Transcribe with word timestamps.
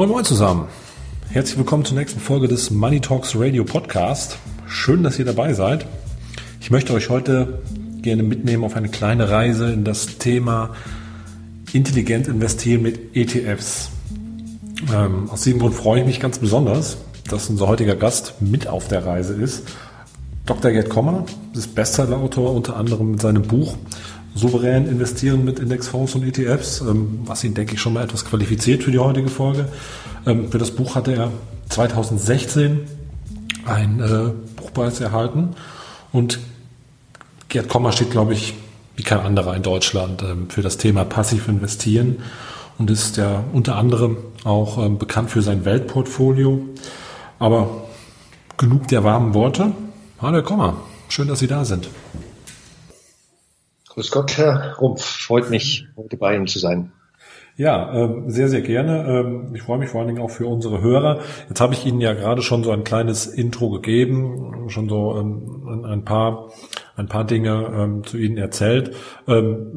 Moin 0.00 0.08
Moin 0.08 0.24
zusammen. 0.24 0.66
Herzlich 1.28 1.58
willkommen 1.58 1.84
zur 1.84 1.98
nächsten 1.98 2.20
Folge 2.20 2.48
des 2.48 2.70
Money 2.70 3.00
Talks 3.00 3.36
Radio 3.36 3.64
Podcast. 3.64 4.38
Schön, 4.66 5.02
dass 5.02 5.18
ihr 5.18 5.26
dabei 5.26 5.52
seid. 5.52 5.84
Ich 6.58 6.70
möchte 6.70 6.94
euch 6.94 7.10
heute 7.10 7.60
gerne 8.00 8.22
mitnehmen 8.22 8.64
auf 8.64 8.76
eine 8.76 8.88
kleine 8.88 9.28
Reise 9.28 9.70
in 9.70 9.84
das 9.84 10.16
Thema 10.16 10.70
intelligent 11.74 12.28
investieren 12.28 12.80
mit 12.80 13.14
ETFs. 13.14 13.90
Ähm, 14.90 15.28
aus 15.28 15.42
diesem 15.42 15.60
Grund 15.60 15.74
freue 15.74 16.00
ich 16.00 16.06
mich 16.06 16.18
ganz 16.18 16.38
besonders, 16.38 16.96
dass 17.28 17.50
unser 17.50 17.68
heutiger 17.68 17.94
Gast 17.94 18.40
mit 18.40 18.68
auf 18.68 18.88
der 18.88 19.04
Reise 19.04 19.34
ist. 19.34 19.64
Dr. 20.46 20.70
Gerd 20.70 20.88
Kommer 20.88 21.26
ist 21.52 21.74
Bestsellerautor 21.74 22.54
unter 22.54 22.78
anderem 22.78 23.10
mit 23.10 23.20
seinem 23.20 23.42
Buch 23.42 23.76
souverän 24.34 24.86
investieren 24.86 25.44
mit 25.44 25.58
Indexfonds 25.58 26.14
und 26.14 26.22
ETFs, 26.24 26.80
ähm, 26.80 27.20
was 27.24 27.44
ihn, 27.44 27.54
denke 27.54 27.74
ich, 27.74 27.80
schon 27.80 27.92
mal 27.92 28.04
etwas 28.04 28.24
qualifiziert 28.24 28.82
für 28.82 28.90
die 28.90 28.98
heutige 28.98 29.28
Folge. 29.28 29.66
Ähm, 30.26 30.50
für 30.50 30.58
das 30.58 30.70
Buch 30.70 30.94
hatte 30.94 31.14
er 31.14 31.32
2016 31.68 32.80
einen 33.64 34.00
äh, 34.00 34.32
Buchpreis 34.56 35.00
erhalten 35.00 35.50
und 36.12 36.38
Gerd 37.48 37.68
Kommer 37.68 37.90
steht, 37.92 38.12
glaube 38.12 38.32
ich, 38.32 38.54
wie 38.96 39.02
kein 39.02 39.20
anderer 39.20 39.56
in 39.56 39.62
Deutschland 39.62 40.22
ähm, 40.22 40.48
für 40.50 40.62
das 40.62 40.76
Thema 40.76 41.04
passiv 41.04 41.48
investieren 41.48 42.18
und 42.78 42.90
ist 42.90 43.16
ja 43.16 43.44
unter 43.52 43.76
anderem 43.76 44.16
auch 44.44 44.88
bekannt 44.88 45.30
für 45.30 45.42
sein 45.42 45.66
Weltportfolio. 45.66 46.62
Aber 47.38 47.82
genug 48.56 48.88
der 48.88 49.04
warmen 49.04 49.34
Worte. 49.34 49.72
Hallo 50.22 50.42
Kommer, 50.42 50.76
schön, 51.10 51.28
dass 51.28 51.40
Sie 51.40 51.46
da 51.46 51.66
sind. 51.66 51.90
Grüß 53.90 54.12
Gott, 54.12 54.38
Herr 54.38 54.76
Rumpf. 54.80 55.02
Freut 55.02 55.50
mich, 55.50 55.88
heute 55.96 56.16
bei 56.16 56.36
Ihnen 56.36 56.46
zu 56.46 56.60
sein. 56.60 56.92
Ja, 57.56 57.92
ähm, 57.92 58.30
sehr, 58.30 58.48
sehr 58.48 58.60
gerne. 58.60 59.04
Ähm, 59.06 59.52
ich 59.54 59.62
freue 59.62 59.78
mich 59.78 59.90
vor 59.90 60.00
allen 60.00 60.08
Dingen 60.08 60.22
auch 60.22 60.30
für 60.30 60.46
unsere 60.46 60.80
Hörer. 60.80 61.20
Jetzt 61.48 61.60
habe 61.60 61.74
ich 61.74 61.84
Ihnen 61.84 62.00
ja 62.00 62.14
gerade 62.14 62.40
schon 62.40 62.62
so 62.62 62.70
ein 62.70 62.84
kleines 62.84 63.26
Intro 63.26 63.68
gegeben, 63.68 64.68
schon 64.68 64.88
so 64.88 65.16
ähm, 65.18 65.84
ein 65.84 66.04
paar, 66.04 66.52
ein 66.96 67.08
paar 67.08 67.24
Dinge 67.24 68.02
zu 68.04 68.16
Ihnen 68.18 68.36
erzählt. 68.36 68.94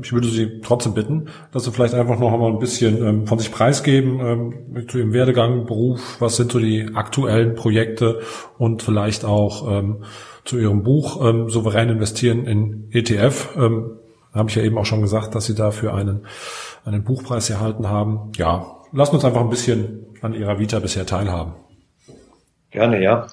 Ich 0.01 0.11
würde 0.11 0.27
Sie 0.27 0.59
trotzdem 0.61 0.93
bitten, 0.93 1.29
dass 1.51 1.63
Sie 1.63 1.71
vielleicht 1.71 1.93
einfach 1.93 2.19
noch 2.19 2.33
einmal 2.33 2.51
ein 2.51 2.59
bisschen 2.59 3.27
von 3.27 3.39
sich 3.39 3.51
preisgeben, 3.51 4.85
zu 4.89 4.97
Ihrem 4.97 5.13
Werdegang, 5.13 5.65
Beruf, 5.65 6.17
was 6.19 6.35
sind 6.35 6.51
so 6.51 6.59
die 6.59 6.89
aktuellen 6.95 7.55
Projekte 7.55 8.19
und 8.57 8.83
vielleicht 8.83 9.23
auch 9.23 9.93
zu 10.43 10.57
Ihrem 10.57 10.83
Buch 10.83 11.15
Souverän 11.47 11.89
investieren 11.89 12.45
in 12.45 12.89
ETF 12.91 13.55
habe 14.33 14.49
ich 14.49 14.55
ja 14.55 14.63
eben 14.63 14.77
auch 14.77 14.85
schon 14.85 15.01
gesagt, 15.01 15.35
dass 15.35 15.45
Sie 15.45 15.55
dafür 15.55 15.93
einen, 15.93 16.25
einen 16.85 17.03
Buchpreis 17.03 17.49
erhalten 17.49 17.87
haben. 17.87 18.31
Ja, 18.35 18.77
lassen 18.91 19.15
uns 19.15 19.25
einfach 19.25 19.41
ein 19.41 19.49
bisschen 19.49 20.05
an 20.21 20.33
Ihrer 20.33 20.59
Vita 20.59 20.79
bisher 20.79 21.05
teilhaben. 21.05 21.53
Gerne, 22.71 23.01
ja. 23.01 23.27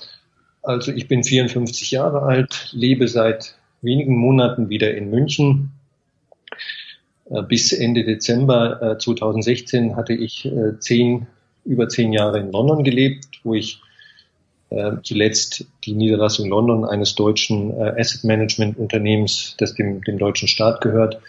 Also 0.63 0.93
ich 0.93 1.09
bin 1.09 1.25
54 1.25 1.91
Jahre 1.91 2.23
alt, 2.23 2.69
lebe 2.73 3.09
seit 3.09 3.57
wenigen 3.81 4.17
Monaten 4.17 4.69
wieder 4.69 4.95
in 4.95 5.09
München. 5.11 5.73
Äh, 7.31 7.43
bis 7.43 7.73
Ende 7.73 8.05
Dezember 8.05 8.99
2016 8.99 9.91
äh, 9.91 9.95
hatte 9.95 10.13
ich 10.13 10.45
äh, 10.45 10.79
zehn, 10.79 11.27
über 11.65 11.89
zehn 11.89 12.13
Jahre 12.13 12.41
in 12.41 12.53
London 12.53 12.85
gelebt, 12.85 13.27
wo 13.43 13.55
ich 13.55 13.81
zuletzt 15.03 15.67
die 15.85 15.95
Niederlassung 15.95 16.49
London 16.49 16.85
eines 16.85 17.15
deutschen 17.15 17.71
äh, 17.77 17.95
Asset 17.99 18.25
Management 18.25 18.79
Unternehmens, 18.79 19.57
das 19.59 19.75
dem, 19.75 20.03
dem 20.05 20.19
deutschen 20.19 20.49
Staat 20.49 20.81
gehört, 20.81 21.21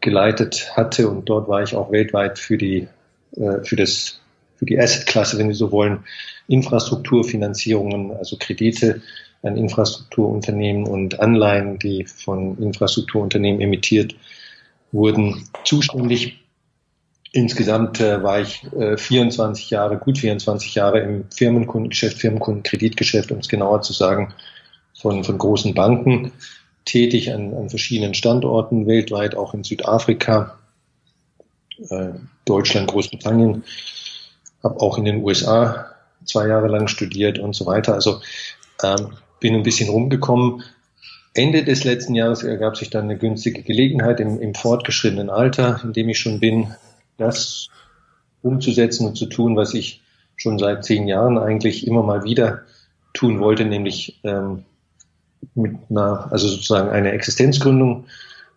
geleitet 0.00 0.72
hatte 0.76 1.08
und 1.08 1.28
dort 1.28 1.48
war 1.48 1.62
ich 1.62 1.74
auch 1.74 1.90
weltweit 1.90 2.38
für 2.38 2.58
die 2.58 2.88
äh, 3.36 3.62
für 3.62 3.76
das 3.76 4.20
für 4.56 4.66
die 4.66 4.78
Asset-Klasse, 4.78 5.38
wenn 5.38 5.48
Sie 5.48 5.58
so 5.58 5.70
wollen, 5.70 6.04
Infrastrukturfinanzierungen, 6.48 8.12
also 8.12 8.36
Kredite 8.38 9.02
an 9.42 9.56
Infrastrukturunternehmen 9.56 10.86
und 10.86 11.20
Anleihen, 11.20 11.78
die 11.78 12.04
von 12.04 12.56
Infrastrukturunternehmen 12.58 13.60
emittiert 13.60 14.14
wurden, 14.92 15.44
zuständig. 15.64 16.45
Insgesamt 17.36 18.00
äh, 18.00 18.22
war 18.22 18.40
ich 18.40 18.64
äh, 18.72 18.96
24 18.96 19.68
Jahre, 19.68 19.98
gut 19.98 20.16
24 20.16 20.74
Jahre 20.74 21.00
im 21.00 21.30
Firmenkundengeschäft, 21.30 22.18
Firmenkundenkreditgeschäft, 22.18 23.30
um 23.30 23.40
es 23.40 23.48
genauer 23.48 23.82
zu 23.82 23.92
sagen, 23.92 24.32
von, 24.94 25.22
von 25.22 25.36
großen 25.36 25.74
Banken 25.74 26.32
tätig 26.86 27.34
an, 27.34 27.52
an 27.52 27.68
verschiedenen 27.68 28.14
Standorten 28.14 28.86
weltweit, 28.86 29.36
auch 29.36 29.52
in 29.52 29.64
Südafrika, 29.64 30.56
äh, 31.90 32.12
Deutschland, 32.46 32.88
Großbritannien, 32.88 33.64
habe 34.62 34.80
auch 34.80 34.96
in 34.96 35.04
den 35.04 35.22
USA 35.22 35.90
zwei 36.24 36.48
Jahre 36.48 36.68
lang 36.68 36.88
studiert 36.88 37.38
und 37.38 37.54
so 37.54 37.66
weiter. 37.66 37.92
Also 37.92 38.22
ähm, 38.82 39.12
bin 39.40 39.54
ein 39.54 39.62
bisschen 39.62 39.90
rumgekommen. 39.90 40.62
Ende 41.34 41.64
des 41.64 41.84
letzten 41.84 42.14
Jahres 42.14 42.44
ergab 42.44 42.78
sich 42.78 42.88
dann 42.88 43.04
eine 43.04 43.18
günstige 43.18 43.62
Gelegenheit 43.62 44.20
im, 44.20 44.40
im 44.40 44.54
fortgeschrittenen 44.54 45.28
Alter, 45.28 45.82
in 45.84 45.92
dem 45.92 46.08
ich 46.08 46.18
schon 46.18 46.40
bin, 46.40 46.74
das 47.16 47.68
umzusetzen 48.42 49.06
und 49.06 49.16
zu 49.16 49.26
tun, 49.26 49.56
was 49.56 49.74
ich 49.74 50.02
schon 50.36 50.58
seit 50.58 50.84
zehn 50.84 51.08
Jahren 51.08 51.38
eigentlich 51.38 51.86
immer 51.86 52.02
mal 52.02 52.24
wieder 52.24 52.62
tun 53.14 53.40
wollte, 53.40 53.64
nämlich 53.64 54.20
ähm, 54.24 54.64
mit 55.54 55.76
einer, 55.90 56.30
also 56.30 56.48
sozusagen 56.48 56.90
eine 56.90 57.12
Existenzgründung 57.12 58.06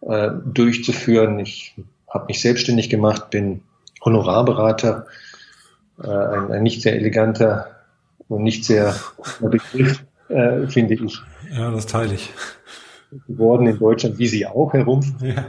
äh, 0.01 0.29
durchzuführen. 0.45 1.39
Ich 1.39 1.75
habe 2.09 2.25
mich 2.25 2.41
selbstständig 2.41 2.89
gemacht, 2.89 3.29
bin 3.29 3.61
Honorarberater, 4.03 5.07
äh, 6.03 6.07
ein, 6.07 6.51
ein 6.51 6.63
nicht 6.63 6.81
sehr 6.81 6.95
eleganter 6.95 7.75
und 8.27 8.43
nicht 8.43 8.65
sehr 8.65 8.95
Begriff, 9.39 10.03
äh, 10.29 10.67
finde 10.67 10.95
ich. 10.95 11.19
Ja, 11.51 11.71
das 11.71 11.85
teile 11.85 12.13
ich. 12.13 12.29
Geworden 13.27 13.65
in 13.65 13.79
Deutschland, 13.79 14.19
wie 14.19 14.27
Sie 14.27 14.45
auch 14.45 14.73
herum. 14.73 15.01
Ja. 15.21 15.45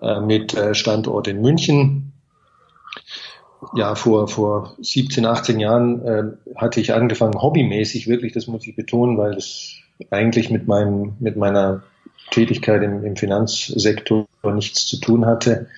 Äh, 0.00 0.20
mit 0.20 0.54
äh, 0.54 0.74
Standort 0.74 1.28
in 1.28 1.40
München. 1.40 2.12
Ja, 3.74 3.94
vor, 3.94 4.28
vor 4.28 4.74
17, 4.80 5.24
18 5.24 5.60
Jahren 5.60 6.04
äh, 6.04 6.22
hatte 6.56 6.80
ich 6.80 6.92
angefangen, 6.92 7.40
hobbymäßig 7.40 8.08
wirklich, 8.08 8.32
das 8.32 8.46
muss 8.46 8.66
ich 8.66 8.76
betonen, 8.76 9.16
weil 9.16 9.34
es 9.34 9.76
eigentlich 10.10 10.50
mit 10.50 10.66
meinem, 10.66 11.14
mit 11.20 11.36
meiner 11.36 11.82
Tätigkeit 12.30 12.82
im, 12.82 13.04
im 13.04 13.16
Finanzsektor 13.16 14.26
nichts 14.52 14.86
zu 14.86 14.98
tun 14.98 15.24
hatte, 15.24 15.68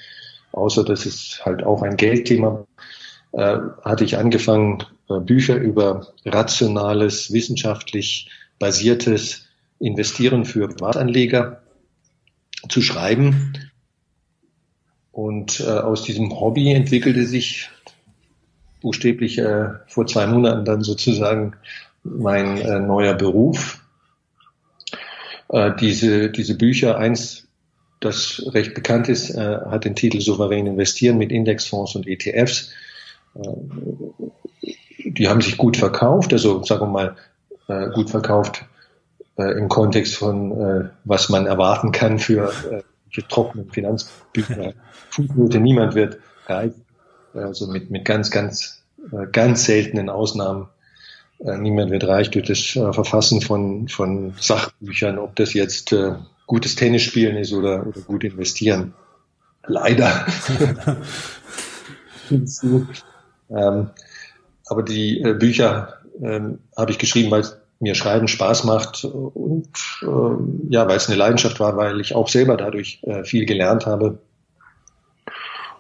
außer 0.53 0.85
dass 0.85 1.07
es 1.07 1.43
halt 1.45 1.63
auch 1.63 1.83
ein 1.83 1.97
Geldthema 1.97 2.67
äh, 3.33 3.59
hatte 3.85 4.05
ich 4.05 4.17
angefangen, 4.17 4.85
äh, 5.09 5.21
Bücher 5.21 5.57
über 5.57 6.09
rationales, 6.25 7.33
wissenschaftlich 7.33 8.31
basiertes 8.59 9.47
Investieren 9.79 10.45
für 10.47 10.69
Privatanleger 10.69 11.63
zu 12.69 12.81
schreiben. 12.81 13.53
Und 15.17 15.61
äh, 15.61 15.71
aus 15.71 16.03
diesem 16.03 16.39
Hobby 16.39 16.75
entwickelte 16.75 17.25
sich 17.25 17.71
buchstäblich 18.83 19.39
äh, 19.39 19.71
vor 19.87 20.07
zwei 20.07 20.27
Monaten 20.27 20.67
dann 20.67 20.83
sozusagen 20.83 21.55
mein 22.03 22.59
äh, 22.59 22.79
neuer 22.81 23.15
Beruf. 23.15 23.83
Äh, 25.49 25.73
diese, 25.81 26.29
diese 26.29 26.55
Bücher, 26.55 26.99
eins, 26.99 27.49
das 28.01 28.43
recht 28.49 28.75
bekannt 28.75 29.09
ist, 29.09 29.31
äh, 29.31 29.57
hat 29.71 29.87
den 29.87 29.97
Titel 29.97 30.21
Souverän 30.21 30.67
investieren 30.67 31.17
mit 31.17 31.33
Indexfonds 31.33 31.97
und 31.97 32.07
ETFs. 32.07 32.73
Äh, 33.37 34.69
die 35.03 35.29
haben 35.31 35.41
sich 35.41 35.57
gut 35.57 35.79
verkauft, 35.79 36.35
also 36.35 36.63
sagen 36.63 36.83
wir 36.83 36.89
mal 36.89 37.17
äh, 37.69 37.89
gut 37.95 38.11
verkauft 38.11 38.67
äh, 39.39 39.59
im 39.59 39.71
Kontext 39.71 40.17
von, 40.17 40.61
äh, 40.61 40.91
was 41.05 41.31
man 41.31 41.47
erwarten 41.47 41.91
kann 41.91 42.19
für 42.19 42.53
trockenen 43.23 43.71
Finanzbücher. 43.71 44.75
Fußnote, 45.11 45.61
niemand 45.61 45.95
wird 45.95 46.19
reich. 46.47 46.73
Also 47.35 47.67
mit, 47.67 47.91
mit 47.91 48.05
ganz, 48.05 48.31
ganz, 48.31 48.83
äh, 49.13 49.27
ganz 49.31 49.65
seltenen 49.65 50.09
Ausnahmen. 50.09 50.69
Äh, 51.39 51.59
niemand 51.59 51.91
wird 51.91 52.05
reich 52.05 52.31
durch 52.31 52.47
das 52.47 52.77
äh, 52.77 52.93
Verfassen 52.93 53.41
von, 53.43 53.89
von 53.89 54.35
Sachbüchern, 54.39 55.19
ob 55.19 55.37
das 55.37 55.53
jetzt 55.55 55.95
gutes 56.47 56.77
Tennisspielen 56.77 57.37
ist 57.37 57.53
oder, 57.53 57.87
oder 57.87 58.01
gut 58.01 58.25
investieren. 58.25 58.95
Leider. 59.67 60.27
ähm, 63.51 63.91
aber 64.69 64.83
die 64.83 65.35
Bücher 65.39 66.01
ähm, 66.23 66.61
habe 66.77 66.93
ich 66.93 66.99
geschrieben, 66.99 67.31
weil 67.31 67.45
mir 67.79 67.95
Schreiben 67.95 68.29
Spaß 68.29 68.65
macht 68.65 69.05
und 69.05 69.69
äh, 70.03 70.71
ja, 70.71 70.89
weil 70.89 70.97
es 70.97 71.09
eine 71.09 71.17
Leidenschaft 71.17 71.61
war, 71.61 71.77
weil 71.77 72.01
ich 72.01 72.15
auch 72.15 72.29
selber 72.29 72.57
dadurch 72.57 73.01
äh, 73.03 73.25
viel 73.25 73.47
gelernt 73.47 73.87
habe. 73.87 74.19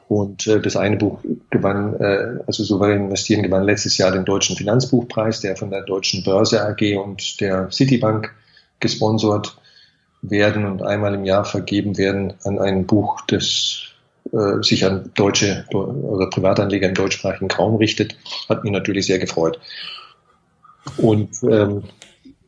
Und 0.09 0.47
äh, 0.47 0.61
das 0.61 0.77
eine 0.77 0.97
Buch 0.97 1.21
gewann, 1.51 1.95
äh, 1.99 2.39
also 2.47 2.63
souverän 2.63 3.07
investieren, 3.07 3.43
gewann 3.43 3.65
letztes 3.65 3.99
Jahr 3.99 4.13
den 4.13 4.25
Deutschen 4.25 4.57
Finanzbuchpreis, 4.57 5.41
der 5.41 5.57
von 5.57 5.71
der 5.71 5.83
Deutschen 5.83 6.23
Börse 6.23 6.63
AG 6.63 6.97
und 6.97 7.41
der 7.41 7.71
Citibank 7.73 8.33
gesponsert 8.79 9.57
werden 10.23 10.65
und 10.65 10.83
einmal 10.83 11.15
im 11.15 11.25
Jahr 11.25 11.45
vergeben 11.45 11.99
werden 11.99 12.35
an 12.45 12.59
ein 12.59 12.87
Buch, 12.87 13.21
das 13.27 13.83
äh, 14.33 14.63
sich 14.63 14.85
an 14.85 15.11
deutsche 15.15 15.65
oder 15.73 16.29
Privatanleger 16.31 16.89
im 16.89 16.95
deutschsprachigen 16.95 17.51
Raum 17.51 17.77
richtet, 17.77 18.17
hat 18.49 18.65
mich 18.65 18.73
natürlich 18.73 19.07
sehr 19.07 19.19
gefreut. 19.19 19.59
Und 20.97 21.31
ähm, 21.43 21.83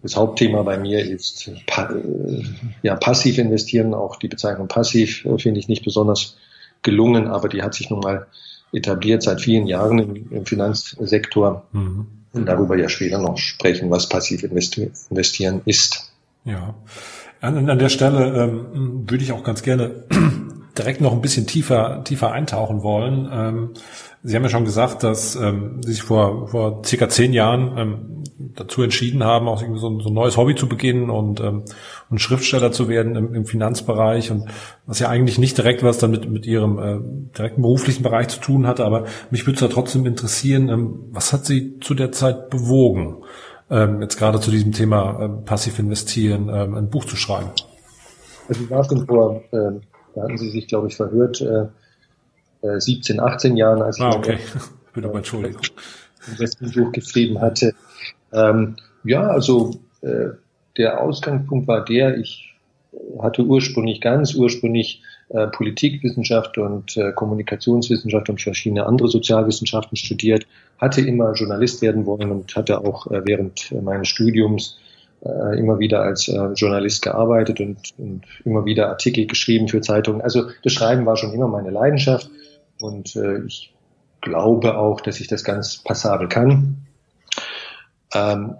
das 0.02 0.16
Hauptthema 0.16 0.62
bei 0.62 0.78
mir 0.78 1.04
ist 1.04 1.50
pa 1.66 1.90
äh, 1.92 2.44
ja, 2.82 2.96
passiv 2.96 3.38
investieren. 3.38 3.94
Auch 3.94 4.16
die 4.16 4.28
Bezeichnung 4.28 4.68
passiv 4.68 5.24
äh, 5.24 5.38
finde 5.38 5.60
ich 5.60 5.68
nicht 5.68 5.84
besonders 5.84 6.36
gelungen, 6.82 7.28
aber 7.28 7.48
die 7.48 7.62
hat 7.62 7.74
sich 7.74 7.90
nun 7.90 8.00
mal 8.00 8.26
etabliert 8.72 9.22
seit 9.22 9.40
vielen 9.40 9.66
Jahren 9.66 9.98
im, 9.98 10.32
im 10.32 10.46
Finanzsektor. 10.46 11.66
Mhm. 11.72 12.06
Und 12.32 12.46
darüber 12.46 12.76
ja 12.76 12.88
später 12.88 13.18
noch 13.18 13.38
sprechen, 13.38 13.90
was 13.90 14.08
passiv 14.08 14.42
investieren 14.42 15.62
ist. 15.64 16.12
Ja, 16.44 16.74
an, 17.40 17.68
an 17.68 17.78
der 17.78 17.88
Stelle 17.88 18.44
ähm, 18.44 19.08
würde 19.08 19.24
ich 19.24 19.32
auch 19.32 19.44
ganz 19.44 19.62
gerne 19.62 20.04
direkt 20.78 21.00
noch 21.00 21.12
ein 21.12 21.20
bisschen 21.20 21.46
tiefer, 21.46 22.02
tiefer 22.04 22.32
eintauchen 22.32 22.82
wollen. 22.82 23.28
Ähm, 23.32 23.70
Sie 24.22 24.34
haben 24.34 24.42
ja 24.42 24.48
schon 24.48 24.64
gesagt, 24.64 25.04
dass 25.04 25.36
ähm, 25.36 25.80
Sie 25.82 25.92
sich 25.92 26.02
vor, 26.02 26.48
vor 26.48 26.82
circa 26.84 27.08
zehn 27.08 27.32
Jahren 27.32 27.78
ähm, 27.78 28.17
dazu 28.58 28.82
entschieden 28.82 29.24
haben, 29.24 29.48
auch 29.48 29.62
irgendwie 29.62 29.80
so 29.80 29.88
ein, 29.88 30.00
so 30.00 30.08
ein 30.08 30.14
neues 30.14 30.36
Hobby 30.36 30.54
zu 30.54 30.68
beginnen 30.68 31.10
und, 31.10 31.40
ähm, 31.40 31.64
und 32.10 32.18
Schriftsteller 32.18 32.72
zu 32.72 32.88
werden 32.88 33.14
im, 33.16 33.34
im 33.34 33.46
Finanzbereich 33.46 34.30
und 34.30 34.48
was 34.86 34.98
ja 34.98 35.08
eigentlich 35.08 35.38
nicht 35.38 35.56
direkt 35.56 35.82
was 35.82 35.98
damit 35.98 36.28
mit 36.28 36.46
Ihrem 36.46 36.78
äh, 36.78 37.36
direkten 37.36 37.62
beruflichen 37.62 38.02
Bereich 38.02 38.28
zu 38.28 38.40
tun 38.40 38.66
hatte, 38.66 38.84
aber 38.84 39.04
mich 39.30 39.46
würde 39.46 39.54
es 39.54 39.60
ja 39.60 39.68
trotzdem 39.68 40.06
interessieren, 40.06 40.68
ähm, 40.68 41.00
was 41.12 41.32
hat 41.32 41.46
Sie 41.46 41.78
zu 41.80 41.94
der 41.94 42.12
Zeit 42.12 42.50
bewogen, 42.50 43.22
ähm, 43.70 44.02
jetzt 44.02 44.16
gerade 44.16 44.40
zu 44.40 44.50
diesem 44.50 44.72
Thema 44.72 45.22
äh, 45.22 45.28
passiv 45.28 45.78
investieren, 45.78 46.50
ähm, 46.52 46.74
ein 46.74 46.90
Buch 46.90 47.04
zu 47.04 47.16
schreiben? 47.16 47.50
Also 48.48 48.62
ich 48.62 48.70
war 48.70 48.84
schon 48.84 49.06
vor, 49.06 49.42
äh, 49.52 49.80
da 50.14 50.22
hatten 50.22 50.38
Sie 50.38 50.50
sich, 50.50 50.66
glaube 50.66 50.88
ich, 50.88 50.96
verhört, 50.96 51.40
äh, 51.40 51.68
17, 52.80 53.18
äh, 53.18 53.20
18 53.20 53.56
Jahren, 53.56 53.82
als 53.82 54.00
ah, 54.00 54.10
okay. 54.10 54.38
ich 54.42 54.92
bin 54.94 55.04
aber 55.04 55.18
Entschuldigung. 55.18 55.62
Investmentbuch 56.26 56.92
geschrieben 56.92 57.40
hatte. 57.40 57.74
Ähm, 58.32 58.76
ja, 59.04 59.26
also 59.28 59.72
äh, 60.02 60.30
der 60.76 61.00
Ausgangspunkt 61.00 61.68
war 61.68 61.84
der, 61.84 62.18
ich 62.18 62.54
hatte 63.20 63.44
ursprünglich 63.44 64.00
ganz 64.00 64.34
ursprünglich 64.34 65.02
äh, 65.28 65.46
Politikwissenschaft 65.48 66.56
und 66.58 66.96
äh, 66.96 67.12
Kommunikationswissenschaft 67.12 68.30
und 68.30 68.40
verschiedene 68.40 68.86
andere 68.86 69.08
Sozialwissenschaften 69.08 69.96
studiert, 69.96 70.46
hatte 70.78 71.00
immer 71.00 71.32
Journalist 71.34 71.82
werden 71.82 72.06
wollen 72.06 72.30
und 72.30 72.56
hatte 72.56 72.80
auch 72.84 73.10
äh, 73.10 73.22
während 73.26 73.72
meines 73.82 74.08
Studiums 74.08 74.78
äh, 75.24 75.58
immer 75.58 75.78
wieder 75.78 76.02
als 76.02 76.28
äh, 76.28 76.52
Journalist 76.54 77.02
gearbeitet 77.02 77.60
und, 77.60 77.78
und 77.98 78.22
immer 78.44 78.64
wieder 78.64 78.88
Artikel 78.88 79.26
geschrieben 79.26 79.68
für 79.68 79.80
Zeitungen. 79.80 80.22
Also 80.22 80.48
das 80.62 80.72
Schreiben 80.72 81.06
war 81.06 81.16
schon 81.16 81.32
immer 81.34 81.48
meine 81.48 81.70
Leidenschaft 81.70 82.30
und 82.80 83.16
äh, 83.16 83.44
ich 83.44 83.74
glaube 84.20 84.78
auch, 84.78 85.00
dass 85.00 85.20
ich 85.20 85.26
das 85.28 85.44
ganz 85.44 85.78
passabel 85.78 86.28
kann. 86.28 86.87
Ähm, 88.14 88.56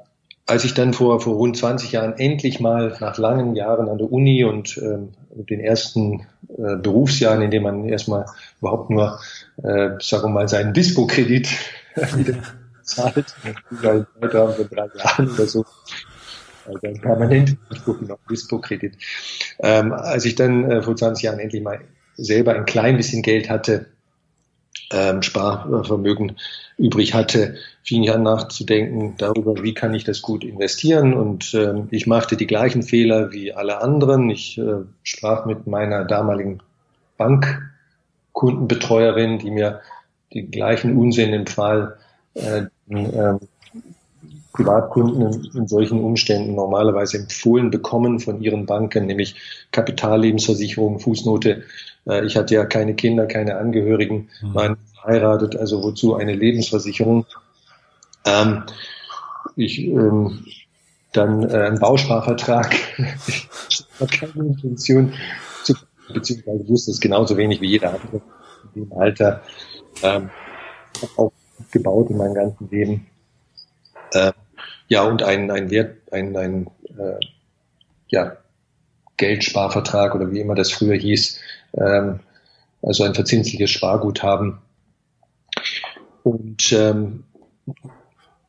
als 0.48 0.64
ich 0.64 0.72
dann 0.72 0.94
vor, 0.94 1.20
vor 1.20 1.34
rund 1.34 1.58
20 1.58 1.92
Jahren 1.92 2.14
endlich 2.16 2.58
mal 2.58 2.96
nach 3.00 3.18
langen 3.18 3.54
Jahren 3.54 3.88
an 3.88 3.98
der 3.98 4.10
Uni 4.10 4.44
und 4.44 4.78
ähm, 4.78 5.10
den 5.30 5.60
ersten 5.60 6.26
äh, 6.48 6.76
Berufsjahren, 6.76 7.42
in 7.42 7.50
dem 7.50 7.64
man 7.64 7.84
erstmal 7.84 8.24
überhaupt 8.60 8.88
nur, 8.88 9.20
äh, 9.62 9.90
sagen 10.00 10.24
wir 10.24 10.28
mal, 10.28 10.48
seinen 10.48 10.72
Dispo-Kredit 10.72 11.48
zahlt, 12.82 13.34
weil 13.70 14.06
heute 14.22 14.38
haben 14.38 14.56
wir 14.56 14.64
drei 14.64 14.88
Jahren 14.96 15.30
oder 15.30 15.46
so, 15.46 15.66
also 16.66 17.00
permanent 17.00 17.58
Anspruch 17.68 17.96
auf 18.08 18.20
Dispo-Kredit. 18.30 18.96
Ähm, 19.58 19.92
als 19.92 20.24
ich 20.24 20.34
dann 20.34 20.70
äh, 20.70 20.82
vor 20.82 20.96
20 20.96 21.24
Jahren 21.24 21.40
endlich 21.40 21.62
mal 21.62 21.80
selber 22.16 22.54
ein 22.54 22.64
klein 22.64 22.96
bisschen 22.96 23.20
Geld 23.22 23.50
hatte, 23.50 23.86
ähm, 24.92 25.22
Sparvermögen 25.22 26.36
übrig 26.76 27.14
hatte, 27.14 27.56
fing 27.82 28.04
ich 28.04 28.12
an 28.12 28.22
nachzudenken 28.22 29.14
darüber, 29.18 29.62
wie 29.62 29.74
kann 29.74 29.94
ich 29.94 30.04
das 30.04 30.22
gut 30.22 30.44
investieren. 30.44 31.14
Und 31.14 31.52
ähm, 31.54 31.88
ich 31.90 32.06
machte 32.06 32.36
die 32.36 32.46
gleichen 32.46 32.82
Fehler 32.82 33.32
wie 33.32 33.52
alle 33.52 33.82
anderen. 33.82 34.30
Ich 34.30 34.58
äh, 34.58 34.82
sprach 35.02 35.46
mit 35.46 35.66
meiner 35.66 36.04
damaligen 36.04 36.60
Bankkundenbetreuerin, 37.16 39.38
die 39.38 39.50
mir 39.50 39.80
die 40.32 40.50
gleichen 40.50 40.96
Unsinn 40.96 41.32
empfahl, 41.32 41.96
äh, 42.34 42.64
äh, 42.88 43.38
Privatkunden 44.58 45.22
in, 45.22 45.50
in, 45.56 45.68
solchen 45.68 46.02
Umständen 46.02 46.56
normalerweise 46.56 47.18
empfohlen 47.18 47.70
bekommen 47.70 48.18
von 48.18 48.42
ihren 48.42 48.66
Banken, 48.66 49.06
nämlich 49.06 49.36
Kapitallebensversicherung, 49.70 50.98
Fußnote. 50.98 51.62
Äh, 52.08 52.26
ich 52.26 52.36
hatte 52.36 52.54
ja 52.54 52.64
keine 52.64 52.94
Kinder, 52.94 53.26
keine 53.26 53.56
Angehörigen, 53.56 54.28
mhm. 54.42 54.54
waren 54.54 54.76
verheiratet, 55.00 55.54
also 55.54 55.84
wozu 55.84 56.16
eine 56.16 56.34
Lebensversicherung. 56.34 57.24
Ähm, 58.26 58.64
ich 59.54 59.86
ähm, 59.86 60.44
dann 61.12 61.48
äh, 61.48 61.68
ein 61.68 61.78
Bausparvertrag. 61.78 62.74
ich 63.68 63.86
habe 64.00 64.10
keine 64.10 64.48
Intention 64.48 65.14
zu, 65.62 65.74
beziehungsweise 66.12 66.68
wusste 66.68 66.90
es 66.90 66.98
genauso 66.98 67.36
wenig 67.36 67.60
wie 67.60 67.68
jeder 67.68 67.94
andere 67.94 68.20
in 68.74 68.88
dem 68.88 68.92
Alter 68.98 69.40
ähm, 70.02 70.30
aufgebaut 71.16 72.10
in 72.10 72.16
meinem 72.16 72.34
ganzen 72.34 72.68
Leben. 72.70 73.06
Äh, 74.10 74.32
ja, 74.88 75.04
und 75.04 75.22
ein, 75.22 75.50
ein 75.50 75.70
Wert, 75.70 75.96
ein, 76.12 76.36
ein 76.36 76.66
äh, 76.98 77.18
ja, 78.08 78.36
Geldsparvertrag 79.16 80.14
oder 80.14 80.30
wie 80.32 80.40
immer 80.40 80.54
das 80.54 80.70
früher 80.70 80.96
hieß, 80.96 81.40
ähm, 81.74 82.20
also 82.82 83.04
ein 83.04 83.14
verzinsliches 83.14 83.70
Sparguthaben. 83.70 84.58
Und 86.22 86.72
ähm, 86.72 87.24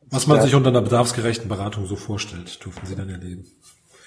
was 0.09 0.27
man 0.27 0.37
ja, 0.37 0.43
sich 0.43 0.55
unter 0.55 0.69
einer 0.69 0.81
bedarfsgerechten 0.81 1.49
Beratung 1.49 1.85
so 1.85 1.95
vorstellt, 1.95 2.63
durften 2.63 2.87
Sie 2.87 2.95
dann 2.95 3.09
erleben. 3.09 3.45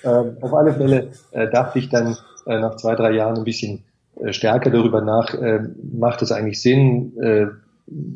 Ähm, 0.04 0.36
auf 0.40 0.52
alle 0.52 0.74
Fälle 0.74 1.12
äh, 1.30 1.48
dachte 1.50 1.78
ich 1.78 1.88
dann 1.88 2.16
äh, 2.46 2.58
nach 2.58 2.76
zwei, 2.76 2.94
drei 2.96 3.12
Jahren 3.12 3.36
ein 3.36 3.44
bisschen 3.44 3.84
äh, 4.20 4.32
stärker 4.32 4.70
darüber 4.70 5.00
nach, 5.00 5.34
äh, 5.34 5.60
macht 5.92 6.22
es 6.22 6.32
eigentlich 6.32 6.60
Sinn, 6.60 7.16
äh, 7.20 7.46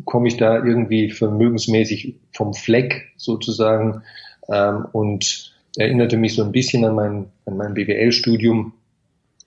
komme 0.05 0.29
ich 0.29 0.37
da 0.37 0.65
irgendwie 0.65 1.11
vermögensmäßig 1.11 2.17
vom 2.33 2.55
Fleck 2.55 3.13
sozusagen 3.17 4.03
ähm, 4.49 4.87
und 4.93 5.53
erinnerte 5.77 6.17
mich 6.17 6.35
so 6.35 6.45
ein 6.45 6.53
bisschen 6.53 6.85
an 6.85 6.95
mein, 6.95 7.27
an 7.45 7.57
mein 7.57 7.75
BWL-Studium, 7.75 8.73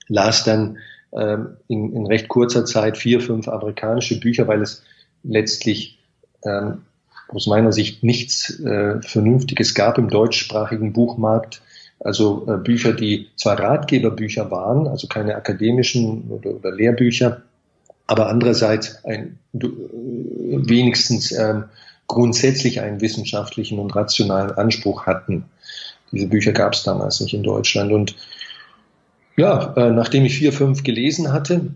las 0.08 0.44
dann 0.44 0.78
ähm, 1.12 1.56
in, 1.68 1.92
in 1.92 2.06
recht 2.06 2.28
kurzer 2.28 2.64
Zeit 2.64 2.96
vier, 2.96 3.20
fünf 3.20 3.48
amerikanische 3.48 4.20
Bücher, 4.20 4.46
weil 4.46 4.62
es 4.62 4.82
letztlich 5.22 5.98
ähm, 6.44 6.82
aus 7.28 7.46
meiner 7.46 7.72
Sicht 7.72 8.02
nichts 8.02 8.60
äh, 8.60 9.00
Vernünftiges 9.02 9.74
gab 9.74 9.98
im 9.98 10.08
deutschsprachigen 10.08 10.92
Buchmarkt. 10.92 11.62
Also 11.98 12.46
äh, 12.48 12.56
Bücher, 12.56 12.92
die 12.92 13.28
zwar 13.36 13.58
Ratgeberbücher 13.58 14.50
waren, 14.50 14.86
also 14.86 15.06
keine 15.06 15.34
akademischen 15.36 16.30
oder, 16.30 16.50
oder 16.50 16.72
Lehrbücher, 16.72 17.42
aber 18.10 18.28
andererseits 18.28 19.04
ein, 19.04 19.38
äh, 19.54 19.60
wenigstens 19.62 21.30
ähm, 21.30 21.66
grundsätzlich 22.08 22.80
einen 22.80 23.00
wissenschaftlichen 23.00 23.78
und 23.78 23.94
rationalen 23.94 24.50
Anspruch 24.50 25.06
hatten. 25.06 25.44
Diese 26.10 26.26
Bücher 26.26 26.50
gab 26.50 26.72
es 26.72 26.82
damals 26.82 27.20
nicht 27.20 27.34
in 27.34 27.44
Deutschland. 27.44 27.92
Und 27.92 28.16
ja, 29.36 29.74
äh, 29.76 29.92
nachdem 29.92 30.24
ich 30.24 30.36
vier, 30.36 30.52
fünf 30.52 30.82
gelesen 30.82 31.32
hatte, 31.32 31.72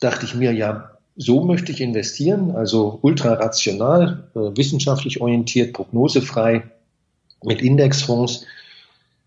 dachte 0.00 0.24
ich 0.24 0.34
mir, 0.34 0.52
ja, 0.52 0.92
so 1.14 1.44
möchte 1.44 1.72
ich 1.72 1.82
investieren, 1.82 2.56
also 2.56 2.98
ultra 3.02 3.34
rational, 3.34 4.30
äh, 4.34 4.56
wissenschaftlich 4.56 5.20
orientiert, 5.20 5.74
prognosefrei, 5.74 6.62
mit 7.44 7.60
Indexfonds 7.60 8.46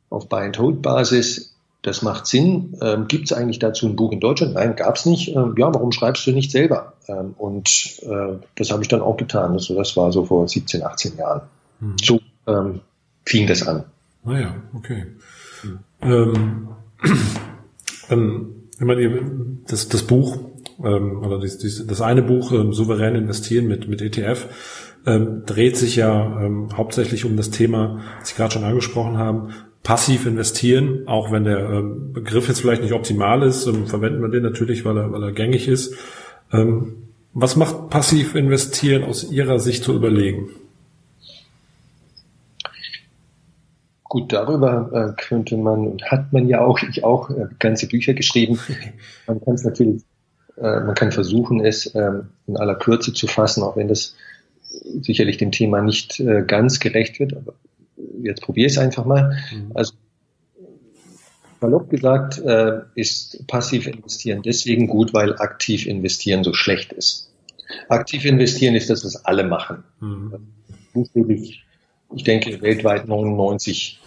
auf 0.10 0.27
Buy-and-Hold-Basis. 0.29 1.49
Das 1.82 2.02
macht 2.02 2.28
Sinn. 2.28 2.78
Ähm, 2.82 3.08
Gibt 3.08 3.26
es 3.26 3.34
eigentlich 3.34 3.60
dazu 3.60 3.88
ein 3.88 3.96
Buch 3.96 4.12
in 4.12 4.20
Deutschland? 4.20 4.56
Nein, 4.56 4.76
gab 4.76 4.98
es 4.98 5.06
nicht. 5.06 5.30
Ähm, 5.30 5.56
ja, 5.58 5.74
warum 5.74 5.94
schreibst 5.94 6.28
du 6.28 6.32
nicht 6.32 6.52
selber? 6.52 6.94
Ähm, 7.08 7.36
und 7.38 8.00
äh, 8.02 8.38
das 8.56 8.72
habe 8.72 8.82
ich 8.82 8.90
dann 8.90 9.02
auch 9.02 9.16
getan. 9.16 9.54
Also 9.54 9.76
das 9.76 9.96
war 9.96 10.12
so 10.12 10.26
vor 10.26 10.46
17, 10.46 10.84
18 10.84 11.18
Jahren. 11.18 11.42
Hm. 11.80 11.96
So 12.04 12.20
ähm, 12.48 12.82
fing 13.26 13.48
das 13.48 13.66
an. 13.66 13.86
Naja, 14.26 14.56
ah 14.56 14.78
okay. 14.78 15.06
Hm. 16.02 16.68
Ich 18.80 18.86
meine, 18.86 19.22
das, 19.68 19.90
das 19.90 20.04
Buch 20.04 20.38
ähm, 20.84 21.22
oder 21.22 21.38
dies, 21.40 21.86
das 21.86 22.02
eine 22.02 22.22
Buch 22.24 22.54
ähm, 22.54 22.74
souverän 22.74 23.16
investieren 23.16 23.68
mit 23.68 23.88
mit 23.88 24.02
ETF 24.02 24.48
dreht 25.06 25.78
sich 25.78 25.96
ja 25.96 26.50
hauptsächlich 26.74 27.24
um 27.24 27.38
das 27.38 27.52
Thema, 27.52 28.02
das 28.20 28.30
Sie 28.30 28.36
gerade 28.36 28.52
schon 28.52 28.66
angesprochen 28.66 29.18
haben, 29.18 29.54
passiv 29.89 30.27
investieren, 30.27 31.08
auch 31.08 31.31
wenn 31.31 31.46
der 31.46 31.67
ähm, 31.67 32.13
Begriff 32.13 32.48
jetzt 32.48 32.62
vielleicht 32.62 32.84
nicht 32.84 32.93
optimal 32.93 33.41
ist, 33.41 33.65
ähm, 33.65 33.88
verwenden 33.88 34.22
wir 34.22 34.29
den 34.29 34.43
natürlich, 34.43 34.86
weil 34.86 34.96
er, 34.96 35.12
weil 35.12 35.24
er 35.24 35.31
gängig 35.31 35.67
ist. 35.67 35.96
Ähm, 36.53 37.08
was 37.34 37.55
macht 37.55 37.89
passiv 37.89 38.36
investieren 38.36 39.03
aus 39.03 39.31
Ihrer 39.31 39.58
Sicht 39.58 39.84
zu 39.84 39.96
überlegen? 39.96 40.51
Gut, 44.03 44.31
darüber 44.31 44.91
äh, 45.17 45.19
könnte 45.19 45.58
man 45.58 45.88
und 45.88 46.03
hat 46.12 46.31
man 46.34 46.48
ja 46.48 46.63
auch, 46.63 46.77
ich 46.84 47.03
auch, 47.03 47.31
äh, 47.31 47.48
ganze 47.58 47.88
Bücher 47.88 48.13
geschrieben. 48.13 48.60
Man 49.25 49.43
kann 49.43 49.55
es 49.55 49.63
natürlich 49.63 50.03
äh, 50.58 50.81
man 50.81 50.93
kann 50.93 51.12
versuchen, 51.12 51.65
es 51.65 51.88
in 51.88 52.58
aller 52.58 52.75
Kürze 52.75 53.13
zu 53.13 53.25
fassen, 53.25 53.63
auch 53.63 53.75
wenn 53.75 53.88
das 53.88 54.15
sicherlich 55.01 55.38
dem 55.38 55.51
Thema 55.51 55.81
nicht 55.81 56.22
ganz 56.48 56.79
gerecht 56.79 57.19
wird. 57.19 57.36
Aber 57.36 57.53
jetzt 58.22 58.41
probiere 58.41 58.68
ich 58.68 58.74
es 58.74 58.79
einfach 58.79 59.06
mal. 59.06 59.38
Mhm. 59.53 59.72
Also 59.74 59.94
Salopp 61.62 61.89
gesagt, 61.89 62.39
äh, 62.39 62.82
ist 62.96 63.46
passiv 63.48 63.88
investieren 63.88 64.41
deswegen 64.41 64.88
gut, 64.88 65.13
weil 65.13 65.36
aktiv 65.38 65.88
investieren 65.88 66.44
so 66.44 66.53
schlecht 66.53 66.94
ist. 66.94 67.32
Aktiv 67.89 68.25
investieren 68.25 68.75
ist 68.75 68.89
das, 68.89 69.03
was 69.03 69.25
alle 69.25 69.44
machen. 69.44 69.84
Mhm. 70.00 70.48
Ich 72.15 72.24
denke, 72.24 72.62
weltweit 72.62 73.08
99 73.08 74.00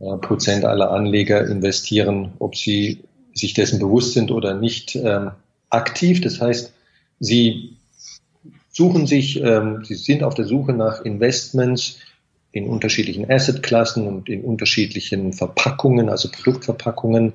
äh, 0.00 0.16
Prozent 0.16 0.64
aller 0.64 0.90
Anleger 0.90 1.46
investieren, 1.46 2.32
ob 2.38 2.56
sie 2.56 3.04
sich 3.34 3.54
dessen 3.54 3.78
bewusst 3.78 4.14
sind 4.14 4.30
oder 4.32 4.54
nicht, 4.54 4.96
ähm, 4.96 5.32
aktiv. 5.68 6.20
Das 6.20 6.40
heißt, 6.40 6.72
sie 7.20 7.76
suchen 8.70 9.06
sich, 9.06 9.40
ähm, 9.40 9.84
sie 9.84 9.94
sind 9.94 10.22
auf 10.22 10.34
der 10.34 10.46
Suche 10.46 10.72
nach 10.72 11.02
Investments 11.02 11.98
in 12.52 12.68
unterschiedlichen 12.68 13.30
Assetklassen 13.30 14.06
und 14.06 14.28
in 14.28 14.42
unterschiedlichen 14.42 15.32
Verpackungen, 15.32 16.08
also 16.08 16.28
Produktverpackungen, 16.30 17.34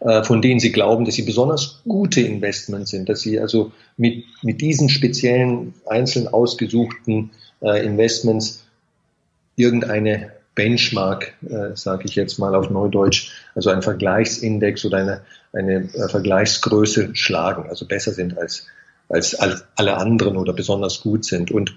äh, 0.00 0.22
von 0.22 0.42
denen 0.42 0.60
sie 0.60 0.72
glauben, 0.72 1.04
dass 1.04 1.14
sie 1.14 1.22
besonders 1.22 1.80
gute 1.86 2.20
Investments 2.20 2.90
sind, 2.90 3.08
dass 3.08 3.20
sie 3.20 3.40
also 3.40 3.72
mit, 3.96 4.24
mit 4.42 4.60
diesen 4.60 4.88
speziellen, 4.88 5.74
einzeln 5.86 6.28
ausgesuchten 6.28 7.30
äh, 7.62 7.84
Investments 7.84 8.64
irgendeine 9.56 10.32
Benchmark, 10.54 11.34
äh, 11.48 11.74
sage 11.74 12.04
ich 12.06 12.16
jetzt 12.16 12.38
mal 12.38 12.54
auf 12.54 12.70
Neudeutsch, 12.70 13.30
also 13.54 13.70
ein 13.70 13.82
Vergleichsindex 13.82 14.84
oder 14.84 14.98
eine, 14.98 15.20
eine 15.52 15.88
äh, 15.94 16.08
Vergleichsgröße 16.08 17.14
schlagen, 17.14 17.68
also 17.68 17.86
besser 17.86 18.12
sind 18.12 18.36
als, 18.36 18.66
als 19.08 19.36
alle 19.76 19.96
anderen 19.96 20.36
oder 20.36 20.52
besonders 20.52 21.00
gut 21.00 21.24
sind. 21.24 21.50
Und 21.50 21.74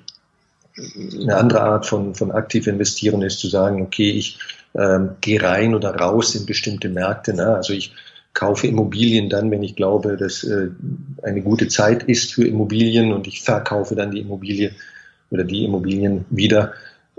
eine 0.77 1.35
andere 1.35 1.61
Art 1.61 1.85
von, 1.85 2.15
von 2.15 2.31
aktiv 2.31 2.67
investieren 2.67 3.21
ist 3.21 3.39
zu 3.39 3.47
sagen, 3.47 3.81
okay, 3.81 4.11
ich 4.11 4.39
ähm, 4.75 5.11
gehe 5.21 5.41
rein 5.41 5.75
oder 5.75 5.95
raus 5.95 6.35
in 6.35 6.45
bestimmte 6.45 6.89
Märkte. 6.89 7.33
Ne? 7.33 7.55
Also 7.55 7.73
ich 7.73 7.93
kaufe 8.33 8.67
Immobilien 8.67 9.29
dann, 9.29 9.51
wenn 9.51 9.63
ich 9.63 9.75
glaube, 9.75 10.17
dass 10.17 10.43
äh, 10.43 10.69
eine 11.21 11.41
gute 11.41 11.67
Zeit 11.67 12.03
ist 12.03 12.33
für 12.33 12.47
Immobilien 12.47 13.13
und 13.13 13.27
ich 13.27 13.43
verkaufe 13.43 13.95
dann 13.95 14.11
die 14.11 14.21
Immobilie 14.21 14.71
oder 15.29 15.43
die 15.43 15.65
Immobilien 15.65 16.25
wieder, 16.29 16.73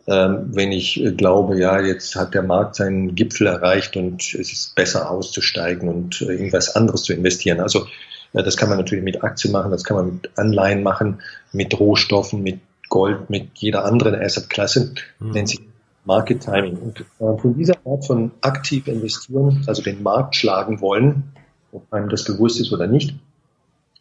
ähm, 0.06 0.50
wenn 0.52 0.72
ich 0.72 1.02
äh, 1.02 1.12
glaube, 1.12 1.58
ja, 1.58 1.80
jetzt 1.80 2.16
hat 2.16 2.34
der 2.34 2.42
Markt 2.42 2.76
seinen 2.76 3.14
Gipfel 3.14 3.46
erreicht 3.46 3.96
und 3.96 4.22
es 4.34 4.52
ist 4.52 4.74
besser 4.74 5.10
auszusteigen 5.10 5.88
und 5.88 6.20
äh, 6.22 6.32
irgendwas 6.32 6.74
anderes 6.74 7.04
zu 7.04 7.12
investieren. 7.12 7.60
Also 7.60 7.86
ja, 8.32 8.42
das 8.42 8.56
kann 8.56 8.68
man 8.68 8.78
natürlich 8.78 9.04
mit 9.04 9.22
Aktien 9.22 9.52
machen, 9.52 9.70
das 9.70 9.84
kann 9.84 9.96
man 9.96 10.06
mit 10.14 10.30
Anleihen 10.36 10.82
machen, 10.82 11.20
mit 11.52 11.78
Rohstoffen, 11.78 12.42
mit 12.42 12.58
Gold, 12.94 13.28
mit 13.28 13.48
jeder 13.54 13.84
anderen 13.84 14.14
Assetklasse, 14.14 14.94
mhm. 15.18 15.32
nennt 15.32 15.48
sich 15.48 15.60
Market 16.04 16.44
Timing. 16.44 16.76
Und 16.76 17.00
äh, 17.00 17.36
von 17.40 17.56
dieser 17.58 17.74
Art 17.84 18.06
von 18.06 18.30
aktiv 18.40 18.86
investieren, 18.86 19.64
also 19.66 19.82
den 19.82 20.00
Markt 20.04 20.36
schlagen 20.36 20.80
wollen, 20.80 21.24
ob 21.72 21.92
einem 21.92 22.08
das 22.08 22.22
bewusst 22.22 22.60
ist 22.60 22.72
oder 22.72 22.86
nicht, 22.86 23.16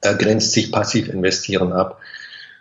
äh, 0.02 0.14
grenzt 0.14 0.52
sich 0.52 0.72
passiv 0.72 1.10
investieren 1.10 1.74
ab. 1.74 2.02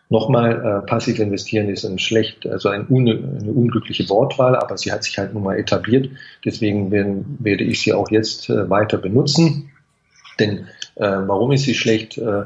Nochmal, 0.09 0.53
äh, 0.83 0.87
passiv 0.87 1.19
investieren 1.19 1.69
ist 1.69 1.85
ein 1.85 1.99
schlecht, 1.99 2.47
also 2.47 2.71
ein 2.71 2.87
un, 2.89 3.09
eine 3.11 3.53
unglückliche 3.53 4.09
Wortwahl, 4.09 4.57
aber 4.57 4.79
sie 4.79 4.91
hat 4.91 5.05
sich 5.05 5.19
halt 5.19 5.35
nun 5.35 5.43
mal 5.43 5.59
etabliert. 5.59 6.09
Deswegen 6.47 6.91
werden, 6.91 7.37
werde 7.41 7.65
ich 7.65 7.83
sie 7.83 7.93
auch 7.93 8.11
jetzt 8.11 8.49
äh, 8.49 8.71
weiter 8.71 8.97
benutzen. 8.97 9.71
Denn 10.41 10.67
äh, 10.95 11.03
warum 11.27 11.53
ist 11.53 11.65
sie 11.65 11.75
schlecht? 11.75 12.17
Äh, 12.17 12.45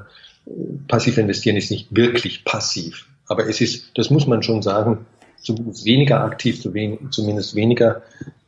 passiv 0.88 1.18
investieren 1.18 1.56
ist 1.56 1.70
nicht 1.70 1.94
wirklich 1.94 2.44
passiv. 2.44 3.06
Aber 3.28 3.48
es 3.48 3.60
ist, 3.60 3.90
das 3.94 4.10
muss 4.10 4.26
man 4.26 4.42
schon 4.42 4.62
sagen, 4.62 5.06
zumindest 5.40 5.84
weniger 5.84 6.22
aktiv, 6.22 6.60
zumindest 6.60 7.54
weniger 7.54 8.02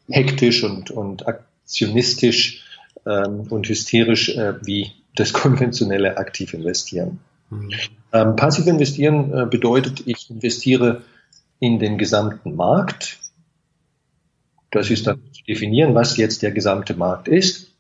hektisch 0.09 0.65
und, 0.65 0.91
und 0.91 1.27
aktionistisch 1.27 2.65
ähm, 3.07 3.47
und 3.51 3.69
hysterisch 3.69 4.31
äh, 4.31 4.55
wie 4.65 4.93
das 5.15 5.33
konventionelle 5.33 6.17
aktiv 6.17 6.55
investieren. 6.55 7.21
Mhm. 7.51 7.71
Ähm, 8.13 8.37
passiv 8.37 8.67
investieren 8.67 9.33
äh, 9.33 9.47
bedeutet, 9.47 10.03
ich 10.07 10.31
investiere 10.31 11.03
in 11.61 11.79
den 11.79 11.99
gesamten 11.99 12.55
Markt. 12.55 13.19
Das 14.71 14.91
ist 14.91 15.07
dann 15.07 15.21
zu 15.33 15.43
definieren, 15.45 15.95
was 15.95 16.17
jetzt 16.17 16.43
der 16.43 16.53
gesamte 16.53 16.95
Markt 16.95 17.29
ist. 17.29 17.71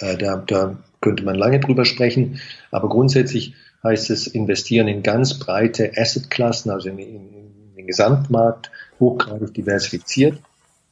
Äh, 0.00 0.16
da, 0.16 0.36
da 0.36 0.78
könnte 1.00 1.24
man 1.24 1.36
lange 1.36 1.60
drüber 1.60 1.84
sprechen, 1.84 2.40
aber 2.70 2.88
grundsätzlich 2.88 3.54
heißt 3.82 4.10
es 4.10 4.26
investieren 4.26 4.88
in 4.88 5.02
ganz 5.02 5.38
breite 5.38 5.92
Assetklassen, 5.96 6.70
also 6.70 6.88
in, 6.88 6.98
in, 6.98 7.06
in 7.06 7.74
den 7.76 7.86
Gesamtmarkt, 7.86 8.70
hochgradig 8.98 9.54
diversifiziert. 9.54 10.38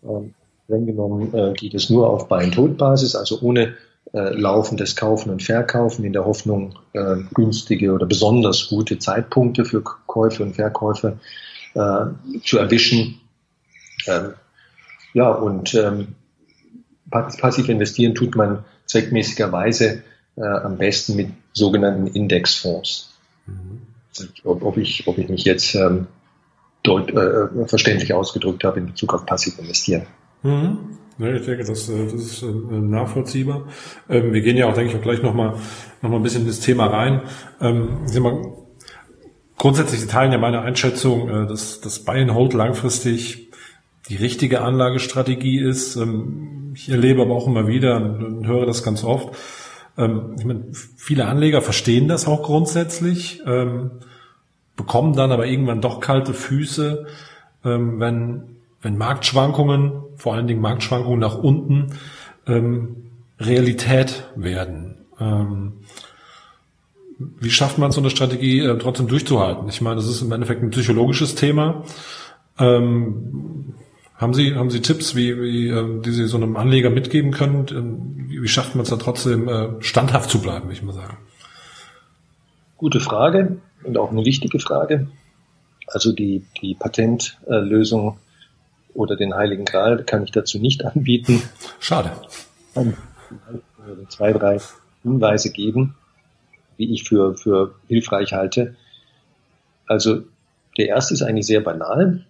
Ähm, 0.02 0.34
genommen 0.68 1.32
äh, 1.34 1.52
geht 1.52 1.74
es 1.74 1.90
nur 1.90 2.10
auf 2.10 2.28
Buy-and-Hold-Basis, 2.28 3.14
also 3.14 3.40
ohne 3.40 3.74
äh, 4.12 4.30
laufendes 4.30 4.96
Kaufen 4.96 5.30
und 5.30 5.42
Verkaufen 5.42 6.04
in 6.04 6.12
der 6.12 6.24
Hoffnung, 6.24 6.78
äh, 6.92 7.16
günstige 7.34 7.92
oder 7.92 8.06
besonders 8.06 8.68
gute 8.68 8.98
Zeitpunkte 8.98 9.64
für 9.64 9.82
Käufe 9.82 10.42
und 10.42 10.54
Verkäufe 10.54 11.18
äh, 11.74 12.06
zu 12.44 12.58
erwischen. 12.58 13.20
Ähm, 14.06 14.34
ja, 15.12 15.30
und 15.30 15.74
ähm, 15.74 16.14
passiv 17.10 17.68
investieren 17.68 18.14
tut 18.14 18.36
man 18.36 18.64
zweckmäßigerweise 18.86 20.02
äh, 20.36 20.42
am 20.42 20.78
besten 20.78 21.16
mit 21.16 21.28
sogenannten 21.56 22.06
Indexfonds. 22.06 23.14
Mhm. 23.46 23.82
Ob, 24.44 24.62
ob, 24.62 24.76
ich, 24.76 25.06
ob 25.06 25.18
ich 25.18 25.28
mich 25.28 25.44
jetzt 25.44 25.74
ähm, 25.74 26.06
dort, 26.82 27.10
äh, 27.10 27.66
verständlich 27.66 28.14
ausgedrückt 28.14 28.64
habe 28.64 28.80
in 28.80 28.86
Bezug 28.86 29.12
auf 29.14 29.26
passiv 29.26 29.58
investieren. 29.58 30.06
Mhm. 30.42 30.78
Ja, 31.18 31.32
ich 31.32 31.44
denke, 31.46 31.64
das, 31.64 31.88
äh, 31.88 32.04
das 32.04 32.14
ist 32.14 32.42
äh, 32.42 32.46
nachvollziehbar. 32.46 33.66
Ähm, 34.08 34.32
wir 34.32 34.42
gehen 34.42 34.56
ja 34.56 34.68
auch, 34.68 34.74
denke 34.74 34.92
ich, 34.92 34.98
auch 34.98 35.02
gleich 35.02 35.22
nochmal 35.22 35.56
noch 36.02 36.10
mal 36.10 36.16
ein 36.16 36.22
bisschen 36.22 36.42
in 36.42 36.48
das 36.48 36.60
Thema 36.60 36.86
rein. 36.86 37.22
Ähm, 37.60 38.04
mal, 38.20 38.52
grundsätzlich 39.56 40.06
teilen 40.06 40.32
ja 40.32 40.38
meine 40.38 40.60
Einschätzung, 40.60 41.28
äh, 41.28 41.46
dass 41.46 41.80
das 41.80 42.00
Buy 42.00 42.20
and 42.20 42.34
Hold 42.34 42.52
langfristig 42.52 43.50
die 44.08 44.16
richtige 44.16 44.60
Anlagestrategie 44.60 45.58
ist. 45.58 45.96
Ähm, 45.96 46.72
ich 46.74 46.90
erlebe 46.90 47.22
aber 47.22 47.34
auch 47.34 47.46
immer 47.46 47.66
wieder 47.66 47.96
und 47.96 48.46
höre 48.46 48.66
das 48.66 48.82
ganz 48.82 49.04
oft. 49.04 49.34
Ich 49.96 50.44
meine, 50.44 50.64
viele 50.72 51.26
Anleger 51.26 51.62
verstehen 51.62 52.06
das 52.06 52.26
auch 52.26 52.42
grundsätzlich, 52.42 53.42
bekommen 54.76 55.12
dann 55.14 55.32
aber 55.32 55.46
irgendwann 55.46 55.80
doch 55.80 56.00
kalte 56.00 56.34
Füße, 56.34 57.06
wenn 57.62 58.56
wenn 58.86 58.98
Marktschwankungen, 58.98 59.92
vor 60.16 60.34
allen 60.34 60.46
Dingen 60.46 60.60
Marktschwankungen 60.60 61.18
nach 61.18 61.36
unten, 61.36 61.98
ähm, 62.46 63.08
Realität 63.40 64.28
werden. 64.36 64.94
Ähm, 65.18 65.72
wie 67.18 67.50
schafft 67.50 67.78
man 67.78 67.90
so 67.90 68.00
eine 68.00 68.10
Strategie 68.10 68.60
äh, 68.60 68.78
trotzdem 68.78 69.08
durchzuhalten? 69.08 69.68
Ich 69.68 69.80
meine, 69.80 69.96
das 69.96 70.06
ist 70.06 70.22
im 70.22 70.30
Endeffekt 70.30 70.62
ein 70.62 70.70
psychologisches 70.70 71.34
Thema. 71.34 71.82
Ähm, 72.58 73.74
haben 74.18 74.34
Sie, 74.34 74.54
haben 74.54 74.70
Sie 74.70 74.80
Tipps, 74.80 75.14
wie, 75.14 75.40
wie, 75.40 75.68
äh, 75.68 76.00
die 76.00 76.10
Sie 76.10 76.26
so 76.26 76.36
einem 76.36 76.56
Anleger 76.56 76.90
mitgeben 76.90 77.32
können? 77.32 77.66
Ähm, 77.70 78.26
wie, 78.28 78.48
schafft 78.48 78.74
man 78.74 78.82
es 78.82 78.90
da 78.90 78.96
trotzdem 78.96 79.48
äh, 79.48 79.68
standhaft 79.80 80.30
zu 80.30 80.40
bleiben, 80.40 80.70
ich 80.70 80.82
mal 80.82 80.92
sagen? 80.92 81.16
Gute 82.76 83.00
Frage 83.00 83.58
und 83.84 83.96
auch 83.98 84.10
eine 84.10 84.24
wichtige 84.24 84.58
Frage. 84.58 85.08
Also 85.86 86.12
die, 86.12 86.44
die 86.60 86.74
Patentlösung 86.74 88.18
oder 88.92 89.16
den 89.16 89.34
Heiligen 89.34 89.64
Gral 89.64 90.04
kann 90.04 90.24
ich 90.24 90.32
dazu 90.32 90.58
nicht 90.58 90.84
anbieten. 90.84 91.42
Schade. 91.78 92.10
Zwei, 94.08 94.32
drei 94.32 94.58
Hinweise 95.02 95.52
geben, 95.52 95.94
wie 96.76 96.92
ich 96.92 97.04
für, 97.04 97.36
für 97.36 97.76
hilfreich 97.88 98.32
halte. 98.32 98.74
Also 99.86 100.22
der 100.76 100.88
erste 100.88 101.14
ist 101.14 101.22
eigentlich 101.22 101.46
sehr 101.46 101.60
banal. 101.60 102.25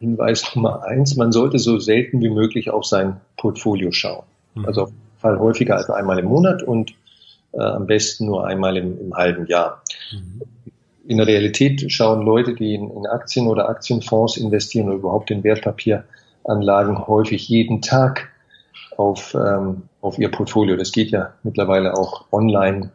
Hinweis 0.00 0.54
Nummer 0.54 0.82
eins, 0.82 1.16
man 1.16 1.30
sollte 1.30 1.58
so 1.58 1.78
selten 1.78 2.20
wie 2.20 2.30
möglich 2.30 2.70
auf 2.70 2.84
sein 2.84 3.20
Portfolio 3.36 3.92
schauen. 3.92 4.24
Mhm. 4.54 4.64
Also 4.66 4.82
auf 4.82 4.88
jeden 4.88 5.20
Fall 5.20 5.38
häufiger 5.38 5.76
als 5.76 5.90
einmal 5.90 6.18
im 6.18 6.26
Monat 6.26 6.62
und 6.62 6.94
äh, 7.52 7.60
am 7.60 7.86
besten 7.86 8.26
nur 8.26 8.46
einmal 8.46 8.76
im, 8.76 8.98
im 8.98 9.14
halben 9.14 9.46
Jahr. 9.46 9.82
Mhm 10.12 10.42
in 11.10 11.16
der 11.16 11.26
Realität 11.26 11.90
schauen 11.90 12.24
Leute, 12.24 12.54
die 12.54 12.72
in, 12.72 12.88
in 12.88 13.04
Aktien 13.04 13.48
oder 13.48 13.68
Aktienfonds 13.68 14.36
investieren 14.36 14.86
oder 14.86 14.96
überhaupt 14.96 15.32
in 15.32 15.42
Wertpapieranlagen 15.42 17.06
häufig 17.08 17.48
jeden 17.48 17.82
Tag 17.82 18.28
auf, 18.96 19.34
ähm, 19.34 19.82
auf 20.02 20.20
ihr 20.20 20.30
Portfolio. 20.30 20.76
Das 20.76 20.92
geht 20.92 21.10
ja 21.10 21.34
mittlerweile 21.42 21.96
auch 21.96 22.26
online 22.30 22.90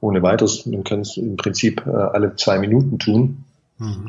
ohne 0.00 0.22
weiteres. 0.22 0.64
Man 0.66 0.84
kann 0.84 1.00
es 1.00 1.16
im 1.16 1.36
Prinzip 1.36 1.84
äh, 1.86 1.90
alle 1.90 2.36
zwei 2.36 2.60
Minuten 2.60 3.00
tun. 3.00 3.44
Mhm. 3.78 4.06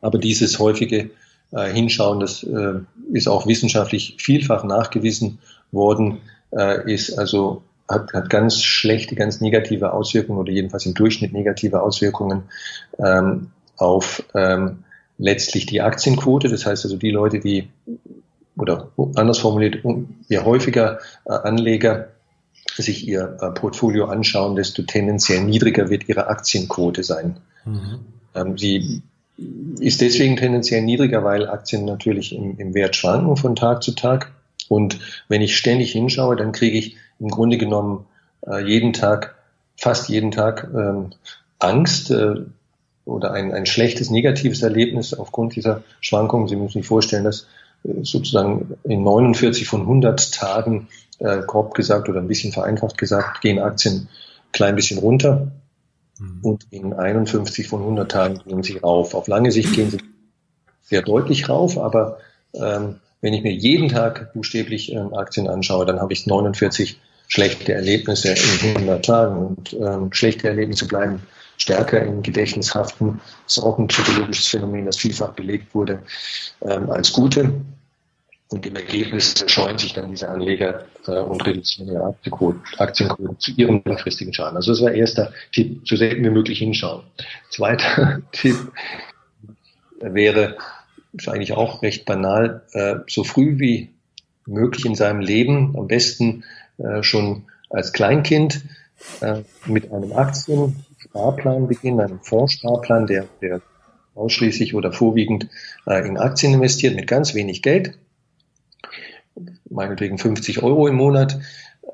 Aber 0.00 0.18
dieses 0.18 0.58
häufige 0.58 1.10
äh, 1.52 1.72
Hinschauen, 1.72 2.20
das 2.20 2.42
äh, 2.42 2.80
ist 3.12 3.28
auch 3.28 3.46
wissenschaftlich 3.46 4.16
vielfach 4.18 4.64
nachgewiesen 4.64 5.38
worden, 5.70 6.18
äh, 6.50 6.92
ist 6.92 7.18
also 7.18 7.62
hat, 7.88 8.12
hat 8.12 8.30
ganz 8.30 8.62
schlechte, 8.62 9.14
ganz 9.14 9.40
negative 9.40 9.92
Auswirkungen 9.92 10.38
oder 10.38 10.52
jedenfalls 10.52 10.86
im 10.86 10.94
Durchschnitt 10.94 11.32
negative 11.32 11.82
Auswirkungen 11.82 12.44
ähm, 12.98 13.50
auf 13.76 14.24
ähm, 14.34 14.84
letztlich 15.18 15.66
die 15.66 15.82
Aktienquote. 15.82 16.48
Das 16.48 16.66
heißt 16.66 16.84
also 16.84 16.96
die 16.96 17.10
Leute, 17.10 17.40
die 17.40 17.68
oder 18.56 18.90
anders 19.14 19.38
formuliert, 19.38 19.78
je 20.28 20.38
häufiger 20.38 20.98
äh, 21.24 21.32
Anleger 21.32 22.08
sich 22.74 23.06
ihr 23.06 23.38
äh, 23.40 23.50
Portfolio 23.50 24.06
anschauen, 24.06 24.56
desto 24.56 24.82
tendenziell 24.82 25.42
niedriger 25.42 25.90
wird 25.90 26.08
ihre 26.08 26.28
Aktienquote 26.28 27.02
sein. 27.02 27.38
Mhm. 27.64 28.00
Ähm, 28.34 28.58
sie 28.58 29.02
ist 29.80 30.00
deswegen 30.00 30.36
tendenziell 30.36 30.82
niedriger, 30.82 31.24
weil 31.24 31.48
Aktien 31.48 31.84
natürlich 31.84 32.34
im, 32.34 32.58
im 32.58 32.74
Wert 32.74 32.96
schwanken 32.96 33.36
von 33.36 33.56
Tag 33.56 33.82
zu 33.82 33.92
Tag. 33.92 34.32
Und 34.68 34.98
wenn 35.28 35.42
ich 35.42 35.56
ständig 35.56 35.92
hinschaue, 35.92 36.36
dann 36.36 36.52
kriege 36.52 36.78
ich 36.78 36.96
im 37.18 37.28
Grunde 37.28 37.58
genommen 37.58 38.06
äh, 38.46 38.64
jeden 38.64 38.92
Tag, 38.92 39.36
fast 39.76 40.08
jeden 40.08 40.30
Tag 40.30 40.68
ähm, 40.74 41.10
Angst 41.58 42.10
äh, 42.10 42.34
oder 43.04 43.32
ein, 43.32 43.52
ein 43.52 43.66
schlechtes, 43.66 44.10
negatives 44.10 44.62
Erlebnis 44.62 45.14
aufgrund 45.14 45.56
dieser 45.56 45.82
Schwankungen. 46.00 46.48
Sie 46.48 46.56
müssen 46.56 46.80
sich 46.80 46.86
vorstellen, 46.86 47.24
dass 47.24 47.46
äh, 47.84 48.02
sozusagen 48.02 48.74
in 48.84 49.02
49 49.02 49.66
von 49.66 49.82
100 49.82 50.32
Tagen, 50.32 50.88
äh, 51.18 51.40
grob 51.46 51.74
gesagt 51.74 52.08
oder 52.08 52.20
ein 52.20 52.28
bisschen 52.28 52.52
vereinfacht 52.52 52.98
gesagt, 52.98 53.40
gehen 53.40 53.58
Aktien 53.58 54.08
klein 54.52 54.76
bisschen 54.76 54.98
runter. 54.98 55.48
Mhm. 56.22 56.38
Und 56.42 56.66
in 56.70 56.92
51 56.92 57.68
von 57.68 57.80
100 57.80 58.10
Tagen 58.10 58.40
gehen 58.46 58.62
sie 58.62 58.78
rauf. 58.78 59.14
Auf 59.14 59.28
lange 59.28 59.50
Sicht 59.50 59.72
gehen 59.72 59.90
sie 59.90 59.98
sehr 60.82 61.02
deutlich 61.02 61.48
rauf, 61.48 61.78
aber 61.78 62.18
ähm, 62.54 62.96
wenn 63.20 63.34
ich 63.34 63.42
mir 63.42 63.52
jeden 63.52 63.88
Tag 63.88 64.32
buchstäblich 64.32 64.92
ähm, 64.92 65.14
Aktien 65.14 65.48
anschaue, 65.48 65.86
dann 65.86 66.00
habe 66.00 66.12
ich 66.12 66.26
49 66.26 67.00
schlechte 67.28 67.72
Erlebnisse 67.72 68.34
in 68.62 68.76
100 68.76 69.04
Tagen. 69.04 69.46
Und 69.46 69.72
ähm, 69.74 70.12
schlechte 70.12 70.48
Erlebnisse 70.48 70.86
bleiben 70.86 71.22
stärker 71.56 72.02
im 72.02 72.22
Gedächtnis 72.22 72.74
haften. 72.74 73.20
Das 73.44 73.56
ist 73.56 73.62
auch 73.62 73.78
ein 73.78 73.86
psychologisches 73.86 74.48
Phänomen, 74.48 74.86
das 74.86 74.96
vielfach 74.96 75.32
belegt 75.32 75.74
wurde 75.74 76.02
ähm, 76.62 76.90
als 76.90 77.12
gute. 77.12 77.52
Und 78.52 78.66
im 78.66 78.76
Ergebnis 78.76 79.44
scheuen 79.46 79.78
sich 79.78 79.94
dann 79.94 80.10
diese 80.10 80.28
Anleger 80.28 80.84
äh, 81.06 81.12
und 81.12 81.44
reduzieren 81.46 81.88
ihre 81.88 82.04
Aktienquote 82.04 83.38
zu 83.38 83.52
ihrem 83.52 83.80
langfristigen 83.82 84.34
Schaden. 84.34 84.56
Also 84.56 84.72
das 84.72 84.82
war 84.82 84.92
erster 84.92 85.32
Tipp, 85.52 85.80
so 85.88 85.96
selten 85.96 86.22
wie 86.22 86.30
möglich 86.30 86.58
hinschauen. 86.58 87.02
Zweiter 87.50 88.20
Tipp 88.32 88.56
wäre, 90.00 90.58
ist 91.14 91.28
eigentlich 91.28 91.54
auch 91.54 91.82
recht 91.82 92.04
banal, 92.04 92.62
äh, 92.72 92.96
so 93.08 93.24
früh 93.24 93.58
wie 93.58 93.88
möglich 94.44 94.84
in 94.84 94.96
seinem 94.96 95.20
Leben, 95.20 95.74
am 95.78 95.86
besten 95.86 96.44
äh, 96.76 97.02
schon 97.02 97.44
als 97.70 97.94
Kleinkind, 97.94 98.64
äh, 99.22 99.42
mit 99.64 99.90
einem 99.90 100.12
Aktiensparplan 100.12 101.68
beginnen, 101.68 102.00
einem 102.00 102.20
Fondssparplan, 102.20 103.06
der, 103.06 103.28
der 103.40 103.62
ausschließlich 104.14 104.74
oder 104.74 104.92
vorwiegend 104.92 105.48
äh, 105.86 106.06
in 106.06 106.18
Aktien 106.18 106.52
investiert, 106.52 106.94
mit 106.94 107.06
ganz 107.06 107.34
wenig 107.34 107.62
Geld 107.62 107.96
meinetwegen 109.72 110.18
50 110.18 110.62
Euro 110.62 110.86
im 110.86 110.96
Monat. 110.96 111.38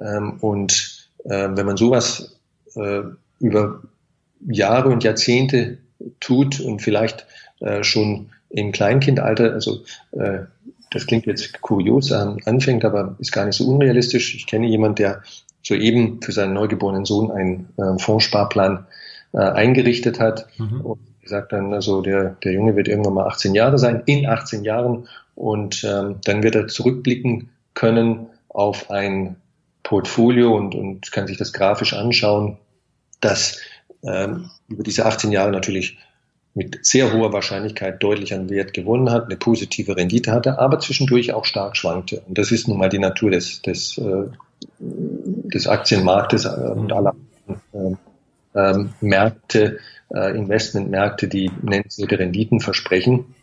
Ähm, 0.01 0.39
und 0.41 1.09
äh, 1.25 1.49
wenn 1.53 1.67
man 1.67 1.77
sowas 1.77 2.39
äh, 2.75 3.03
über 3.41 3.83
Jahre 4.47 4.89
und 4.89 5.05
Jahrzehnte 5.05 5.79
tut 6.21 6.61
und 6.61 6.81
vielleicht 6.81 7.27
äh, 7.61 7.83
schon 7.83 8.31
im 8.51 8.73
Kleinkindalter, 8.73 9.53
also 9.53 9.83
äh, 10.13 10.41
das 10.91 11.07
klingt 11.07 11.27
jetzt 11.27 11.61
kurios, 11.61 12.11
ähm, 12.11 12.39
anfängt, 12.45 12.85
aber 12.85 13.17
ist 13.19 13.33
gar 13.33 13.45
nicht 13.45 13.57
so 13.57 13.67
unrealistisch. 13.67 14.35
Ich 14.35 14.47
kenne 14.47 14.67
jemanden, 14.67 14.97
der 14.97 15.23
soeben 15.63 16.21
für 16.23 16.33
seinen 16.33 16.55
neugeborenen 16.55 17.05
Sohn 17.05 17.31
einen 17.31 17.69
äh, 17.77 17.99
Fondssparplan 17.99 18.87
äh, 19.33 19.39
eingerichtet 19.39 20.19
hat 20.19 20.47
mhm. 20.59 20.81
und 20.81 20.99
gesagt 21.21 21.53
dann, 21.53 21.75
also 21.75 22.01
der, 22.01 22.37
der 22.43 22.53
Junge 22.53 22.75
wird 22.75 22.89
irgendwann 22.89 23.15
mal 23.15 23.27
18 23.27 23.55
Jahre 23.55 23.79
sein, 23.79 24.03
in 24.07 24.27
18 24.27 24.65
Jahren 24.65 25.09
und 25.35 25.85
ähm, 25.85 26.17
dann 26.25 26.43
wird 26.43 26.55
er 26.55 26.69
zurückblicken 26.69 27.51
können 27.79 28.27
auf 28.49 28.91
ein 28.91 29.37
Portfolio 29.85 30.53
und, 30.57 30.75
und 30.75 31.13
kann 31.13 31.29
sich 31.29 31.37
das 31.37 31.53
grafisch 31.53 31.95
anschauen, 31.95 32.59
das 33.21 33.61
ähm, 34.03 34.51
über 34.67 34.83
diese 34.83 35.07
18 35.07 35.31
Jahre 35.31 35.53
natürlich 35.53 35.97
mit 36.55 36.85
sehr 36.85 37.13
hoher 37.13 37.33
Wahrscheinlichkeit 37.33 38.03
deutlich 38.03 38.35
an 38.35 38.51
Wert 38.51 38.75
gewonnen 38.75 39.13
hat, 39.13 39.27
eine 39.27 39.37
positive 39.37 39.97
Rendite 39.97 40.33
hatte, 40.33 40.59
aber 40.59 40.81
zwischendurch 40.81 41.33
auch 41.33 41.45
stark 41.45 41.77
schwankte. 41.77 42.21
Und 42.27 42.37
das 42.37 42.51
ist 42.51 42.67
nun 42.67 42.79
mal 42.79 42.89
die 42.89 42.99
Natur 42.99 43.31
des, 43.31 43.63
des, 43.63 43.97
äh, 43.97 44.25
des 44.81 45.69
Aktienmarktes 45.69 46.47
äh, 46.47 46.49
und 46.49 46.93
aller 46.93 47.15
äh, 47.75 48.59
äh, 48.59 48.87
Märkte, 49.01 49.79
äh, 50.13 50.37
Investmentmärkte, 50.37 51.29
die 51.29 51.49
nennenswerte 51.63 52.19
Renditen 52.19 52.59
versprechen. 52.59 53.37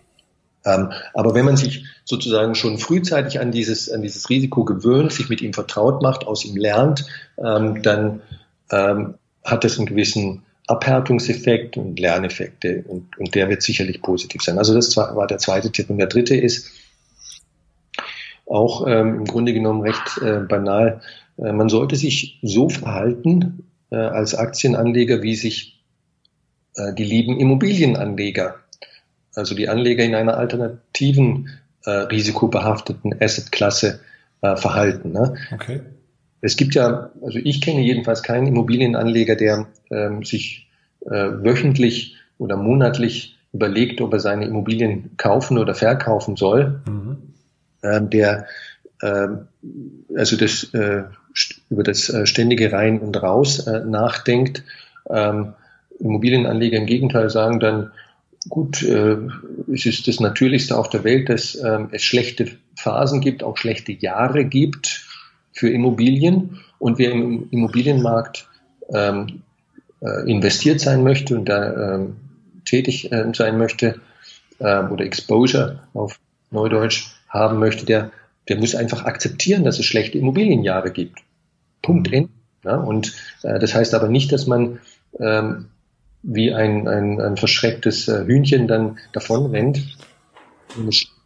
Ähm, 0.65 0.91
aber 1.13 1.35
wenn 1.35 1.45
man 1.45 1.57
sich 1.57 1.85
sozusagen 2.03 2.55
schon 2.55 2.77
frühzeitig 2.77 3.39
an 3.39 3.51
dieses, 3.51 3.89
an 3.89 4.01
dieses 4.01 4.29
Risiko 4.29 4.65
gewöhnt, 4.65 5.13
sich 5.13 5.29
mit 5.29 5.41
ihm 5.41 5.53
vertraut 5.53 6.01
macht, 6.01 6.25
aus 6.25 6.43
ihm 6.43 6.57
lernt, 6.57 7.05
ähm, 7.37 7.81
dann 7.83 8.21
ähm, 8.71 9.15
hat 9.43 9.63
das 9.63 9.77
einen 9.77 9.85
gewissen 9.85 10.43
Abhärtungseffekt 10.67 11.77
und 11.77 11.99
Lerneffekte 11.99 12.83
und, 12.87 13.17
und 13.19 13.35
der 13.35 13.49
wird 13.49 13.61
sicherlich 13.61 14.01
positiv 14.01 14.41
sein. 14.41 14.57
Also 14.57 14.73
das 14.73 14.97
war 14.97 15.27
der 15.27 15.37
zweite 15.37 15.71
Tipp. 15.71 15.91
Und 15.91 15.99
der 15.99 16.07
dritte 16.07 16.35
ist 16.35 16.71
auch 18.47 18.85
im 18.85 19.25
Grunde 19.25 19.53
genommen 19.53 19.81
recht 19.81 20.19
äh, 20.21 20.39
banal. 20.39 21.01
Äh, 21.37 21.51
man 21.51 21.69
sollte 21.69 21.95
sich 21.95 22.39
so 22.41 22.69
verhalten 22.69 23.67
äh, 23.91 23.95
als 23.95 24.35
Aktienanleger, 24.35 25.21
wie 25.21 25.35
sich 25.35 25.71
die 26.97 27.05
lieben 27.05 27.39
Immobilienanleger 27.39 28.55
also 29.35 29.55
die 29.55 29.69
Anleger 29.69 30.03
in 30.03 30.15
einer 30.15 30.37
alternativen 30.37 31.49
äh, 31.85 31.91
risikobehafteten 31.91 33.15
Assetklasse 33.19 33.99
äh, 34.41 34.55
verhalten. 34.55 35.11
Ne? 35.11 35.35
Okay. 35.53 35.81
Es 36.41 36.57
gibt 36.57 36.75
ja, 36.75 37.11
also 37.21 37.39
ich 37.43 37.61
kenne 37.61 37.81
jedenfalls 37.81 38.23
keinen 38.23 38.47
Immobilienanleger, 38.47 39.35
der 39.35 39.67
ähm, 39.89 40.23
sich 40.23 40.69
äh, 41.01 41.09
wöchentlich 41.09 42.17
oder 42.37 42.57
monatlich 42.57 43.37
überlegt, 43.53 44.01
ob 44.01 44.13
er 44.13 44.19
seine 44.19 44.45
Immobilien 44.45 45.11
kaufen 45.17 45.57
oder 45.57 45.73
verkaufen 45.73 46.35
soll, 46.35 46.81
mhm. 46.87 47.17
ähm, 47.83 48.09
der 48.09 48.47
ähm, 49.01 49.47
also 50.15 50.37
das 50.37 50.73
äh, 50.73 51.03
über 51.69 51.83
das 51.83 52.09
äh, 52.09 52.25
ständige 52.25 52.71
Rein 52.71 52.99
und 52.99 53.21
Raus 53.21 53.65
äh, 53.67 53.83
nachdenkt. 53.85 54.63
Ähm, 55.09 55.53
Immobilienanleger 55.99 56.77
im 56.77 56.85
Gegenteil 56.85 57.29
sagen 57.29 57.59
dann, 57.59 57.91
Gut, 58.49 58.83
äh, 58.83 59.17
es 59.73 59.85
ist 59.85 60.07
das 60.07 60.19
Natürlichste 60.19 60.77
auf 60.77 60.89
der 60.89 61.03
Welt, 61.03 61.29
dass 61.29 61.55
äh, 61.55 61.79
es 61.91 62.03
schlechte 62.03 62.51
Phasen 62.75 63.21
gibt, 63.21 63.43
auch 63.43 63.57
schlechte 63.57 63.91
Jahre 63.91 64.45
gibt 64.45 65.05
für 65.51 65.69
Immobilien. 65.69 66.59
Und 66.77 66.99
wer 66.99 67.11
im 67.11 67.47
Immobilienmarkt 67.49 68.47
ähm, 68.93 69.41
äh, 70.01 70.29
investiert 70.29 70.79
sein 70.79 71.03
möchte 71.03 71.35
und 71.35 71.45
da 71.49 71.95
ähm, 71.95 72.17
tätig 72.65 73.11
äh, 73.11 73.31
sein 73.33 73.57
möchte 73.57 73.99
äh, 74.59 74.83
oder 74.83 75.05
Exposure 75.05 75.79
auf 75.93 76.19
Neudeutsch 76.51 77.07
haben 77.29 77.59
möchte, 77.59 77.85
der, 77.85 78.11
der 78.47 78.57
muss 78.57 78.75
einfach 78.75 79.05
akzeptieren, 79.05 79.63
dass 79.63 79.79
es 79.79 79.85
schlechte 79.85 80.17
Immobilienjahre 80.17 80.91
gibt. 80.91 81.19
Punkt. 81.81 82.07
In. 82.11 82.29
Ja, 82.63 82.77
und 82.77 83.13
äh, 83.43 83.59
das 83.59 83.73
heißt 83.73 83.93
aber 83.93 84.07
nicht, 84.07 84.31
dass 84.31 84.47
man 84.47 84.79
ähm, 85.19 85.67
wie 86.25 86.53
ein, 86.53 86.87
ein, 86.87 87.21
ein 87.21 87.37
verschrecktes 87.37 88.07
äh, 88.07 88.25
Hühnchen 88.25 88.67
dann 88.67 88.97
davon 89.13 89.47
rennt 89.47 89.97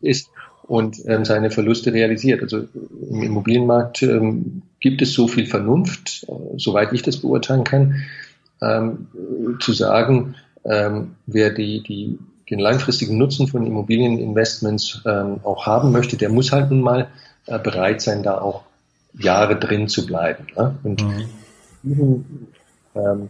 ist 0.01 0.29
und 0.63 0.97
ähm, 1.05 1.25
seine 1.25 1.49
Verluste 1.49 1.93
realisiert. 1.93 2.43
Also 2.43 2.67
im 3.09 3.23
Immobilienmarkt 3.23 4.03
ähm, 4.03 4.61
gibt 4.79 5.01
es 5.01 5.13
so 5.13 5.27
viel 5.27 5.47
Vernunft, 5.47 6.25
äh, 6.27 6.57
soweit 6.57 6.93
ich 6.93 7.01
das 7.01 7.17
beurteilen 7.17 7.63
kann, 7.63 8.03
ähm, 8.61 9.07
zu 9.59 9.73
sagen, 9.73 10.35
ähm, 10.65 11.15
wer 11.25 11.51
die, 11.51 11.81
die, 11.81 12.19
den 12.49 12.59
langfristigen 12.59 13.17
Nutzen 13.17 13.47
von 13.47 13.65
Immobilieninvestments 13.65 15.01
ähm, 15.05 15.39
auch 15.43 15.65
haben 15.65 15.91
möchte, 15.91 16.17
der 16.17 16.29
muss 16.29 16.51
halt 16.51 16.69
nun 16.69 16.81
mal 16.81 17.07
äh, 17.45 17.57
bereit 17.57 18.01
sein, 18.01 18.21
da 18.21 18.39
auch 18.39 18.63
Jahre 19.17 19.57
drin 19.57 19.87
zu 19.87 20.05
bleiben. 20.05 20.45
Ne? 20.55 20.75
Und 20.83 21.03
mhm. 21.83 22.47
ähm, 22.95 23.29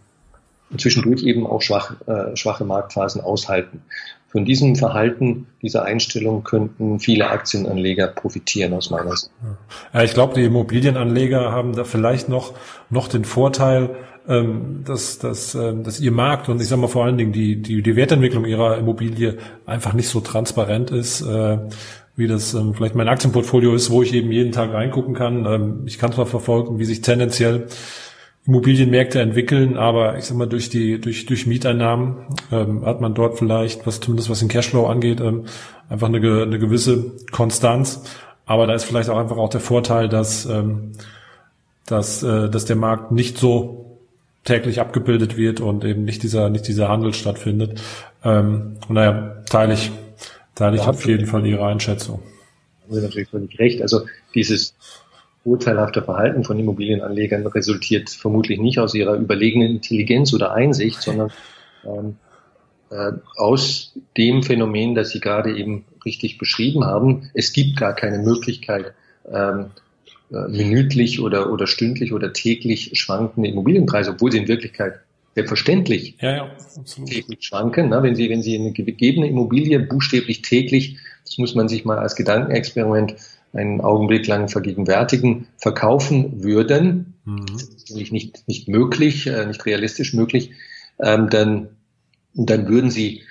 zwischendurch 0.78 1.22
eben 1.22 1.46
auch 1.46 1.62
schwach, 1.62 1.94
äh, 2.06 2.36
schwache 2.36 2.64
Marktphasen 2.64 3.20
aushalten. 3.20 3.82
Von 4.28 4.44
diesem 4.44 4.76
Verhalten, 4.76 5.48
dieser 5.60 5.84
Einstellung 5.84 6.44
könnten 6.44 7.00
viele 7.00 7.30
Aktienanleger 7.30 8.06
profitieren 8.06 8.74
aus 8.74 8.90
meiner 8.90 9.16
Sicht. 9.16 9.32
Ja, 9.92 10.04
ich 10.04 10.14
glaube, 10.14 10.34
die 10.34 10.44
Immobilienanleger 10.44 11.50
haben 11.50 11.74
da 11.74 11.82
vielleicht 11.82 12.28
noch, 12.28 12.54
noch 12.90 13.08
den 13.08 13.24
Vorteil, 13.24 13.90
ähm, 14.28 14.84
dass, 14.84 15.18
dass, 15.18 15.56
ähm, 15.56 15.82
dass 15.82 15.98
ihr 15.98 16.12
Markt 16.12 16.48
und 16.48 16.60
ich 16.60 16.68
sage 16.68 16.80
mal 16.80 16.86
vor 16.86 17.06
allen 17.06 17.18
Dingen 17.18 17.32
die, 17.32 17.60
die, 17.60 17.82
die 17.82 17.96
Wertentwicklung 17.96 18.44
ihrer 18.44 18.78
Immobilie 18.78 19.38
einfach 19.66 19.94
nicht 19.94 20.08
so 20.08 20.20
transparent 20.20 20.92
ist. 20.92 21.22
Äh, 21.22 21.58
wie 22.14 22.28
das 22.28 22.54
ähm, 22.54 22.74
vielleicht 22.74 22.94
mein 22.94 23.08
Aktienportfolio 23.08 23.74
ist, 23.74 23.90
wo 23.90 24.02
ich 24.02 24.12
eben 24.12 24.30
jeden 24.30 24.52
Tag 24.52 24.72
reingucken 24.72 25.14
kann. 25.14 25.46
Ähm, 25.46 25.82
ich 25.86 25.98
kann 25.98 26.12
zwar 26.12 26.26
verfolgen, 26.26 26.78
wie 26.78 26.84
sich 26.84 27.00
tendenziell 27.00 27.66
Immobilienmärkte 28.46 29.20
entwickeln, 29.20 29.76
aber 29.76 30.16
ich 30.16 30.24
sag 30.24 30.36
mal, 30.36 30.46
durch 30.48 30.70
die, 30.70 31.00
durch, 31.00 31.26
durch 31.26 31.46
Mieteinnahmen 31.46 32.26
ähm, 32.50 32.84
hat 32.84 33.00
man 33.00 33.14
dort 33.14 33.38
vielleicht, 33.38 33.86
was 33.86 34.00
zumindest 34.00 34.30
was 34.30 34.40
den 34.40 34.48
Cashflow 34.48 34.86
angeht, 34.86 35.20
ähm, 35.20 35.44
einfach 35.88 36.08
eine, 36.08 36.18
eine 36.18 36.58
gewisse 36.58 37.12
Konstanz. 37.30 38.02
Aber 38.46 38.66
da 38.66 38.74
ist 38.74 38.84
vielleicht 38.84 39.10
auch 39.10 39.18
einfach 39.18 39.36
auch 39.36 39.50
der 39.50 39.60
Vorteil, 39.60 40.08
dass, 40.08 40.46
ähm, 40.46 40.92
dass, 41.86 42.22
äh, 42.22 42.48
dass 42.48 42.64
der 42.64 42.76
Markt 42.76 43.12
nicht 43.12 43.38
so 43.38 43.98
täglich 44.44 44.80
abgebildet 44.80 45.36
wird 45.36 45.60
und 45.60 45.84
eben 45.84 46.04
nicht 46.04 46.22
dieser, 46.22 46.48
nicht 46.48 46.66
dieser 46.66 46.88
Handel 46.88 47.12
stattfindet. 47.12 47.80
Ähm, 48.24 48.78
und 48.88 48.94
naja, 48.94 49.42
teile 49.46 49.74
ich 49.74 49.92
Teile 50.60 50.76
ich 50.76 50.82
auf 50.82 51.06
jeden 51.06 51.26
Fall 51.26 51.46
Ihre 51.46 51.66
Einschätzung. 51.66 52.20
Haben 52.82 52.94
Sie 52.94 53.00
natürlich 53.00 53.30
völlig 53.30 53.58
recht. 53.58 53.80
Also 53.80 54.02
dieses 54.34 54.74
urteilhafte 55.44 56.02
Verhalten 56.02 56.44
von 56.44 56.58
Immobilienanlegern 56.58 57.46
resultiert 57.46 58.10
vermutlich 58.10 58.60
nicht 58.60 58.78
aus 58.78 58.94
ihrer 58.94 59.14
überlegenen 59.14 59.70
Intelligenz 59.70 60.32
oder 60.34 60.52
Einsicht, 60.52 61.00
sondern 61.00 61.30
ähm, 61.84 62.16
äh, 62.90 63.12
aus 63.36 63.94
dem 64.16 64.42
Phänomen, 64.42 64.94
das 64.94 65.10
Sie 65.10 65.20
gerade 65.20 65.56
eben 65.56 65.84
richtig 66.04 66.38
beschrieben 66.38 66.84
haben. 66.84 67.30
Es 67.34 67.52
gibt 67.52 67.78
gar 67.78 67.94
keine 67.94 68.18
Möglichkeit, 68.18 68.94
ähm, 69.30 69.66
äh, 70.32 70.48
minütlich 70.48 71.20
oder, 71.20 71.52
oder 71.52 71.66
stündlich 71.66 72.12
oder 72.12 72.32
täglich 72.32 72.92
schwankende 72.94 73.48
Immobilienpreise, 73.48 74.12
obwohl 74.12 74.32
sie 74.32 74.38
in 74.38 74.48
Wirklichkeit 74.48 75.00
selbstverständlich 75.34 76.16
ja, 76.20 76.36
ja, 76.36 76.50
täglich 77.06 77.38
schwanken. 77.40 77.88
Ne? 77.88 78.02
Wenn 78.02 78.14
Sie, 78.14 78.28
wenn 78.30 78.42
Sie 78.42 78.56
eine 78.56 78.72
gegebene 78.72 79.28
Immobilie 79.28 79.78
buchstäblich 79.80 80.42
täglich, 80.42 80.98
das 81.24 81.38
muss 81.38 81.54
man 81.54 81.68
sich 81.68 81.84
mal 81.84 81.98
als 81.98 82.16
Gedankenexperiment 82.16 83.14
einen 83.52 83.80
Augenblick 83.80 84.26
lang 84.26 84.48
vergegenwärtigen, 84.48 85.48
verkaufen 85.56 86.42
würden, 86.42 87.14
mhm. 87.24 87.46
das 87.52 87.62
ist 87.62 87.88
natürlich 87.88 88.12
nicht, 88.12 88.48
nicht 88.48 88.68
möglich, 88.68 89.26
äh, 89.26 89.46
nicht 89.46 89.66
realistisch 89.66 90.14
möglich, 90.14 90.52
ähm, 91.00 91.28
dann, 91.30 91.68
dann 92.34 92.68
würden 92.68 92.90
Sie 92.90 93.22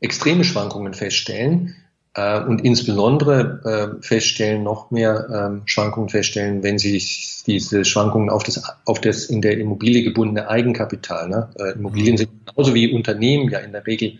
extreme 0.00 0.44
Schwankungen 0.44 0.94
feststellen 0.94 1.74
äh, 2.14 2.40
und 2.40 2.64
insbesondere 2.64 3.98
äh, 3.98 4.02
feststellen, 4.02 4.62
noch 4.62 4.90
mehr 4.90 5.26
ähm, 5.32 5.62
Schwankungen 5.66 6.08
feststellen, 6.08 6.62
wenn 6.62 6.78
Sie 6.78 7.02
diese 7.46 7.84
Schwankungen 7.84 8.30
auf 8.30 8.44
das, 8.44 8.62
auf 8.84 9.00
das 9.00 9.24
in 9.24 9.42
der 9.42 9.58
Immobilie 9.58 10.04
gebundene 10.04 10.48
Eigenkapital, 10.48 11.28
ne? 11.28 11.48
Immobilien 11.74 12.16
sind 12.16 12.30
genauso 12.46 12.74
wie 12.74 12.92
Unternehmen 12.92 13.50
ja 13.50 13.58
in 13.58 13.72
der 13.72 13.86
Regel 13.86 14.18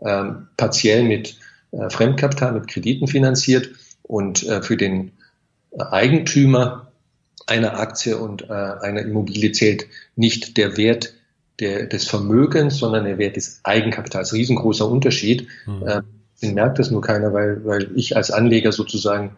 ähm, 0.00 0.48
partiell 0.56 1.02
mit 1.02 1.36
Fremdkapital, 1.88 2.52
mit 2.52 2.68
Krediten 2.68 3.06
finanziert 3.06 3.70
und 4.02 4.42
äh, 4.44 4.62
für 4.62 4.76
den 4.76 5.12
Eigentümer 5.78 6.92
einer 7.46 7.78
Aktie 7.78 8.16
und 8.16 8.48
äh, 8.48 8.52
einer 8.52 9.02
Immobilie 9.02 9.52
zählt 9.52 9.86
nicht 10.16 10.56
der 10.56 10.76
Wert 10.76 11.14
der, 11.60 11.86
des 11.86 12.08
Vermögens, 12.08 12.78
sondern 12.78 13.04
der 13.04 13.18
Wert 13.18 13.36
des 13.36 13.60
Eigenkapitals. 13.62 14.32
Riesengroßer 14.32 14.88
Unterschied. 14.88 15.48
Mhm. 15.66 15.86
Äh, 15.86 16.52
merkt 16.52 16.78
das 16.78 16.90
nur 16.90 17.02
keiner, 17.02 17.32
weil, 17.32 17.64
weil 17.64 17.90
ich 17.94 18.16
als 18.16 18.30
Anleger 18.30 18.72
sozusagen 18.72 19.36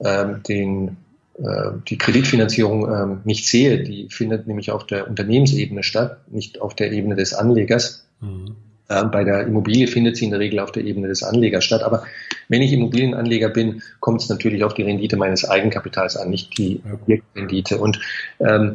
ähm, 0.00 0.42
den, 0.48 0.96
äh, 1.38 1.72
die 1.88 1.98
Kreditfinanzierung 1.98 2.90
ähm, 2.90 3.20
nicht 3.24 3.46
sehe. 3.46 3.82
Die 3.82 4.08
findet 4.08 4.46
nämlich 4.46 4.70
auf 4.70 4.86
der 4.86 5.08
Unternehmensebene 5.08 5.82
statt, 5.82 6.20
nicht 6.28 6.60
auf 6.60 6.74
der 6.74 6.92
Ebene 6.92 7.16
des 7.16 7.34
Anlegers. 7.34 8.06
Mhm. 8.20 8.56
Ähm, 8.90 9.10
bei 9.10 9.24
der 9.24 9.46
Immobilie 9.46 9.86
findet 9.86 10.16
sie 10.16 10.24
in 10.24 10.30
der 10.30 10.40
Regel 10.40 10.60
auf 10.60 10.72
der 10.72 10.84
Ebene 10.84 11.08
des 11.08 11.22
Anlegers 11.22 11.64
statt. 11.64 11.82
Aber 11.82 12.04
wenn 12.48 12.62
ich 12.62 12.72
Immobilienanleger 12.72 13.50
bin, 13.50 13.82
kommt 14.00 14.22
es 14.22 14.28
natürlich 14.28 14.64
auf 14.64 14.74
die 14.74 14.82
Rendite 14.82 15.16
meines 15.16 15.48
Eigenkapitals 15.48 16.16
an, 16.16 16.30
nicht 16.30 16.56
die 16.56 16.80
Objektrendite. 16.92 17.78
Und 17.78 18.00
ähm, 18.40 18.72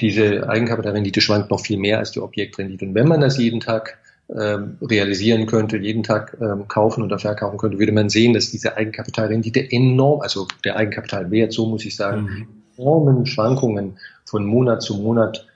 diese 0.00 0.48
Eigenkapitalrendite 0.48 1.20
schwankt 1.20 1.50
noch 1.50 1.60
viel 1.60 1.78
mehr 1.78 1.98
als 1.98 2.12
die 2.12 2.20
Objektrendite. 2.20 2.84
Und 2.84 2.94
wenn 2.94 3.08
man 3.08 3.20
das 3.20 3.38
jeden 3.38 3.60
Tag 3.60 3.98
ähm, 4.30 4.76
realisieren 4.82 5.46
könnte, 5.46 5.78
jeden 5.78 6.02
Tag 6.02 6.36
ähm, 6.40 6.68
kaufen 6.68 7.02
oder 7.02 7.18
verkaufen 7.18 7.56
könnte, 7.56 7.78
würde 7.78 7.92
man 7.92 8.10
sehen, 8.10 8.34
dass 8.34 8.50
diese 8.50 8.76
Eigenkapitalrendite 8.76 9.72
enorm, 9.72 10.20
also 10.20 10.46
der 10.64 10.76
Eigenkapitalwert, 10.76 11.52
so 11.52 11.66
muss 11.66 11.84
ich 11.86 11.96
sagen, 11.96 12.22
mhm. 12.22 12.48
enormen 12.76 13.26
Schwankungen 13.26 13.96
von 14.26 14.44
Monat 14.44 14.82
zu 14.82 14.98
Monat, 14.98 15.47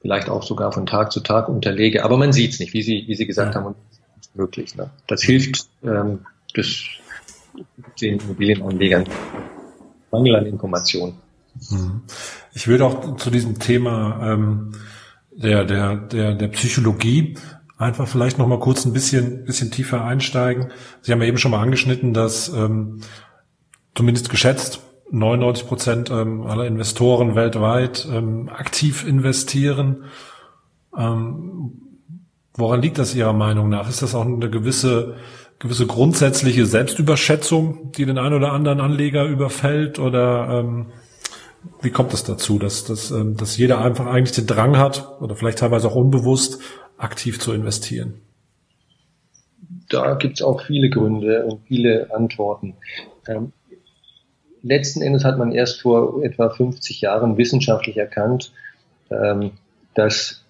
vielleicht 0.00 0.28
auch 0.28 0.42
sogar 0.42 0.72
von 0.72 0.86
Tag 0.86 1.12
zu 1.12 1.20
Tag 1.20 1.48
unterlege. 1.48 2.04
Aber 2.04 2.16
man 2.16 2.32
sieht 2.32 2.52
es 2.52 2.60
nicht, 2.60 2.72
wie 2.72 2.82
Sie, 2.82 3.04
wie 3.06 3.14
Sie 3.14 3.26
gesagt 3.26 3.54
ja. 3.54 3.60
haben, 3.60 3.68
und 3.68 3.76
das 3.88 4.26
ist 4.26 4.36
möglich. 4.36 4.76
Ne? 4.76 4.90
Das 5.06 5.22
hilft 5.22 5.66
ähm, 5.82 6.20
das, 6.54 6.84
den 8.00 8.18
Immobilienanlegern. 8.20 9.04
Mangel 10.10 10.36
an 10.36 10.46
Informationen. 10.46 11.14
Mhm. 11.70 12.02
Ich 12.52 12.66
würde 12.66 12.84
auch 12.84 13.16
zu 13.16 13.30
diesem 13.30 13.58
Thema 13.58 14.32
ähm, 14.32 14.72
der, 15.30 15.64
der, 15.64 15.96
der, 15.96 16.34
der 16.34 16.48
Psychologie 16.48 17.36
einfach 17.78 18.08
vielleicht 18.08 18.38
noch 18.38 18.46
mal 18.46 18.58
kurz 18.60 18.84
ein 18.84 18.92
bisschen, 18.92 19.44
bisschen 19.44 19.70
tiefer 19.70 20.04
einsteigen. 20.04 20.70
Sie 21.00 21.12
haben 21.12 21.22
ja 21.22 21.28
eben 21.28 21.38
schon 21.38 21.50
mal 21.50 21.62
angeschnitten, 21.62 22.12
dass 22.12 22.48
ähm, 22.48 23.00
zumindest 23.94 24.30
geschätzt 24.30 24.80
99 25.10 25.66
Prozent 25.66 26.10
ähm, 26.10 26.42
aller 26.46 26.66
Investoren 26.66 27.34
weltweit 27.34 28.06
ähm, 28.10 28.48
aktiv 28.48 29.06
investieren. 29.06 30.04
Ähm, 30.96 31.72
woran 32.54 32.82
liegt 32.82 32.98
das 32.98 33.14
Ihrer 33.14 33.32
Meinung 33.32 33.68
nach? 33.68 33.88
Ist 33.88 34.02
das 34.02 34.14
auch 34.14 34.24
eine 34.24 34.50
gewisse 34.50 35.16
gewisse 35.60 35.86
grundsätzliche 35.86 36.66
Selbstüberschätzung, 36.66 37.92
die 37.92 38.06
den 38.06 38.18
einen 38.18 38.34
oder 38.34 38.52
anderen 38.52 38.80
Anleger 38.80 39.26
überfällt? 39.26 40.00
Oder 40.00 40.48
ähm, 40.60 40.86
wie 41.82 41.90
kommt 41.90 42.12
es 42.12 42.24
dazu, 42.24 42.58
dass, 42.58 42.84
dass, 42.84 43.12
ähm, 43.12 43.36
dass 43.36 43.56
jeder 43.56 43.80
einfach 43.80 44.06
eigentlich 44.06 44.34
den 44.34 44.46
Drang 44.46 44.78
hat 44.78 45.20
oder 45.20 45.36
vielleicht 45.36 45.58
teilweise 45.58 45.88
auch 45.88 45.94
unbewusst 45.94 46.60
aktiv 46.96 47.38
zu 47.38 47.52
investieren? 47.52 48.14
Da 49.90 50.14
gibt 50.14 50.38
es 50.38 50.42
auch 50.42 50.62
viele 50.62 50.88
Gründe 50.88 51.44
und 51.44 51.60
viele 51.66 52.08
Antworten. 52.14 52.74
Ähm, 53.28 53.52
letzten 54.62 55.02
Endes 55.02 55.24
hat 55.24 55.38
man 55.38 55.52
erst 55.52 55.80
vor 55.80 56.22
etwa 56.22 56.50
50 56.50 57.00
Jahren 57.00 57.36
wissenschaftlich 57.36 57.96
erkannt, 57.96 58.52
ähm, 59.10 59.52
dass 59.94 60.44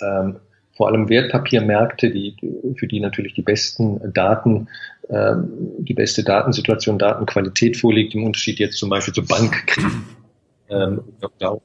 ähm, 0.00 0.36
vor 0.76 0.88
allem 0.88 1.08
Wertpapiermärkte, 1.08 2.10
die, 2.10 2.34
für 2.76 2.86
die 2.86 3.00
natürlich 3.00 3.34
die 3.34 3.42
besten 3.42 4.12
Daten, 4.12 4.68
ähm, 5.10 5.48
die 5.78 5.94
beste 5.94 6.24
Datensituation, 6.24 6.98
Datenqualität 6.98 7.76
vorliegt, 7.76 8.14
im 8.14 8.24
Unterschied 8.24 8.58
jetzt 8.58 8.78
zum 8.78 8.88
Beispiel 8.88 9.14
zu 9.14 9.24
Bankkrediten 9.24 10.04
ähm, 10.72 11.02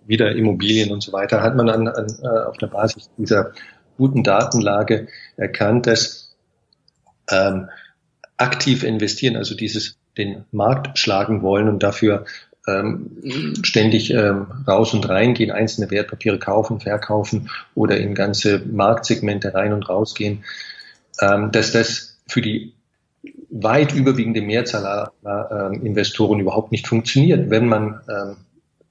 wieder 0.06 0.36
Immobilien 0.36 0.92
und 0.92 1.02
so 1.02 1.14
weiter, 1.14 1.42
hat 1.42 1.56
man 1.56 1.70
an, 1.70 1.88
an, 1.88 2.08
äh, 2.22 2.28
auf 2.28 2.58
der 2.58 2.68
Basis 2.68 3.10
dieser 3.18 3.54
guten 3.98 4.24
Datenlage 4.24 5.08
erkannt, 5.38 5.88
dass 5.88 6.36
ähm, 7.32 7.70
aktiv 8.38 8.84
investieren, 8.84 9.36
also 9.36 9.56
dieses 9.56 9.97
den 10.18 10.46
Markt 10.52 10.98
schlagen 10.98 11.42
wollen 11.42 11.70
und 11.70 11.84
dafür 11.84 12.26
ähm, 12.68 13.56
ständig 13.64 14.12
ähm, 14.12 14.48
raus 14.68 14.94
und 14.94 15.08
reingehen, 15.08 15.52
einzelne 15.52 15.90
Wertpapiere 15.90 16.38
kaufen, 16.38 16.80
verkaufen 16.80 17.50
oder 17.76 17.98
in 17.98 18.14
ganze 18.14 18.60
Marktsegmente 18.60 19.54
rein 19.54 19.74
und 19.74 19.88
rausgehen, 19.88 20.44
ähm, 21.22 21.52
dass 21.52 21.72
das 21.72 22.20
für 22.28 22.42
die 22.42 22.74
weit 23.50 23.94
überwiegende 23.94 24.42
Mehrzahl 24.42 24.86
aller 24.86 25.72
ähm, 25.72 25.86
Investoren 25.86 26.40
überhaupt 26.40 26.72
nicht 26.72 26.88
funktioniert, 26.88 27.50
wenn 27.50 27.68
man 27.68 28.02
ähm, 28.10 28.36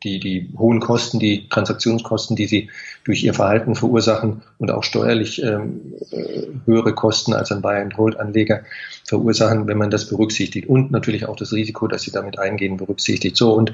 die, 0.06 0.20
die 0.20 0.48
hohen 0.56 0.80
Kosten, 0.80 1.18
die 1.18 1.48
Transaktionskosten, 1.48 2.36
die 2.36 2.46
sie 2.46 2.70
durch 3.04 3.24
ihr 3.24 3.34
Verhalten 3.34 3.74
verursachen 3.74 4.42
und 4.58 4.70
auch 4.70 4.84
steuerlich 4.84 5.42
ähm, 5.42 5.94
äh, 6.10 6.46
höhere 6.64 6.94
Kosten 6.94 7.34
als 7.34 7.50
ein 7.50 7.60
Buy-and-Hold-Anleger 7.60 8.62
verursachen, 9.04 9.66
wenn 9.66 9.78
man 9.78 9.90
das 9.90 10.08
berücksichtigt 10.08 10.68
und 10.68 10.92
natürlich 10.92 11.26
auch 11.26 11.36
das 11.36 11.52
Risiko, 11.52 11.88
das 11.88 12.02
sie 12.02 12.12
damit 12.12 12.38
eingehen, 12.38 12.76
berücksichtigt. 12.76 13.36
So 13.36 13.52
und 13.52 13.72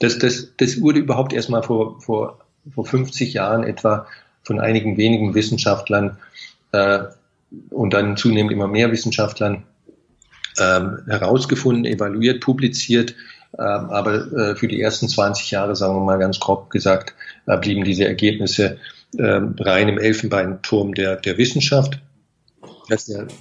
das, 0.00 0.18
das, 0.18 0.48
das 0.56 0.80
wurde 0.80 1.00
überhaupt 1.00 1.32
erst 1.32 1.50
mal 1.50 1.62
vor, 1.62 2.00
vor, 2.00 2.38
vor 2.74 2.86
50 2.86 3.34
Jahren 3.34 3.62
etwa 3.62 4.06
von 4.42 4.60
einigen 4.60 4.96
wenigen 4.96 5.34
Wissenschaftlern 5.34 6.16
äh, 6.72 7.00
und 7.70 7.92
dann 7.92 8.16
zunehmend 8.16 8.52
immer 8.52 8.68
mehr 8.68 8.90
Wissenschaftlern 8.90 9.64
ähm, 10.58 10.98
herausgefunden, 11.06 11.84
evaluiert, 11.84 12.40
publiziert 12.40 13.14
aber 13.62 14.32
äh, 14.32 14.56
für 14.56 14.68
die 14.68 14.80
ersten 14.80 15.08
20 15.08 15.50
Jahre, 15.50 15.76
sagen 15.76 15.94
wir 15.94 16.00
mal 16.00 16.18
ganz 16.18 16.40
grob 16.40 16.70
gesagt, 16.70 17.14
äh, 17.46 17.56
blieben 17.56 17.84
diese 17.84 18.04
Ergebnisse 18.04 18.78
ähm, 19.18 19.54
rein 19.58 19.88
im 19.88 19.98
Elfenbeinturm 19.98 20.94
der, 20.94 21.16
der 21.16 21.38
Wissenschaft. 21.38 22.00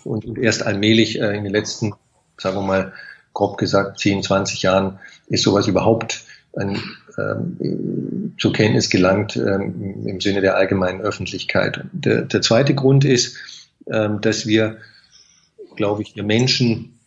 Und 0.03 0.37
erst 0.37 0.63
allmählich 0.63 1.19
äh, 1.19 1.35
in 1.35 1.43
den 1.43 1.53
letzten, 1.53 1.93
sagen 2.37 2.57
wir 2.57 2.61
mal, 2.61 2.93
grob 3.33 3.57
gesagt, 3.57 3.99
10, 3.99 4.23
20 4.23 4.61
Jahren 4.61 4.99
ist 5.27 5.43
sowas 5.43 5.67
überhaupt 5.67 6.23
ein, 6.55 6.79
ähm, 7.17 8.35
zur 8.37 8.53
Kenntnis 8.53 8.89
gelangt 8.89 9.35
ähm, 9.35 10.05
im 10.05 10.21
Sinne 10.21 10.41
der 10.41 10.55
allgemeinen 10.55 11.01
Öffentlichkeit. 11.01 11.81
Der, 11.91 12.21
der 12.21 12.41
zweite 12.41 12.75
Grund 12.75 13.05
ist, 13.05 13.37
ähm, 13.87 14.21
dass 14.21 14.45
wir, 14.45 14.77
glaube 15.75 16.03
ich, 16.03 16.15
wir 16.15 16.23
Menschen 16.23 16.99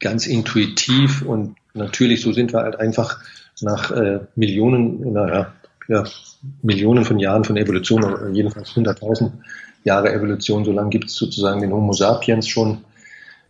ganz 0.00 0.26
intuitiv 0.26 1.22
und 1.22 1.56
natürlich, 1.78 2.20
so 2.20 2.32
sind 2.32 2.52
wir 2.52 2.60
halt 2.60 2.78
einfach 2.78 3.20
nach 3.60 3.90
äh, 3.90 4.20
Millionen, 4.36 5.12
naja, 5.12 5.52
ja, 5.88 6.04
Millionen 6.62 7.04
von 7.04 7.18
Jahren 7.18 7.44
von 7.44 7.56
Evolution, 7.56 8.04
oder 8.04 8.28
jedenfalls 8.28 8.70
100.000 8.70 9.32
Jahre 9.84 10.12
Evolution, 10.12 10.64
so 10.64 10.72
lange 10.72 10.90
gibt 10.90 11.06
es 11.06 11.14
sozusagen 11.14 11.60
den 11.60 11.72
Homo 11.72 11.92
sapiens 11.92 12.46
schon 12.46 12.84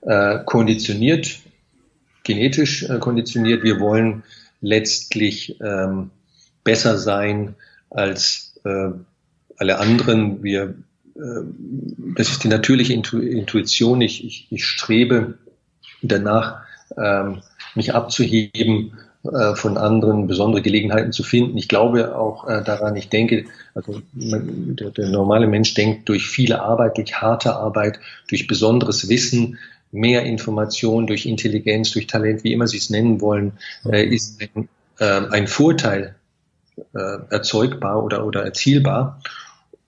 äh, 0.03 0.39
konditioniert, 0.45 1.41
genetisch 2.23 2.85
äh, 2.85 2.99
konditioniert. 2.99 3.63
Wir 3.63 3.81
wollen 3.81 4.23
letztlich 4.61 5.59
ähm, 5.61 6.11
besser 6.65 6.99
sein 6.99 7.55
als 7.91 8.55
äh, 8.65 8.91
alle 9.57 9.79
anderen. 9.79 10.43
Wir, 10.43 10.75
äh, 11.17 11.21
das 12.17 12.31
ist 12.31 12.45
die 12.45 12.49
natürliche 12.49 12.93
Intu 12.93 13.19
Intuition. 13.19 14.01
Ich, 14.01 14.25
ich, 14.25 14.47
ich 14.51 14.65
strebe 14.65 15.39
danach, 16.03 16.63
ähm, 16.97 17.41
mich 17.79 17.95
abzuheben 17.95 18.93
äh, 19.25 19.55
von 19.55 19.79
anderen, 19.79 20.27
besondere 20.27 20.63
Gelegenheiten 20.63 21.13
zu 21.13 21.23
finden. 21.23 21.57
Ich 21.57 21.69
glaube 21.69 22.17
auch 22.17 22.47
äh, 22.47 22.63
daran, 22.63 22.95
ich 22.97 23.09
denke, 23.09 23.47
also 23.75 24.03
man, 24.13 24.77
der, 24.77 24.91
der 24.91 25.09
normale 25.09 25.47
Mensch 25.47 25.75
denkt 25.75 26.09
durch 26.09 26.29
viele 26.29 26.61
Arbeit, 26.61 26.99
durch 26.99 27.15
harte 27.15 27.57
Arbeit, 27.57 27.99
durch 28.29 28.47
besonderes 28.47 29.09
Wissen, 29.09 29.59
mehr 29.91 30.25
Information, 30.25 31.07
durch 31.07 31.25
Intelligenz, 31.25 31.93
durch 31.93 32.07
Talent, 32.07 32.45
wie 32.45 32.53
immer 32.53 32.67
Sie 32.67 32.77
es 32.77 32.91
nennen 32.91 33.21
wollen, 33.21 33.53
äh, 33.91 34.05
ist 34.05 34.41
ein, 34.41 34.69
äh, 34.99 35.27
ein 35.31 35.47
Vorteil 35.47 36.15
äh, 36.95 37.19
erzeugbar 37.31 38.05
oder, 38.05 38.27
oder 38.27 38.45
erzielbar. 38.45 39.21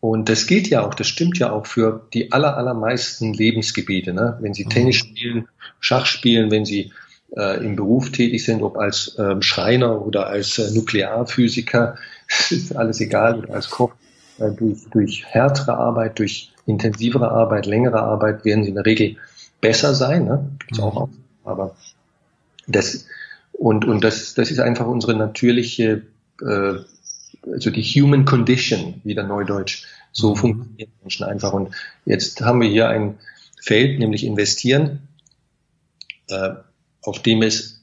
Und 0.01 0.31
das 0.31 0.47
gilt 0.47 0.69
ja 0.69 0.85
auch, 0.85 0.95
das 0.95 1.09
stimmt 1.09 1.39
ja 1.39 1.53
auch 1.53 1.67
für 1.67 2.07
die 2.15 2.33
aller, 2.33 2.57
allermeisten 2.57 3.35
Lebensgebiete. 3.35 4.15
Ne? 4.15 4.39
Wenn 4.41 4.55
Sie 4.55 4.65
Tennis 4.65 4.97
spielen, 4.97 5.47
Schach 5.79 6.07
spielen, 6.07 6.51
wenn 6.51 6.65
Sie 6.65 6.91
äh, 7.37 7.65
im 7.65 7.77
Beruf 7.77 8.11
tätig 8.11 8.45
sind, 8.45 8.63
ob 8.63 8.77
als 8.77 9.17
ähm, 9.19 9.43
Schreiner 9.43 10.05
oder 10.05 10.27
als 10.27 10.59
äh, 10.59 10.71
Nuklearphysiker, 10.73 11.97
ist 12.51 12.77
alles 12.77 13.01
egal, 13.01 13.41
oder 13.41 13.55
als 13.55 13.71
Koch, 13.71 13.93
äh, 14.39 14.51
durch, 14.51 14.79
durch 14.91 15.25
härtere 15.27 15.75
Arbeit, 15.75 16.19
durch 16.19 16.53
intensivere 16.67 17.31
Arbeit, 17.31 17.67
längere 17.67 18.03
Arbeit 18.03 18.45
werden 18.45 18.65
sie 18.65 18.71
in 18.71 18.77
der 18.77 18.87
Regel 18.87 19.17
besser 19.61 19.95
sein. 19.95 20.25
Ne? 20.25 20.51
Gibt's 20.61 20.79
mhm. 20.79 20.85
auch, 20.85 21.09
aber 21.45 21.77
das 22.67 23.07
und 23.53 23.85
und 23.85 24.05
das 24.05 24.35
das 24.35 24.51
ist 24.51 24.61
einfach 24.61 24.87
unsere 24.87 25.15
natürliche, 25.15 26.03
äh, 26.41 26.75
also 27.47 27.71
die 27.71 27.83
Human 27.83 28.25
Condition, 28.25 29.01
wieder 29.05 29.23
Neudeutsch. 29.23 29.85
So 30.13 30.31
mhm. 30.31 30.37
funktionieren 30.37 30.93
Menschen 31.03 31.27
einfach. 31.27 31.53
Und 31.53 31.75
jetzt 32.05 32.41
haben 32.41 32.61
wir 32.61 32.69
hier 32.69 32.89
ein 32.89 33.19
Feld, 33.61 33.99
nämlich 33.99 34.25
investieren. 34.25 35.01
Äh, 36.29 36.55
auf 37.03 37.21
dem 37.23 37.43
es 37.43 37.83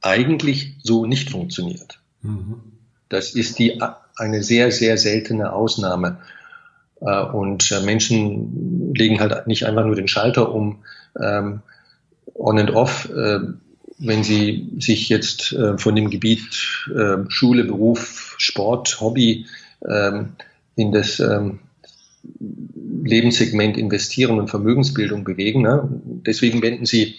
eigentlich 0.00 0.74
so 0.82 1.06
nicht 1.06 1.30
funktioniert. 1.30 2.00
Mhm. 2.22 2.60
Das 3.08 3.34
ist 3.34 3.58
die, 3.58 3.80
eine 4.16 4.42
sehr, 4.42 4.70
sehr 4.70 4.98
seltene 4.98 5.52
Ausnahme. 5.52 6.18
Äh, 7.00 7.22
und 7.24 7.70
äh, 7.70 7.80
Menschen 7.80 8.94
legen 8.94 9.20
halt 9.20 9.46
nicht 9.46 9.66
einfach 9.66 9.84
nur 9.84 9.96
den 9.96 10.08
Schalter 10.08 10.52
um, 10.52 10.78
ähm, 11.20 11.60
on 12.34 12.58
and 12.58 12.70
off, 12.70 13.08
äh, 13.10 13.40
wenn 13.98 14.24
sie 14.24 14.72
sich 14.80 15.08
jetzt 15.08 15.56
von 15.76 15.94
dem 15.94 16.10
Gebiet 16.10 16.90
Schule, 17.28 17.62
Beruf, 17.62 18.34
Sport, 18.38 19.00
Hobby 19.00 19.46
ähm, 19.88 20.32
in 20.74 20.90
das 20.90 21.20
ähm, 21.20 21.60
Lebenssegment 23.04 23.76
investieren 23.76 24.40
und 24.40 24.50
Vermögensbildung 24.50 25.22
bewegen. 25.22 25.62
Ne? 25.62 25.88
Deswegen 26.26 26.60
wenden 26.60 26.86
sie 26.86 27.14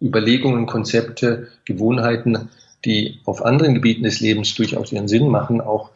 Überlegungen, 0.00 0.66
Konzepte, 0.66 1.48
Gewohnheiten, 1.64 2.48
die 2.84 3.20
auf 3.24 3.44
anderen 3.44 3.74
Gebieten 3.74 4.04
des 4.04 4.20
Lebens 4.20 4.54
durchaus 4.54 4.92
ihren 4.92 5.08
Sinn 5.08 5.28
machen, 5.28 5.60
auch 5.60 5.90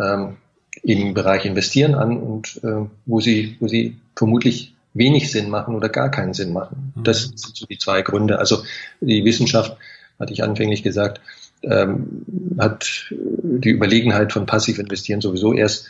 ähm, 0.00 0.36
im 0.82 1.14
Bereich 1.14 1.44
Investieren 1.44 1.94
an 1.94 2.16
und 2.16 2.60
äh, 2.64 2.86
wo 3.06 3.20
sie, 3.20 3.56
wo 3.60 3.68
sie 3.68 3.96
vermutlich 4.16 4.74
wenig 4.94 5.30
Sinn 5.30 5.50
machen 5.50 5.74
oder 5.74 5.88
gar 5.88 6.10
keinen 6.10 6.34
Sinn 6.34 6.52
machen. 6.52 6.92
Mhm. 6.94 7.04
Das 7.04 7.22
sind 7.22 7.38
so 7.38 7.66
die 7.66 7.78
zwei 7.78 8.02
Gründe. 8.02 8.38
Also 8.38 8.64
die 9.00 9.24
Wissenschaft, 9.24 9.76
hatte 10.18 10.32
ich 10.32 10.44
anfänglich 10.44 10.82
gesagt, 10.82 11.20
ähm, 11.62 12.24
hat 12.58 13.06
die 13.10 13.70
Überlegenheit 13.70 14.32
von 14.32 14.46
passiv 14.46 14.78
investieren 14.78 15.20
sowieso 15.20 15.52
erst 15.52 15.88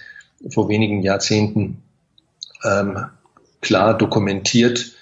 vor 0.49 0.69
wenigen 0.69 1.03
Jahrzehnten 1.03 1.83
ähm, 2.65 3.07
klar 3.61 3.97
dokumentiert 3.97 4.93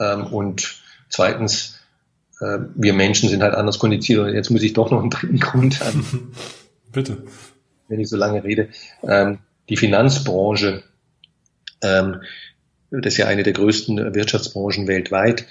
ähm, 0.00 0.26
und 0.26 0.80
zweitens 1.08 1.81
äh, 2.42 2.58
wir 2.74 2.92
Menschen 2.92 3.28
sind 3.28 3.42
halt 3.42 3.54
anders 3.54 3.78
kondiziert. 3.78 4.20
Und 4.20 4.34
jetzt 4.34 4.50
muss 4.50 4.62
ich 4.62 4.72
doch 4.72 4.90
noch 4.90 5.00
einen 5.00 5.10
dritten 5.10 5.38
Grund 5.38 5.80
an. 5.82 6.04
Bitte. 6.92 7.18
Wenn 7.88 8.00
ich 8.00 8.08
so 8.08 8.16
lange 8.16 8.42
rede. 8.42 8.68
Ähm, 9.02 9.38
die 9.68 9.76
Finanzbranche, 9.76 10.82
ähm, 11.82 12.22
das 12.90 13.14
ist 13.14 13.18
ja 13.18 13.26
eine 13.26 13.42
der 13.42 13.52
größten 13.52 14.14
Wirtschaftsbranchen 14.14 14.88
weltweit. 14.88 15.46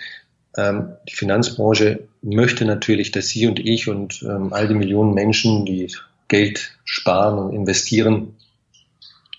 Ähm, 0.57 0.89
die 1.09 1.15
Finanzbranche 1.15 2.07
möchte 2.21 2.65
natürlich, 2.65 3.11
dass 3.11 3.29
Sie 3.29 3.47
und 3.47 3.59
ich 3.59 3.87
und 3.87 4.21
ähm, 4.23 4.51
all 4.51 4.67
die 4.67 4.75
Millionen 4.75 5.13
Menschen, 5.13 5.65
die 5.65 5.91
Geld 6.27 6.77
sparen 6.83 7.39
und 7.39 7.53
investieren, 7.53 8.35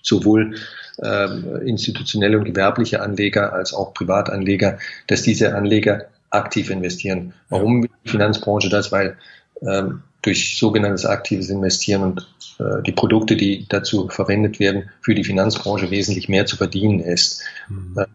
sowohl 0.01 0.55
ähm, 1.01 1.61
institutionelle 1.65 2.37
und 2.37 2.45
gewerbliche 2.45 3.01
Anleger 3.01 3.53
als 3.53 3.73
auch 3.73 3.93
Privatanleger, 3.93 4.77
dass 5.07 5.23
diese 5.23 5.55
Anleger 5.55 6.07
aktiv 6.33 6.69
investieren. 6.69 7.33
Warum 7.49 7.83
die 7.83 8.09
Finanzbranche 8.09 8.69
das? 8.69 8.91
Weil 8.91 9.17
ähm, 9.61 10.01
durch 10.21 10.57
sogenanntes 10.57 11.05
aktives 11.05 11.49
Investieren 11.49 12.01
und 12.01 12.27
äh, 12.59 12.81
die 12.83 12.91
Produkte, 12.91 13.35
die 13.35 13.65
dazu 13.69 14.07
verwendet 14.09 14.59
werden, 14.59 14.89
für 15.01 15.15
die 15.15 15.23
Finanzbranche 15.23 15.91
wesentlich 15.91 16.29
mehr 16.29 16.45
zu 16.45 16.57
verdienen 16.57 16.99
ist. 16.99 17.43
Mhm. 17.69 17.97
Äh, 17.97 18.05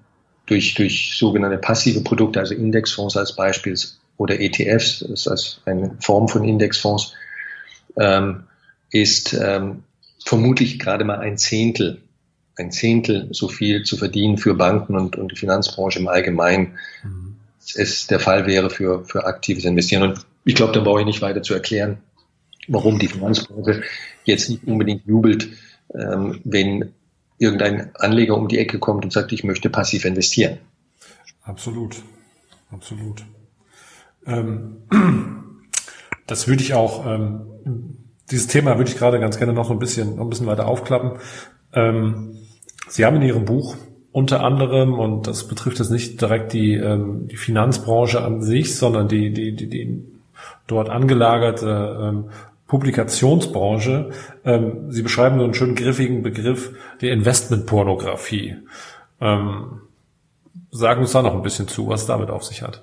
durch, 0.47 0.75
durch 0.75 1.15
sogenannte 1.17 1.59
passive 1.59 2.01
Produkte, 2.01 2.41
also 2.41 2.55
Indexfonds 2.55 3.17
als 3.17 3.37
Beispiel 3.37 3.77
oder 4.17 4.41
ETFs, 4.41 5.01
das 5.01 5.11
ist 5.11 5.29
als 5.29 5.61
eine 5.67 5.95
Form 6.01 6.29
von 6.29 6.43
Indexfonds, 6.45 7.13
ähm, 7.97 8.45
ist 8.91 9.35
ähm, 9.35 9.85
vermutlich 10.25 10.79
gerade 10.79 11.05
mal 11.05 11.19
ein 11.19 11.37
Zehntel, 11.37 12.01
ein 12.57 12.73
Zehntel 12.73 13.29
so 13.33 13.49
viel 13.49 13.83
zu 13.83 13.99
verdienen 13.99 14.39
für 14.39 14.55
Banken 14.55 14.97
und, 14.97 15.17
und 15.17 15.31
die 15.31 15.37
Finanzbranche 15.37 15.99
im 15.99 16.09
Allgemeinen. 16.09 16.79
Mhm 17.05 17.38
es 17.77 18.07
der 18.07 18.21
Fall 18.21 18.47
wäre 18.47 18.71
für, 18.71 19.05
für 19.05 19.27
aktives 19.27 19.65
Investieren. 19.65 20.03
Und 20.03 20.27
ich 20.45 20.55
glaube, 20.55 20.73
da 20.73 20.81
brauche 20.81 21.01
ich 21.01 21.07
nicht 21.07 21.23
weiter 21.23 21.43
zu 21.43 21.55
erklären, 21.55 21.99
warum 22.69 22.99
die 22.99 23.09
Finanzbranche 23.09 23.83
jetzt 24.25 24.51
nicht 24.51 24.65
unbedingt 24.65 25.07
jubelt, 25.07 25.49
ähm, 25.95 26.41
wenn 26.45 26.93
irgendein 27.39 27.95
Anleger 27.97 28.37
um 28.37 28.49
die 28.49 28.59
Ecke 28.59 28.79
kommt 28.79 29.05
und 29.05 29.13
sagt, 29.13 29.33
ich 29.33 29.45
möchte 29.45 29.71
passiv 29.71 30.05
investieren. 30.05 30.59
Absolut, 31.43 31.97
absolut. 32.71 33.25
Ähm, 34.27 34.83
das 36.27 36.49
würde 36.49 36.63
ich 36.63 36.75
auch, 36.75 37.07
ähm, 37.07 37.47
dieses 38.31 38.49
Thema 38.49 38.77
würde 38.77 38.91
ich 38.91 38.99
gerade 38.99 39.21
ganz 39.21 39.39
gerne 39.39 39.53
noch 39.53 39.71
ein 39.71 39.79
bisschen, 39.79 40.17
noch 40.17 40.25
ein 40.25 40.31
bisschen 40.31 40.47
weiter 40.47 40.67
aufklappen. 40.67 41.21
Ähm, 41.73 42.37
Sie 42.89 43.05
haben 43.05 43.17
in 43.17 43.23
Ihrem 43.23 43.45
Buch 43.45 43.77
unter 44.19 44.43
anderem, 44.43 44.99
und 44.99 45.29
das 45.29 45.47
betrifft 45.47 45.79
jetzt 45.79 45.91
nicht 45.91 46.21
direkt 46.21 46.53
die, 46.53 46.75
ähm, 46.75 47.29
die 47.29 47.37
Finanzbranche 47.37 48.21
an 48.21 48.43
sich, 48.43 48.77
sondern 48.77 49.07
die, 49.07 49.33
die, 49.33 49.55
die, 49.55 49.69
die 49.69 50.05
dort 50.67 50.91
angelagerte 50.91 51.99
ähm, 52.03 52.25
Publikationsbranche. 52.67 54.11
Ähm, 54.45 54.91
Sie 54.91 55.03
beschreiben 55.03 55.39
so 55.39 55.45
einen 55.45 55.55
schönen 55.55 55.77
griffigen 55.77 56.25
Begriff 56.25 56.75
der 57.01 57.13
Investmentpornografie. 57.13 58.57
Ähm, 59.21 59.83
sagen 60.73 61.03
uns 61.03 61.13
da 61.13 61.23
noch 61.23 61.35
ein 61.35 61.43
bisschen 61.43 61.69
zu, 61.69 61.87
was 61.87 62.07
damit 62.07 62.29
auf 62.29 62.43
sich 62.43 62.63
hat. 62.63 62.83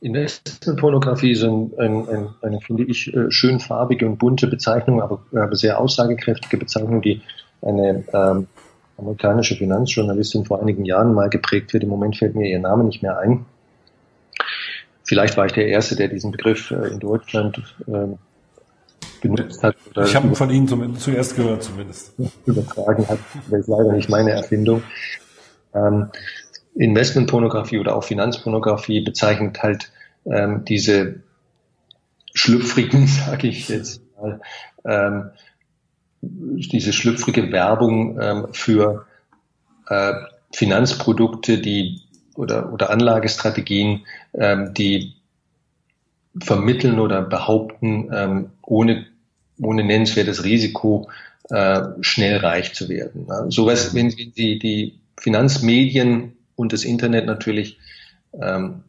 Investmentpornografie 0.00 1.32
ist 1.32 1.44
ein, 1.44 1.70
ein, 1.78 2.08
ein, 2.08 2.28
eine, 2.42 2.60
finde 2.60 2.82
ich, 2.82 3.14
äh, 3.14 3.30
schön 3.30 3.60
farbige 3.60 4.06
und 4.06 4.18
bunte 4.18 4.48
Bezeichnung, 4.48 5.00
aber, 5.00 5.22
aber 5.32 5.54
sehr 5.54 5.78
aussagekräftige 5.78 6.56
Bezeichnung, 6.56 7.00
die 7.00 7.22
eine 7.62 8.04
ähm, 8.12 8.48
amerikanische 8.98 9.56
Finanzjournalistin 9.56 10.44
vor 10.44 10.60
einigen 10.60 10.84
Jahren 10.84 11.14
mal 11.14 11.30
geprägt 11.30 11.72
wird. 11.72 11.84
Im 11.84 11.90
Moment 11.90 12.16
fällt 12.16 12.34
mir 12.34 12.48
ihr 12.48 12.58
Name 12.58 12.84
nicht 12.84 13.02
mehr 13.02 13.18
ein. 13.18 13.46
Vielleicht 15.04 15.36
war 15.36 15.46
ich 15.46 15.52
der 15.52 15.68
Erste, 15.68 15.96
der 15.96 16.08
diesen 16.08 16.32
Begriff 16.32 16.70
äh, 16.70 16.88
in 16.88 16.98
Deutschland 16.98 17.62
äh, 17.86 18.08
benutzt 19.22 19.62
hat. 19.62 19.76
ich 19.96 20.14
habe 20.14 20.28
ihn 20.28 20.34
von 20.34 20.50
Ihnen 20.50 20.68
zum, 20.68 20.96
zuerst 20.98 21.36
gehört 21.36 21.62
zumindest. 21.62 22.12
Übertragen 22.44 23.08
hat. 23.08 23.18
Das 23.50 23.60
ist 23.60 23.68
leider 23.68 23.92
nicht 23.92 24.10
meine 24.10 24.32
Erfindung. 24.32 24.82
Ähm, 25.74 26.10
Investmentpornografie 26.74 27.78
oder 27.78 27.96
auch 27.96 28.04
Finanzpornografie 28.04 29.00
bezeichnet 29.00 29.62
halt 29.62 29.90
ähm, 30.26 30.64
diese 30.64 31.20
schlüpfrigen, 32.34 33.06
sage 33.26 33.48
ich 33.48 33.68
jetzt 33.68 34.02
mal, 34.20 34.40
ähm, 34.84 35.30
diese 36.20 36.92
schlüpfrige 36.92 37.52
Werbung 37.52 38.18
ähm, 38.20 38.46
für 38.52 39.06
äh, 39.88 40.14
Finanzprodukte, 40.52 41.58
die 41.58 42.02
oder, 42.34 42.72
oder 42.72 42.90
Anlagestrategien, 42.90 44.06
ähm, 44.34 44.72
die 44.74 45.14
vermitteln 46.40 47.00
oder 47.00 47.22
behaupten, 47.22 48.10
ähm, 48.12 48.50
ohne, 48.62 49.06
ohne 49.60 49.84
nennenswertes 49.84 50.44
Risiko 50.44 51.08
äh, 51.50 51.82
schnell 52.00 52.38
reich 52.38 52.74
zu 52.74 52.88
werden. 52.88 53.26
Ne? 53.26 53.46
Sowas, 53.48 53.94
wenn 53.94 54.10
Sie 54.10 54.30
die, 54.30 54.58
die 54.58 55.00
Finanzmedien 55.18 56.36
und 56.54 56.72
das 56.72 56.84
Internet 56.84 57.26
natürlich 57.26 57.78
ähm, 58.40 58.84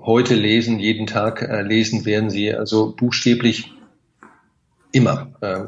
heute 0.00 0.34
lesen, 0.34 0.78
jeden 0.78 1.06
Tag 1.06 1.42
äh, 1.42 1.62
lesen, 1.62 2.04
werden 2.04 2.30
Sie 2.30 2.52
also 2.54 2.94
buchstäblich 2.94 3.72
immer 4.92 5.28
äh, 5.40 5.60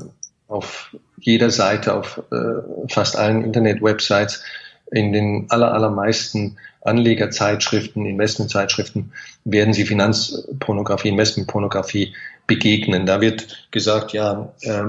auf 0.49 0.97
jeder 1.21 1.51
Seite, 1.51 1.95
auf 1.95 2.23
äh, 2.31 2.89
fast 2.89 3.17
allen 3.17 3.45
Internet-Websites, 3.45 4.43
in 4.91 5.13
den 5.13 5.47
aller, 5.51 5.73
allermeisten 5.73 6.59
Anlegerzeitschriften, 6.83 8.07
Investmentzeitschriften 8.07 9.13
werden 9.45 9.75
Sie 9.75 9.85
Finanzpornografie, 9.85 11.11
Investmentpornografie 11.11 12.15
begegnen. 12.47 13.07
Da 13.07 13.21
wird 13.21 13.69
gesagt, 13.71 14.13
ja, 14.13 14.53
äh, 14.63 14.85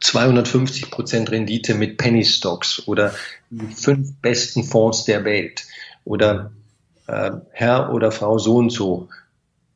250 0.00 0.90
Prozent 0.90 1.30
Rendite 1.30 1.74
mit 1.74 1.96
Penny 1.96 2.24
Stocks 2.24 2.86
oder 2.86 3.14
die 3.50 3.74
fünf 3.74 4.14
besten 4.20 4.64
Fonds 4.64 5.04
der 5.04 5.24
Welt 5.24 5.64
oder 6.04 6.52
äh, 7.06 7.32
Herr 7.52 7.92
oder 7.92 8.10
Frau 8.10 8.38
so 8.38 8.56
und 8.56 8.70
so, 8.70 9.08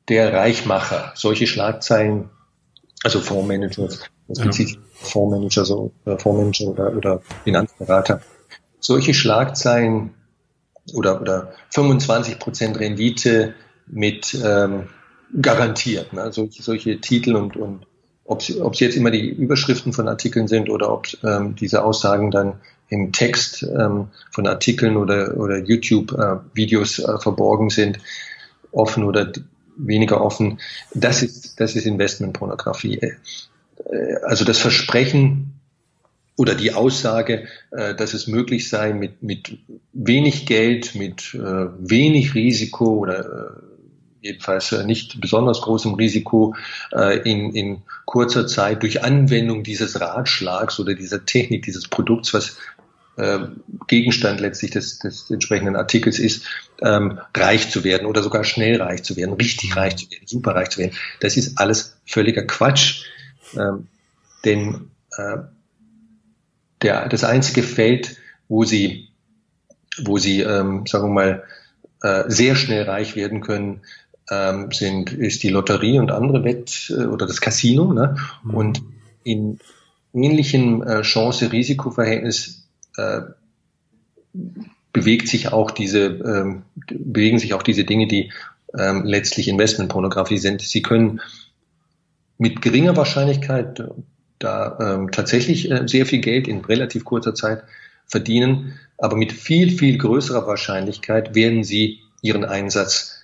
der 0.08 0.32
Reichmacher, 0.32 1.12
solche 1.14 1.46
Schlagzeilen, 1.46 2.30
also 3.02 3.20
Fondsmanager, 3.20 3.88
das 4.28 4.40
bezieht 4.40 4.70
ja. 4.70 4.78
Fondsmanager, 4.92 5.64
so, 5.64 5.92
äh, 6.04 6.18
Fondsmanager 6.18 6.70
oder, 6.70 6.96
oder 6.96 7.22
Finanzberater, 7.44 8.20
solche 8.80 9.14
Schlagzeilen 9.14 10.14
oder, 10.94 11.20
oder 11.20 11.52
25 11.70 12.38
Prozent 12.38 12.78
Rendite 12.80 13.54
mit 13.86 14.36
ähm, 14.44 14.88
garantiert, 15.40 16.12
ne? 16.12 16.32
solche, 16.32 16.62
solche 16.62 17.00
Titel 17.00 17.36
und, 17.36 17.56
und 17.56 17.86
ob 18.24 18.40
es 18.40 18.80
jetzt 18.80 18.96
immer 18.96 19.10
die 19.10 19.28
Überschriften 19.28 19.92
von 19.92 20.06
Artikeln 20.06 20.48
sind 20.48 20.68
oder 20.68 20.92
ob 20.92 21.06
ähm, 21.24 21.54
diese 21.54 21.82
Aussagen 21.82 22.30
dann 22.30 22.60
im 22.90 23.12
Text 23.12 23.62
ähm, 23.62 24.08
von 24.30 24.46
Artikeln 24.46 24.96
oder, 24.96 25.36
oder 25.36 25.58
YouTube-Videos 25.58 26.98
äh, 26.98 27.02
äh, 27.02 27.18
verborgen 27.18 27.70
sind, 27.70 27.98
offen 28.70 29.04
oder 29.04 29.32
weniger 29.78 30.20
offen. 30.20 30.58
Das 30.94 31.22
ist, 31.22 31.58
das 31.60 31.76
ist 31.76 31.86
Investmentpornografie. 31.86 32.98
Äh, 32.98 34.14
also 34.22 34.44
das 34.44 34.58
Versprechen 34.58 35.54
oder 36.36 36.54
die 36.54 36.72
Aussage, 36.72 37.48
äh, 37.70 37.94
dass 37.94 38.14
es 38.14 38.26
möglich 38.26 38.68
sei, 38.68 38.92
mit, 38.92 39.22
mit 39.22 39.58
wenig 39.92 40.46
Geld, 40.46 40.94
mit 40.94 41.34
äh, 41.34 41.38
wenig 41.78 42.34
Risiko 42.34 42.98
oder 42.98 43.62
jedenfalls 44.20 44.72
nicht 44.84 45.20
besonders 45.20 45.60
großem 45.60 45.94
Risiko 45.94 46.56
in, 47.24 47.54
in 47.54 47.82
kurzer 48.04 48.48
Zeit 48.48 48.82
durch 48.82 49.04
Anwendung 49.04 49.62
dieses 49.62 50.00
Ratschlags 50.00 50.80
oder 50.80 50.94
dieser 50.94 51.24
Technik, 51.24 51.62
dieses 51.62 51.86
Produkts, 51.86 52.34
was 52.34 52.56
Gegenstand 53.88 54.40
letztlich 54.40 54.70
des, 54.70 54.98
des 55.00 55.30
entsprechenden 55.30 55.76
Artikels 55.76 56.18
ist, 56.18 56.46
ähm, 56.80 57.18
reich 57.34 57.70
zu 57.70 57.82
werden 57.82 58.06
oder 58.06 58.22
sogar 58.22 58.44
schnell 58.44 58.80
reich 58.80 59.02
zu 59.02 59.16
werden, 59.16 59.34
richtig 59.34 59.76
reich 59.76 59.96
zu 59.96 60.10
werden, 60.10 60.26
super 60.26 60.54
reich 60.54 60.70
zu 60.70 60.78
werden. 60.78 60.94
Das 61.20 61.36
ist 61.36 61.58
alles 61.58 61.96
völliger 62.06 62.42
Quatsch. 62.44 63.04
Ähm, 63.56 63.88
denn 64.44 64.90
äh, 65.16 65.38
der, 66.82 67.08
das 67.08 67.24
einzige 67.24 67.62
Feld, 67.62 68.16
wo 68.48 68.64
sie, 68.64 69.08
wo 70.00 70.18
sie, 70.18 70.40
ähm, 70.42 70.86
sagen 70.86 71.08
wir 71.08 71.14
mal, 71.14 71.42
äh, 72.02 72.30
sehr 72.30 72.54
schnell 72.54 72.84
reich 72.84 73.16
werden 73.16 73.40
können, 73.40 73.80
ähm, 74.30 74.70
sind, 74.70 75.12
ist 75.12 75.42
die 75.42 75.48
Lotterie 75.48 75.98
und 75.98 76.12
andere 76.12 76.44
Wett- 76.44 76.92
äh, 76.96 77.06
oder 77.06 77.26
das 77.26 77.40
Casino. 77.40 77.92
Ne? 77.92 78.16
Mhm. 78.44 78.54
Und 78.54 78.82
in 79.24 79.58
ähnlichem 80.14 80.82
äh, 80.82 81.02
Chance-Risiko-Verhältnis 81.02 82.67
äh, 82.98 83.22
bewegt 84.92 85.28
sich 85.28 85.52
auch 85.52 85.70
diese, 85.70 86.06
ähm, 86.06 86.62
bewegen 86.88 87.38
sich 87.38 87.54
auch 87.54 87.62
diese 87.62 87.84
Dinge, 87.84 88.08
die 88.08 88.32
ähm, 88.76 89.04
letztlich 89.04 89.48
Investmentpornografie 89.48 90.38
sind. 90.38 90.60
Sie 90.60 90.82
können 90.82 91.20
mit 92.36 92.62
geringer 92.62 92.96
Wahrscheinlichkeit 92.96 93.82
da 94.38 94.78
ähm, 94.80 95.10
tatsächlich 95.10 95.70
äh, 95.70 95.86
sehr 95.86 96.06
viel 96.06 96.20
Geld 96.20 96.46
in 96.48 96.64
relativ 96.64 97.04
kurzer 97.04 97.34
Zeit 97.34 97.62
verdienen, 98.06 98.78
aber 98.96 99.16
mit 99.16 99.32
viel, 99.32 99.70
viel 99.70 99.98
größerer 99.98 100.46
Wahrscheinlichkeit 100.46 101.34
werden 101.34 101.64
sie 101.64 102.00
ihren 102.22 102.44
Einsatz 102.44 103.20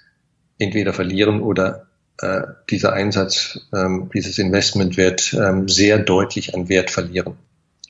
entweder 0.58 0.92
verlieren 0.92 1.40
oder 1.40 1.86
äh, 2.18 2.42
dieser 2.70 2.92
Einsatz, 2.92 3.60
ähm, 3.72 4.10
dieses 4.14 4.38
Investment 4.38 4.96
wird 4.96 5.34
ähm, 5.34 5.68
sehr 5.68 5.98
deutlich 5.98 6.54
an 6.54 6.68
Wert 6.68 6.90
verlieren 6.90 7.36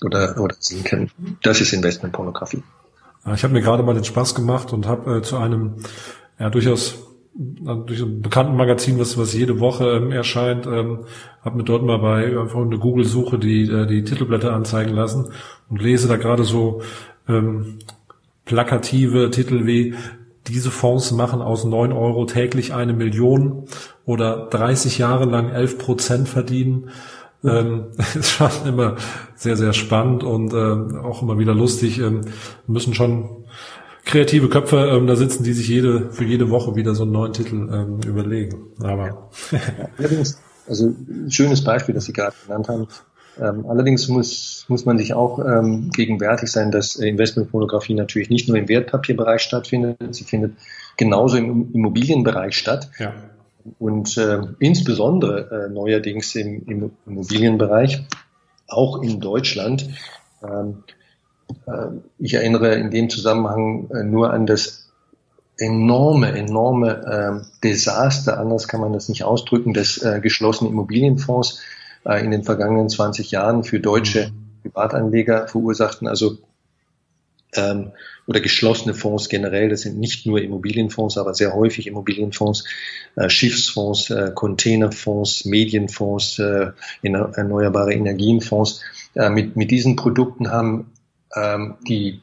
oder, 0.05 0.41
oder 0.41 0.57
sinken. 0.59 1.11
Das 1.43 1.61
ist 1.61 1.73
Investmentpornografie. 1.73 2.63
Ich 3.35 3.43
habe 3.43 3.55
mir 3.55 3.63
gerade 3.63 3.83
mal 3.83 3.95
den 3.95 4.05
Spaß 4.05 4.35
gemacht 4.35 4.73
und 4.73 4.87
habe 4.87 5.19
äh, 5.19 5.23
zu 5.23 5.39
einem 5.39 5.77
ja 6.39 6.51
durchaus 6.51 7.05
durch 7.37 8.01
ein 8.01 8.23
bekannten 8.23 8.57
Magazin, 8.57 8.99
was, 9.01 9.19
was 9.19 9.35
jede 9.35 9.59
Woche 9.59 9.97
ähm, 9.97 10.13
erscheint, 10.13 10.67
ähm, 10.67 11.01
habe 11.45 11.57
mir 11.57 11.65
dort 11.65 11.83
mal 11.83 11.99
bei 11.99 12.27
einfach 12.27 12.61
eine 12.61 12.79
Google-Suche 12.79 13.39
die, 13.39 13.69
äh, 13.69 13.87
die 13.87 14.05
Titelblätter 14.05 14.53
anzeigen 14.53 14.95
lassen 14.95 15.33
und 15.69 15.83
lese 15.83 16.07
da 16.07 16.17
gerade 16.17 16.45
so 16.45 16.83
ähm, 17.29 17.79
plakative 18.45 19.31
Titel 19.31 19.67
wie 19.67 19.95
diese 20.47 20.71
Fonds 20.71 21.11
machen 21.11 21.43
aus 21.43 21.65
neun 21.65 21.93
Euro 21.93 22.25
täglich 22.27 22.73
eine 22.73 22.93
Million 22.93 23.65
oder 24.05 24.47
30 24.51 24.99
Jahre 24.99 25.25
lang 25.25 25.49
11 25.51 25.79
Prozent 25.79 26.29
verdienen. 26.29 26.91
Ähm, 27.45 27.87
ist 28.15 28.31
schon 28.31 28.51
immer 28.67 28.97
sehr, 29.37 29.57
sehr 29.57 29.73
spannend 29.73 30.25
und 30.25 30.53
ähm, 30.53 30.97
auch 31.03 31.23
immer 31.23 31.39
wieder 31.39 31.55
lustig. 31.55 31.99
Ähm, 31.99 32.23
müssen 32.67 32.95
schon 32.95 33.45
kreative 34.05 34.49
Köpfe, 34.49 34.89
ähm, 34.91 35.07
da 35.07 35.17
sitzen, 35.17 35.45
die 35.45 35.53
sich 35.53 35.69
jede 35.69 36.11
für 36.11 36.25
jede 36.25 36.51
Woche 36.51 36.77
wieder 36.77 36.95
so 36.95 37.05
einen 37.05 37.13
neuen 37.13 37.33
Titel 37.33 37.69
ähm, 37.73 38.01
überlegen. 38.07 38.73
Aber 38.81 39.31
allerdings, 39.99 40.39
also 40.69 40.87
ein 40.87 41.31
schönes 41.31 41.65
Beispiel, 41.65 41.95
das 41.95 42.05
Sie 42.05 42.13
gerade 42.13 42.35
genannt 42.47 42.69
haben. 42.69 42.89
Ähm, 43.41 43.67
allerdings 43.69 44.09
muss 44.09 44.65
muss 44.69 44.85
man 44.85 44.97
sich 44.97 45.13
auch 45.13 45.39
ähm, 45.41 45.91
gegenwärtig 45.91 46.51
sein, 46.51 46.71
dass 46.71 46.97
Investmentpornografie 46.97 47.95
natürlich 47.95 48.31
nicht 48.31 48.49
nur 48.49 48.57
im 48.57 48.69
Wertpapierbereich 48.69 49.43
stattfindet, 49.43 49.99
sie 50.15 50.25
findet 50.25 50.53
genauso 50.97 51.37
im 51.37 51.73
Immobilienbereich 51.73 52.57
statt. 52.57 52.91
Ja. 52.99 53.13
Und 53.79 54.17
äh, 54.19 54.43
insbesondere 54.59 55.67
äh, 55.67 55.73
neuerdings 55.73 56.35
im, 56.35 56.67
im 56.67 56.91
Immobilienbereich, 57.07 58.05
auch 58.69 59.03
in 59.03 59.21
Deutschland. 59.21 59.89
Ähm, 60.43 60.85
äh, 61.67 61.87
ich 62.19 62.35
erinnere 62.35 62.75
in 62.75 62.91
dem 62.91 63.09
Zusammenhang 63.09 63.91
äh, 63.91 64.03
nur 64.03 64.33
an 64.33 64.47
das 64.47 64.91
enorme, 65.59 66.37
enorme 66.37 67.43
äh, 67.43 67.61
Desaster, 67.63 68.39
anders 68.39 68.69
kann 68.69 68.81
man 68.81 68.93
das 68.93 69.09
nicht 69.09 69.25
ausdrücken, 69.25 69.73
des 69.73 70.03
äh, 70.03 70.21
geschlossenen 70.21 70.73
Immobilienfonds 70.73 71.61
äh, 72.05 72.25
in 72.25 72.31
den 72.31 72.43
vergangenen 72.43 72.89
20 72.89 73.31
Jahren 73.31 73.65
für 73.65 73.81
deutsche 73.81 74.29
mhm. 74.29 74.63
Privatanleger 74.63 75.47
verursachten. 75.49 76.09
Also 76.09 76.39
ähm, 77.55 77.93
oder 78.27 78.41
geschlossene 78.41 78.95
Fonds 78.95 79.29
generell, 79.29 79.69
das 79.69 79.83
sind 79.83 79.99
nicht 79.99 80.27
nur 80.27 80.41
Immobilienfonds, 80.41 81.19
aber 81.19 81.35
sehr 81.35 81.55
häufig 81.55 81.87
Immobilienfonds, 81.87 82.65
äh, 83.17 83.29
Schiffsfonds, 83.29 84.11
äh, 84.11 84.33
Containerfonds, 84.35 85.45
Medienfonds, 85.45 86.39
äh, 86.39 86.71
erneuerbare 87.03 87.93
Energienfonds. 87.93 88.83
Mit, 89.31 89.55
mit 89.55 89.71
diesen 89.71 89.95
Produkten 89.95 90.51
haben 90.51 90.91
ähm, 91.37 91.77
die, 91.87 92.21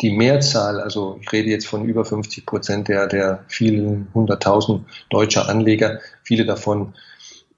die 0.00 0.12
Mehrzahl, 0.12 0.78
also 0.80 1.18
ich 1.20 1.32
rede 1.32 1.50
jetzt 1.50 1.66
von 1.66 1.84
über 1.84 2.04
50 2.04 2.46
Prozent 2.46 2.86
der, 2.86 3.08
der 3.08 3.44
vielen 3.48 4.06
hunderttausend 4.14 4.84
deutscher 5.08 5.48
Anleger, 5.48 5.98
viele 6.22 6.44
davon 6.44 6.94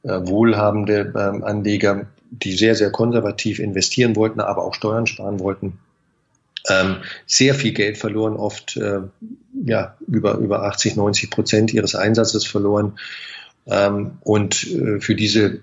wohlhabende 0.05 1.13
ähm, 1.15 1.45
Anleger, 1.45 2.07
die 2.31 2.53
sehr, 2.53 2.75
sehr 2.75 2.91
konservativ 2.91 3.59
investieren 3.59 4.17
wollten, 4.17 4.41
aber 4.41 4.65
auch 4.65 4.75
Steuern 4.75 5.07
sparen 5.07 5.39
wollten, 5.39 5.79
ähm, 6.69 6.97
sehr 7.27 7.55
viel 7.55 7.73
Geld 7.73 7.99
verloren, 7.99 8.37
oft 8.37 8.77
äh, 8.77 9.01
ja, 9.65 9.97
über, 10.07 10.35
über 10.35 10.65
80, 10.65 10.97
90 10.97 11.31
Prozent 11.31 11.75
ihres 11.75 11.95
Einsatzes 11.95 12.47
verloren. 12.47 12.99
Ähm, 13.67 14.19
und 14.23 14.67
äh, 14.67 15.01
für 15.01 15.15
diese 15.15 15.61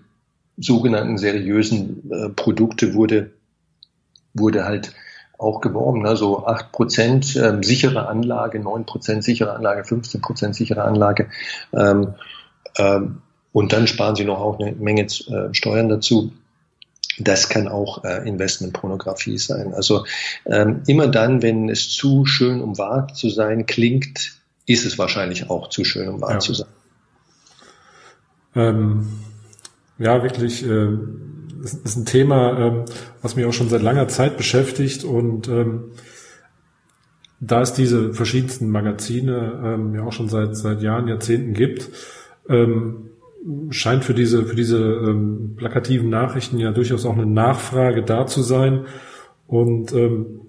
sogenannten 0.58 1.18
seriösen 1.18 2.12
äh, 2.12 2.30
Produkte 2.30 2.94
wurde, 2.94 3.32
wurde 4.34 4.66
halt 4.66 4.94
auch 5.38 5.62
geworben. 5.62 6.02
Ne? 6.02 6.16
So 6.16 6.46
acht 6.46 6.72
Prozent 6.72 7.36
ähm, 7.38 7.64
sichere 7.64 8.08
Anlage, 8.08 8.60
neun 8.60 8.86
Prozent 8.86 9.24
sichere 9.24 9.54
Anlage, 9.54 9.86
15 9.86 10.22
Prozent 10.22 10.56
sichere 10.56 10.84
Anlage. 10.84 11.30
Ähm, 11.74 12.16
ähm, 12.78 13.22
und 13.52 13.74
dann 13.74 13.88
sparen 13.88 14.16
sie 14.16 14.26
noch 14.26 14.40
auch 14.40 14.60
eine 14.60 14.74
Menge 14.74 15.04
äh, 15.04 15.54
Steuern 15.54 15.90
dazu. 15.90 16.34
Das 17.20 17.50
kann 17.50 17.68
auch 17.68 18.04
äh, 18.04 18.28
Investmentpornografie 18.28 19.38
sein. 19.38 19.74
Also 19.74 20.06
ähm, 20.46 20.82
immer 20.88 21.08
dann, 21.08 21.42
wenn 21.42 21.70
es 21.70 21.90
zu 21.90 22.26
schön, 22.26 22.62
um 22.62 22.78
wahr 22.78 23.08
zu 23.14 23.30
sein, 23.30 23.66
klingt, 23.66 24.40
ist 24.66 24.86
es 24.86 24.98
wahrscheinlich 24.98 25.50
auch 25.50 25.70
zu 25.70 25.84
schön, 25.84 26.08
um 26.08 26.22
wahr 26.22 26.34
ja. 26.34 26.40
zu 26.40 26.54
sein. 26.54 26.68
Ähm, 28.56 29.08
ja, 29.98 30.24
wirklich. 30.24 30.66
Äh, 30.66 30.88
das 31.62 31.74
ist 31.74 31.98
ein 31.98 32.06
Thema, 32.06 32.58
ähm, 32.58 32.86
was 33.22 33.36
mich 33.36 33.46
auch 33.46 33.54
schon 33.54 33.70
seit 33.70 33.82
langer 33.82 34.08
Zeit 34.08 34.38
beschäftigt 34.38 35.04
und 35.04 35.48
ähm, 35.48 35.92
da 37.42 37.62
es 37.62 37.74
diese 37.74 38.14
verschiedensten 38.14 38.70
Magazine 38.70 39.62
ähm, 39.64 39.96
ja 39.96 40.04
auch 40.04 40.14
schon 40.14 40.30
seit 40.30 40.56
seit 40.56 40.82
Jahren, 40.82 41.08
Jahrzehnten 41.08 41.54
gibt, 41.54 41.90
ähm, 42.48 43.10
scheint 43.70 44.04
für 44.04 44.14
diese, 44.14 44.46
für 44.46 44.56
diese 44.56 44.78
ähm, 44.78 45.54
plakativen 45.56 46.10
Nachrichten 46.10 46.60
ja 46.60 46.72
durchaus 46.72 47.06
auch 47.06 47.14
eine 47.14 47.26
Nachfrage 47.26 48.04
da 48.04 48.28
zu 48.28 48.42
sein. 48.42 48.86
Und 49.48 49.94
ähm, 49.94 50.42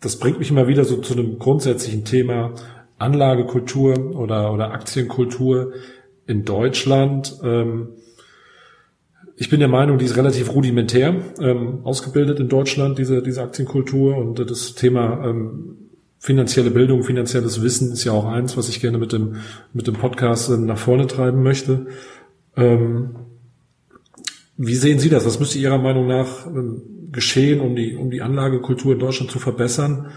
das 0.00 0.18
bringt 0.18 0.38
mich 0.38 0.50
immer 0.50 0.68
wieder 0.68 0.84
so 0.84 0.96
zu 0.98 1.14
einem 1.14 1.38
grundsätzlichen 1.38 2.04
Thema 2.04 2.54
Anlagekultur 2.98 4.16
oder, 4.16 4.52
oder 4.52 4.72
Aktienkultur 4.72 5.72
in 6.26 6.44
Deutschland. 6.44 7.38
Ähm, 7.42 7.88
ich 9.36 9.50
bin 9.50 9.60
der 9.60 9.68
Meinung, 9.68 9.98
die 9.98 10.04
ist 10.04 10.16
relativ 10.16 10.52
rudimentär 10.54 11.16
ähm, 11.40 11.80
ausgebildet 11.84 12.38
in 12.38 12.48
Deutschland, 12.48 12.98
diese, 12.98 13.22
diese 13.22 13.42
Aktienkultur. 13.42 14.16
Und 14.16 14.38
das 14.38 14.74
Thema 14.74 15.26
ähm, 15.26 15.83
finanzielle 16.24 16.70
Bildung, 16.70 17.02
finanzielles 17.02 17.60
Wissen 17.60 17.92
ist 17.92 18.04
ja 18.04 18.12
auch 18.12 18.24
eins, 18.24 18.56
was 18.56 18.70
ich 18.70 18.80
gerne 18.80 18.96
mit 18.96 19.12
dem, 19.12 19.36
mit 19.74 19.86
dem 19.86 19.92
Podcast 19.92 20.48
ähm, 20.48 20.64
nach 20.64 20.78
vorne 20.78 21.06
treiben 21.06 21.42
möchte. 21.42 21.86
Ähm, 22.56 23.14
wie 24.56 24.74
sehen 24.74 24.98
Sie 24.98 25.10
das? 25.10 25.26
Was 25.26 25.38
müsste 25.38 25.58
Ihrer 25.58 25.76
Meinung 25.76 26.06
nach 26.06 26.46
ähm, 26.46 26.80
geschehen, 27.12 27.60
um 27.60 27.76
die, 27.76 27.94
um 27.94 28.10
die 28.10 28.22
Anlagekultur 28.22 28.94
in 28.94 29.00
Deutschland 29.00 29.30
zu 29.30 29.38
verbessern? 29.38 30.12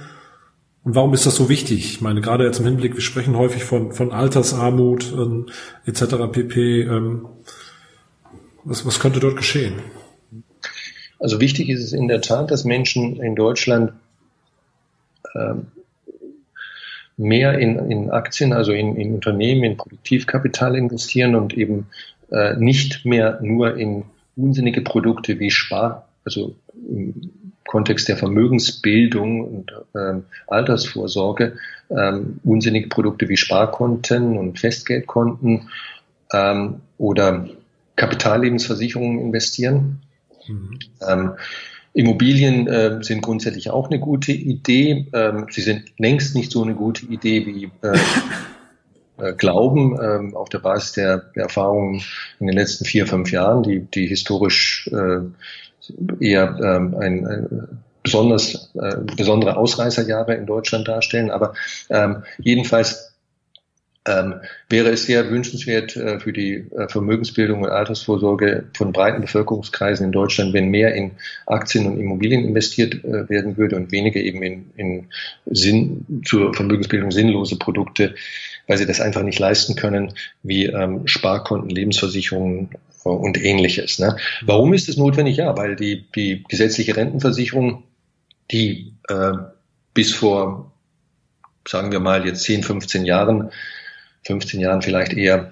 Und 0.85 0.95
warum 0.95 1.13
ist 1.13 1.25
das 1.25 1.35
so 1.35 1.49
wichtig? 1.49 1.91
Ich 1.91 1.99
meine, 1.99 2.21
gerade 2.21 2.45
jetzt 2.45 2.59
im 2.59 2.65
Hinblick, 2.65 2.95
wir 2.95 3.01
sprechen 3.01 3.35
häufig 3.35 3.65
von, 3.65 3.91
von 3.91 4.13
Altersarmut 4.13 5.11
ähm, 5.11 5.47
etc. 5.85 6.31
pp. 6.31 6.83
Ähm, 6.83 7.25
was, 8.63 8.85
was 8.85 9.01
könnte 9.01 9.19
dort 9.19 9.35
geschehen? 9.35 9.73
Also 11.19 11.41
wichtig 11.41 11.67
ist 11.67 11.83
es 11.83 11.91
in 11.91 12.07
der 12.07 12.21
Tat, 12.21 12.49
dass 12.49 12.63
Menschen 12.63 13.21
in 13.21 13.35
Deutschland 13.35 13.91
ähm, 15.35 15.67
mehr 17.17 17.57
in, 17.57 17.91
in 17.91 18.11
Aktien, 18.11 18.53
also 18.53 18.71
in, 18.71 18.95
in 18.95 19.13
Unternehmen, 19.15 19.63
in 19.63 19.77
Produktivkapital 19.77 20.75
investieren 20.75 21.35
und 21.35 21.53
eben 21.55 21.87
äh, 22.31 22.55
nicht 22.55 23.05
mehr 23.05 23.39
nur 23.41 23.75
in 23.75 24.03
unsinnige 24.35 24.81
Produkte 24.81 25.39
wie 25.39 25.49
Spar, 25.49 26.07
also 26.23 26.55
im 26.73 27.31
Kontext 27.65 28.07
der 28.07 28.17
Vermögensbildung 28.17 29.41
und 29.41 29.73
ähm, 29.95 30.23
Altersvorsorge, 30.47 31.57
ähm, 31.89 32.39
unsinnige 32.43 32.87
Produkte 32.87 33.27
wie 33.29 33.37
Sparkonten 33.37 34.37
und 34.37 34.59
Festgeldkonten 34.59 35.69
ähm, 36.31 36.81
oder 36.97 37.47
Kapitallebensversicherungen 37.95 39.19
investieren. 39.19 40.01
Mhm. 40.47 40.79
Ähm, 41.07 41.31
Immobilien 41.97 42.67
äh, 42.67 42.99
sind 43.01 43.23
grundsätzlich 43.23 43.71
auch 43.71 43.89
eine 43.89 43.99
gute 43.99 44.31
Idee. 44.31 45.07
Ähm, 45.13 45.47
sie 45.49 45.61
sind 45.61 45.91
längst 45.97 46.35
nicht 46.35 46.51
so 46.51 46.61
eine 46.61 46.75
gute 46.75 47.07
Idee 47.07 47.47
wie 47.47 47.71
äh, 47.81 47.97
äh, 49.17 49.33
glauben, 49.33 49.97
ähm, 49.99 50.35
auf 50.35 50.49
der 50.49 50.59
Basis 50.59 50.91
der, 50.91 51.17
der 51.35 51.43
Erfahrungen 51.43 52.03
in 52.39 52.45
den 52.45 52.55
letzten 52.55 52.85
vier, 52.85 53.07
fünf 53.07 53.31
Jahren, 53.31 53.63
die, 53.63 53.79
die 53.79 54.05
historisch 54.05 54.87
äh, 54.93 55.21
eher 56.19 56.59
ähm, 56.61 56.95
ein, 56.99 57.25
ein 57.25 57.67
besonders, 58.03 58.71
äh, 58.75 58.97
besondere 59.15 59.57
Ausreißerjahre 59.57 60.35
in 60.35 60.45
Deutschland 60.45 60.87
darstellen. 60.87 61.31
Aber 61.31 61.55
ähm, 61.89 62.23
jedenfalls 62.37 63.06
ähm, 64.07 64.35
wäre 64.69 64.89
es 64.89 65.05
sehr 65.05 65.29
wünschenswert 65.29 65.95
äh, 65.95 66.19
für 66.19 66.33
die 66.33 66.65
äh, 66.75 66.87
Vermögensbildung 66.87 67.63
und 67.63 67.69
Altersvorsorge 67.69 68.65
von 68.73 68.91
breiten 68.91 69.21
Bevölkerungskreisen 69.21 70.05
in 70.05 70.11
Deutschland, 70.11 70.53
wenn 70.53 70.69
mehr 70.69 70.95
in 70.95 71.11
Aktien 71.45 71.85
und 71.85 71.99
Immobilien 71.99 72.43
investiert 72.43 73.03
äh, 73.03 73.29
werden 73.29 73.57
würde 73.57 73.75
und 73.75 73.91
weniger 73.91 74.19
eben 74.19 74.41
in, 74.41 74.71
in 74.75 75.07
Sinn, 75.45 76.23
zur 76.25 76.53
Vermögensbildung 76.53 77.11
sinnlose 77.11 77.57
Produkte, 77.57 78.15
weil 78.67 78.77
sie 78.77 78.85
das 78.85 79.01
einfach 79.01 79.23
nicht 79.23 79.39
leisten 79.39 79.75
können, 79.75 80.13
wie 80.43 80.65
ähm, 80.65 81.07
Sparkonten, 81.07 81.69
Lebensversicherungen 81.69 82.69
äh, 83.05 83.09
und 83.09 83.43
ähnliches. 83.43 83.99
Ne? 83.99 84.17
Warum 84.41 84.73
ist 84.73 84.89
es 84.89 84.97
notwendig? 84.97 85.37
Ja, 85.37 85.57
weil 85.57 85.75
die, 85.75 86.05
die 86.15 86.43
gesetzliche 86.47 86.95
Rentenversicherung, 86.95 87.83
die 88.51 88.93
äh, 89.09 89.33
bis 89.93 90.13
vor, 90.13 90.71
sagen 91.67 91.91
wir 91.91 91.99
mal, 91.99 92.25
jetzt 92.25 92.43
10, 92.43 92.63
15 92.63 93.05
Jahren 93.05 93.51
15 94.27 94.59
Jahren 94.59 94.81
vielleicht 94.81 95.13
eher 95.13 95.51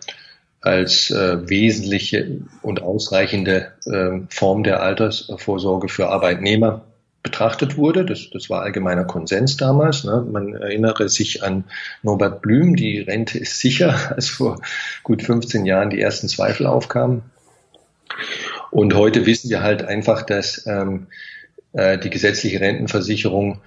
als 0.61 1.11
äh, 1.11 1.47
wesentliche 1.47 2.41
und 2.61 2.81
ausreichende 2.81 3.71
äh, 3.85 4.21
Form 4.29 4.63
der 4.63 4.81
Altersvorsorge 4.81 5.89
für 5.89 6.09
Arbeitnehmer 6.09 6.81
betrachtet 7.21 7.77
wurde. 7.77 8.05
Das, 8.05 8.29
das 8.31 8.49
war 8.49 8.61
allgemeiner 8.61 9.03
Konsens 9.03 9.57
damals. 9.57 10.03
Ne? 10.03 10.25
Man 10.31 10.53
erinnere 10.53 11.09
sich 11.09 11.43
an 11.43 11.65
Norbert 12.03 12.41
Blüm, 12.41 12.75
die 12.75 12.99
Rente 12.99 13.37
ist 13.39 13.59
sicher, 13.59 14.11
als 14.15 14.29
vor 14.29 14.61
gut 15.03 15.23
15 15.23 15.65
Jahren 15.65 15.89
die 15.89 16.01
ersten 16.01 16.27
Zweifel 16.27 16.65
aufkamen. 16.67 17.23
Und 18.71 18.93
heute 18.93 19.25
wissen 19.25 19.49
wir 19.49 19.61
halt 19.61 19.83
einfach, 19.83 20.23
dass 20.23 20.65
ähm, 20.67 21.07
äh, 21.73 21.97
die 21.97 22.09
gesetzliche 22.09 22.59
Rentenversicherung 22.59 23.61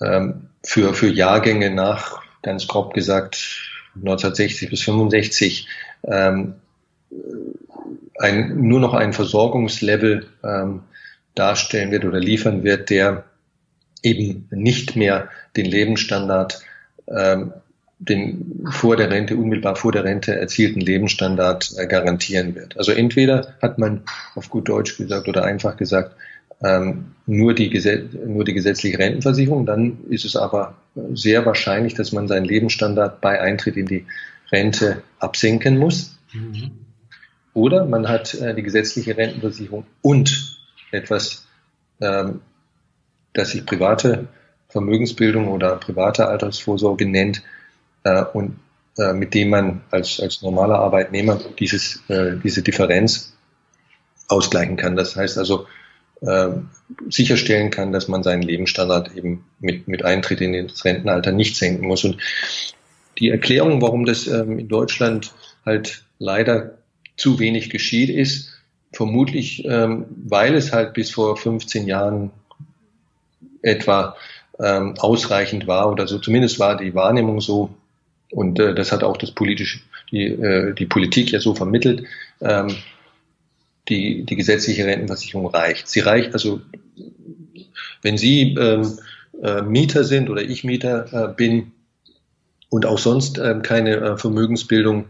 ähm, 0.00 0.48
für, 0.64 0.94
für 0.94 1.08
Jahrgänge 1.08 1.70
nach, 1.70 2.22
ganz 2.42 2.66
grob 2.66 2.94
gesagt, 2.94 3.67
1960 4.00 4.70
bis 4.70 4.82
65 4.82 5.68
ähm, 6.04 6.54
ein, 8.18 8.60
nur 8.60 8.80
noch 8.80 8.94
ein 8.94 9.12
Versorgungslevel 9.12 10.26
ähm, 10.44 10.82
darstellen 11.34 11.90
wird 11.90 12.04
oder 12.04 12.18
liefern 12.18 12.64
wird, 12.64 12.90
der 12.90 13.24
eben 14.02 14.48
nicht 14.50 14.96
mehr 14.96 15.28
den 15.56 15.66
Lebensstandard, 15.66 16.60
ähm, 17.08 17.52
den 18.00 18.64
vor 18.70 18.96
der 18.96 19.10
Rente, 19.10 19.36
unmittelbar 19.36 19.76
vor 19.76 19.92
der 19.92 20.04
Rente 20.04 20.34
erzielten 20.34 20.80
Lebensstandard 20.80 21.72
äh, 21.76 21.86
garantieren 21.86 22.54
wird. 22.54 22.76
Also 22.76 22.92
entweder 22.92 23.54
hat 23.60 23.78
man 23.78 24.02
auf 24.34 24.50
gut 24.50 24.68
Deutsch 24.68 24.96
gesagt 24.96 25.28
oder 25.28 25.44
einfach 25.44 25.76
gesagt, 25.76 26.14
ähm, 26.62 27.14
nur, 27.26 27.54
die, 27.54 27.70
nur 28.26 28.44
die 28.44 28.54
gesetzliche 28.54 28.98
Rentenversicherung. 28.98 29.66
Dann 29.66 29.98
ist 30.08 30.24
es 30.24 30.36
aber 30.36 30.74
sehr 31.12 31.46
wahrscheinlich, 31.46 31.94
dass 31.94 32.12
man 32.12 32.28
seinen 32.28 32.44
Lebensstandard 32.44 33.20
bei 33.20 33.40
Eintritt 33.40 33.76
in 33.76 33.86
die 33.86 34.06
Rente 34.50 35.02
absenken 35.18 35.78
muss. 35.78 36.18
Mhm. 36.32 36.70
Oder 37.54 37.84
man 37.84 38.08
hat 38.08 38.34
äh, 38.34 38.54
die 38.54 38.62
gesetzliche 38.62 39.16
Rentenversicherung 39.16 39.84
und 40.02 40.58
etwas, 40.90 41.46
ähm, 42.00 42.40
das 43.32 43.50
sich 43.50 43.66
private 43.66 44.28
Vermögensbildung 44.68 45.48
oder 45.48 45.76
private 45.76 46.28
Altersvorsorge 46.28 47.06
nennt 47.06 47.42
äh, 48.04 48.22
und 48.32 48.58
äh, 48.98 49.12
mit 49.12 49.34
dem 49.34 49.50
man 49.50 49.80
als, 49.90 50.20
als 50.20 50.42
normaler 50.42 50.78
Arbeitnehmer 50.78 51.40
dieses, 51.58 52.02
äh, 52.08 52.36
diese 52.42 52.62
Differenz 52.62 53.34
ausgleichen 54.28 54.76
kann. 54.76 54.96
Das 54.96 55.16
heißt 55.16 55.38
also, 55.38 55.66
äh, 56.20 56.48
sicherstellen 57.08 57.70
kann, 57.70 57.92
dass 57.92 58.08
man 58.08 58.22
seinen 58.22 58.42
Lebensstandard 58.42 59.14
eben 59.16 59.44
mit, 59.60 59.88
mit 59.88 60.04
Eintritt 60.04 60.40
in 60.40 60.68
das 60.68 60.84
Rentenalter 60.84 61.32
nicht 61.32 61.56
senken 61.56 61.86
muss. 61.86 62.04
Und 62.04 62.18
die 63.18 63.30
Erklärung, 63.30 63.82
warum 63.82 64.04
das 64.04 64.26
ähm, 64.26 64.58
in 64.58 64.68
Deutschland 64.68 65.32
halt 65.64 66.04
leider 66.18 66.78
zu 67.16 67.38
wenig 67.38 67.70
geschieht, 67.70 68.10
ist 68.10 68.52
vermutlich, 68.92 69.64
ähm, 69.64 70.06
weil 70.24 70.54
es 70.54 70.72
halt 70.72 70.94
bis 70.94 71.10
vor 71.10 71.36
15 71.36 71.86
Jahren 71.86 72.30
etwa 73.62 74.16
ähm, 74.60 74.94
ausreichend 74.98 75.66
war 75.66 75.90
oder 75.90 76.06
so, 76.06 76.18
zumindest 76.18 76.58
war 76.58 76.76
die 76.76 76.94
Wahrnehmung 76.94 77.40
so, 77.40 77.70
und 78.30 78.58
äh, 78.58 78.74
das 78.74 78.92
hat 78.92 79.04
auch 79.04 79.16
das 79.16 79.30
politische, 79.30 79.80
die, 80.10 80.24
äh, 80.24 80.74
die 80.74 80.86
Politik 80.86 81.32
ja 81.32 81.40
so 81.40 81.54
vermittelt, 81.54 82.04
ähm, 82.40 82.74
die, 83.88 84.24
die 84.24 84.36
gesetzliche 84.36 84.86
Rentenversicherung 84.86 85.46
reicht. 85.46 85.88
Sie 85.88 86.00
reicht 86.00 86.32
also, 86.32 86.60
wenn 88.02 88.18
Sie 88.18 88.54
ähm, 88.54 88.98
äh, 89.42 89.62
Mieter 89.62 90.04
sind 90.04 90.30
oder 90.30 90.42
ich 90.42 90.64
Mieter 90.64 91.12
äh, 91.12 91.34
bin 91.34 91.72
und 92.70 92.86
auch 92.86 92.98
sonst 92.98 93.38
äh, 93.38 93.58
keine 93.62 93.96
äh, 93.96 94.16
Vermögensbildung 94.16 95.06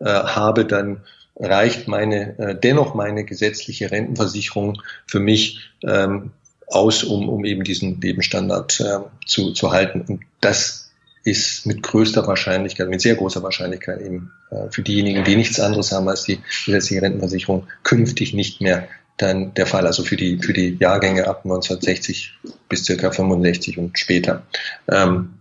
äh, 0.00 0.06
habe, 0.06 0.64
dann 0.64 1.02
reicht 1.36 1.88
meine 1.88 2.38
äh, 2.38 2.58
dennoch 2.58 2.94
meine 2.94 3.24
gesetzliche 3.24 3.90
Rentenversicherung 3.90 4.82
für 5.06 5.20
mich 5.20 5.60
ähm, 5.82 6.30
aus, 6.66 7.04
um, 7.04 7.28
um 7.28 7.44
eben 7.44 7.64
diesen 7.64 8.00
Lebensstandard 8.00 8.80
äh, 8.80 8.98
zu, 9.26 9.52
zu 9.52 9.72
halten. 9.72 10.04
Und 10.06 10.22
das 10.40 10.81
ist 11.24 11.66
mit 11.66 11.82
größter 11.82 12.26
Wahrscheinlichkeit, 12.26 12.88
mit 12.88 13.00
sehr 13.00 13.14
großer 13.14 13.42
Wahrscheinlichkeit 13.42 14.00
eben 14.00 14.32
äh, 14.50 14.68
für 14.70 14.82
diejenigen, 14.82 15.24
die 15.24 15.36
nichts 15.36 15.60
anderes 15.60 15.92
haben 15.92 16.08
als 16.08 16.24
die 16.24 16.40
gesetzliche 16.66 17.02
Rentenversicherung, 17.02 17.66
künftig 17.84 18.34
nicht 18.34 18.60
mehr 18.60 18.88
dann 19.18 19.54
der 19.54 19.66
Fall, 19.66 19.86
also 19.86 20.02
für 20.02 20.16
die, 20.16 20.38
für 20.38 20.52
die 20.52 20.76
Jahrgänge 20.80 21.28
ab 21.28 21.42
1960 21.44 22.34
bis 22.68 22.84
circa 22.84 23.10
65 23.10 23.78
und 23.78 23.98
später. 23.98 24.42
Ähm, 24.90 25.34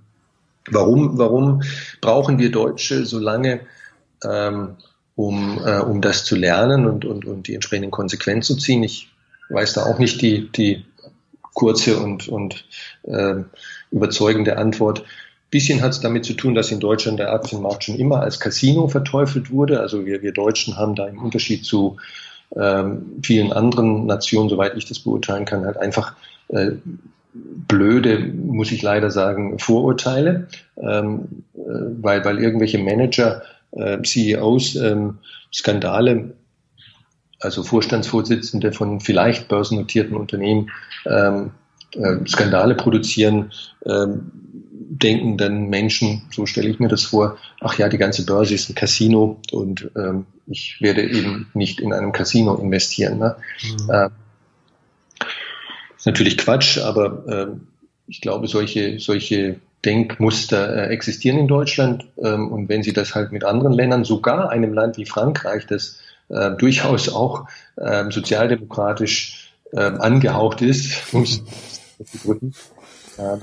warum, 0.70 1.18
warum 1.18 1.64
brauchen 2.00 2.38
wir 2.38 2.52
Deutsche 2.52 3.06
so 3.06 3.18
lange, 3.18 3.62
ähm, 4.24 4.76
um, 5.16 5.60
äh, 5.66 5.80
um 5.80 6.02
das 6.02 6.26
zu 6.26 6.36
lernen 6.36 6.86
und, 6.86 7.06
und, 7.06 7.26
und 7.26 7.48
die 7.48 7.56
entsprechenden 7.56 7.92
Konsequenzen 7.92 8.56
zu 8.56 8.62
ziehen? 8.62 8.84
Ich 8.84 9.10
weiß 9.50 9.74
da 9.74 9.84
auch 9.84 10.00
nicht 10.00 10.22
die, 10.22 10.52
die 10.52 10.86
kurze 11.54 11.98
und, 11.98 12.28
und 12.28 12.66
äh, 13.04 13.36
überzeugende 13.92 14.58
Antwort. 14.58 15.04
Bisschen 15.52 15.82
hat 15.82 15.92
es 15.92 16.00
damit 16.00 16.24
zu 16.26 16.34
tun, 16.34 16.56
dass 16.56 16.72
in 16.72 16.80
Deutschland 16.80 17.20
der 17.20 17.34
Aktienmarkt 17.34 17.84
schon 17.84 17.98
immer 17.98 18.22
als 18.22 18.40
Casino 18.40 18.88
verteufelt 18.88 19.52
wurde. 19.52 19.82
Also 19.82 20.06
wir, 20.06 20.22
wir 20.22 20.32
Deutschen 20.32 20.78
haben 20.78 20.96
da 20.96 21.08
im 21.08 21.20
Unterschied 21.20 21.66
zu 21.66 21.98
ähm, 22.56 23.20
vielen 23.22 23.52
anderen 23.52 24.06
Nationen, 24.06 24.50
soweit 24.50 24.78
ich 24.78 24.86
das 24.86 25.00
beurteilen 25.00 25.46
kann, 25.46 25.66
halt 25.66 25.78
einfach 25.78 26.16
äh, 26.48 26.72
blöde, 27.34 28.20
muss 28.20 28.72
ich 28.72 28.82
leider 28.82 29.12
sagen, 29.12 29.60
Vorurteile, 29.60 30.48
ähm, 30.78 31.44
äh, 31.54 31.60
weil, 32.02 32.26
weil 32.26 32.40
irgendwelche 32.40 32.78
Manager, 32.78 33.42
äh, 33.72 34.02
CEOs 34.02 34.76
ähm, 34.76 35.20
Skandale, 35.54 36.34
also 37.40 37.64
Vorstandsvorsitzende 37.64 38.72
von 38.72 39.00
vielleicht 39.00 39.48
börsennotierten 39.48 40.16
Unternehmen 40.16 40.72
ähm, 41.06 41.52
äh, 41.96 42.18
Skandale 42.28 42.76
produzieren, 42.76 43.52
ähm, 43.86 44.32
denken 45.04 45.38
dann 45.38 45.70
Menschen, 45.70 46.24
so 46.32 46.46
stelle 46.46 46.70
ich 46.70 46.80
mir 46.80 46.88
das 46.88 47.04
vor, 47.04 47.38
ach 47.60 47.78
ja, 47.78 47.90
die 47.90 47.98
ganze 47.98 48.26
Börse 48.26 48.54
ist 48.54 48.70
ein 48.70 48.76
Casino 48.76 49.40
und 49.52 49.90
ähm, 49.96 50.26
ich 50.48 50.78
werde 50.82 51.04
eben 51.04 51.50
nicht 51.54 51.80
in 51.80 51.94
einem 51.94 52.12
Casino 52.12 52.56
investieren. 52.56 53.20
Ne? 53.20 53.36
Mhm. 53.64 53.90
Äh, 53.90 54.10
ist 55.98 56.06
natürlich 56.06 56.38
Quatsch, 56.38 56.78
aber 56.80 57.28
äh, 57.28 57.48
ich 58.08 58.22
glaube, 58.22 58.48
solche, 58.48 59.00
solche 59.00 59.60
Denkmuster 59.86 60.88
äh, 60.88 60.94
existieren 60.94 61.38
in 61.38 61.48
Deutschland 61.48 62.06
ähm, 62.18 62.52
und 62.52 62.70
wenn 62.70 62.84
Sie 62.84 62.94
das 62.94 63.16
halt 63.16 63.32
mit 63.32 63.44
anderen 63.44 63.74
Ländern, 63.74 64.04
sogar 64.04 64.50
einem 64.50 64.74
Land 64.74 64.98
wie 64.98 65.06
Frankreich, 65.06 65.66
das 65.66 66.00
äh, 66.30 66.52
durchaus 66.52 67.10
auch 67.10 67.48
äh, 67.78 68.10
sozialdemokratisch 68.10 69.54
äh, 69.72 69.80
angehaucht 69.80 70.62
ist, 70.62 70.92
muss 71.14 71.42
ich 72.00 72.22
drücken, 72.22 72.54
äh, 73.18 73.38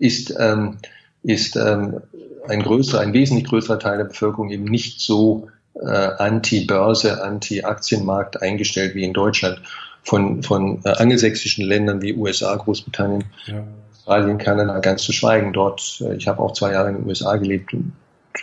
ist, 0.00 0.34
ähm, 0.38 0.78
ist 1.22 1.54
ähm, 1.56 2.00
ein 2.48 2.62
größerer, 2.62 3.00
ein 3.00 3.12
wesentlich 3.12 3.46
größerer 3.46 3.78
Teil 3.78 3.98
der 3.98 4.06
Bevölkerung 4.06 4.50
eben 4.50 4.64
nicht 4.64 5.00
so 5.00 5.48
äh, 5.74 5.86
anti-Börse, 5.86 7.22
anti-Aktienmarkt 7.22 8.42
eingestellt 8.42 8.94
wie 8.94 9.04
in 9.04 9.12
Deutschland. 9.12 9.60
Von, 10.02 10.42
von 10.42 10.80
äh, 10.84 10.88
angelsächsischen 10.88 11.66
Ländern 11.66 12.00
wie 12.00 12.14
USA, 12.14 12.56
Großbritannien, 12.56 13.24
ja. 13.44 13.62
Australien, 13.92 14.38
Kanada 14.38 14.78
ganz 14.78 15.02
zu 15.02 15.12
schweigen. 15.12 15.52
Dort, 15.52 16.00
äh, 16.00 16.16
ich 16.16 16.26
habe 16.26 16.40
auch 16.40 16.54
zwei 16.54 16.72
Jahre 16.72 16.88
in 16.88 16.96
den 16.96 17.06
USA 17.06 17.36
gelebt 17.36 17.74
und 17.74 17.92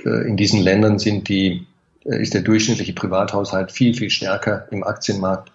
äh, 0.06 0.28
in 0.28 0.38
diesen 0.38 0.62
Ländern 0.62 1.00
sind 1.00 1.28
die, 1.30 1.66
äh, 2.06 2.22
ist 2.22 2.36
der 2.36 2.42
durchschnittliche 2.42 2.94
Privathaushalt 2.94 3.72
viel, 3.72 3.96
viel 3.96 4.12
stärker 4.12 4.68
im 4.70 4.84
Aktienmarkt 4.84 5.52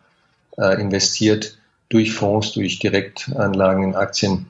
äh, 0.58 0.80
investiert 0.80 1.56
durch 1.88 2.12
Fonds, 2.12 2.52
durch 2.52 2.80
Direktanlagen 2.80 3.84
in 3.84 3.94
Aktien 3.94 4.46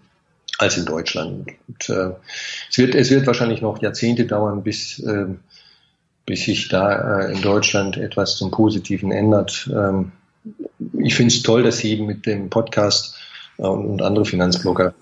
als 0.62 0.76
in 0.76 0.84
Deutschland. 0.84 1.50
Und, 1.68 1.88
äh, 1.90 2.10
es, 2.70 2.78
wird, 2.78 2.94
es 2.94 3.10
wird 3.10 3.26
wahrscheinlich 3.26 3.60
noch 3.60 3.82
Jahrzehnte 3.82 4.24
dauern, 4.24 4.62
bis, 4.62 4.98
äh, 5.00 5.26
bis 6.24 6.44
sich 6.44 6.68
da 6.68 7.20
äh, 7.20 7.32
in 7.32 7.42
Deutschland 7.42 7.96
etwas 7.96 8.36
zum 8.36 8.50
Positiven 8.50 9.12
ändert. 9.12 9.68
Ähm, 9.74 10.12
ich 10.98 11.14
finde 11.14 11.34
es 11.34 11.42
toll, 11.42 11.62
dass 11.62 11.78
Sie 11.78 12.00
mit 12.00 12.26
dem 12.26 12.48
Podcast 12.48 13.16
äh, 13.58 13.62
und 13.62 14.02
andere 14.02 14.24
Finanzblogger 14.24 14.94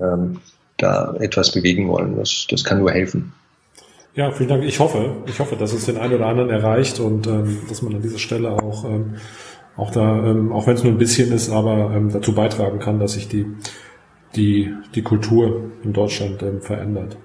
ähm, 0.00 0.40
da 0.78 1.14
etwas 1.18 1.52
bewegen 1.52 1.88
wollen. 1.88 2.16
Das, 2.16 2.46
das 2.48 2.64
kann 2.64 2.78
nur 2.78 2.92
helfen. 2.92 3.32
Ja, 4.14 4.32
vielen 4.32 4.48
Dank. 4.48 4.64
Ich 4.64 4.80
hoffe, 4.80 5.16
ich 5.26 5.38
hoffe, 5.38 5.56
dass 5.56 5.72
es 5.72 5.86
den 5.86 5.96
einen 5.96 6.14
oder 6.14 6.26
anderen 6.26 6.50
erreicht 6.50 6.98
und 6.98 7.26
ähm, 7.26 7.58
dass 7.68 7.82
man 7.82 7.94
an 7.94 8.02
dieser 8.02 8.18
Stelle 8.18 8.50
auch, 8.50 8.84
ähm, 8.84 9.16
auch 9.76 9.90
da, 9.92 10.24
ähm, 10.24 10.52
auch 10.52 10.66
wenn 10.66 10.74
es 10.74 10.82
nur 10.82 10.92
ein 10.92 10.98
bisschen 10.98 11.32
ist, 11.32 11.50
aber 11.50 11.92
ähm, 11.94 12.10
dazu 12.12 12.34
beitragen 12.34 12.80
kann, 12.80 12.98
dass 12.98 13.12
sich 13.12 13.28
die 13.28 13.46
die, 14.36 14.74
die 14.94 15.02
Kultur 15.02 15.70
in 15.82 15.92
Deutschland 15.92 16.42
ähm, 16.42 16.60
verändert. 16.60 17.16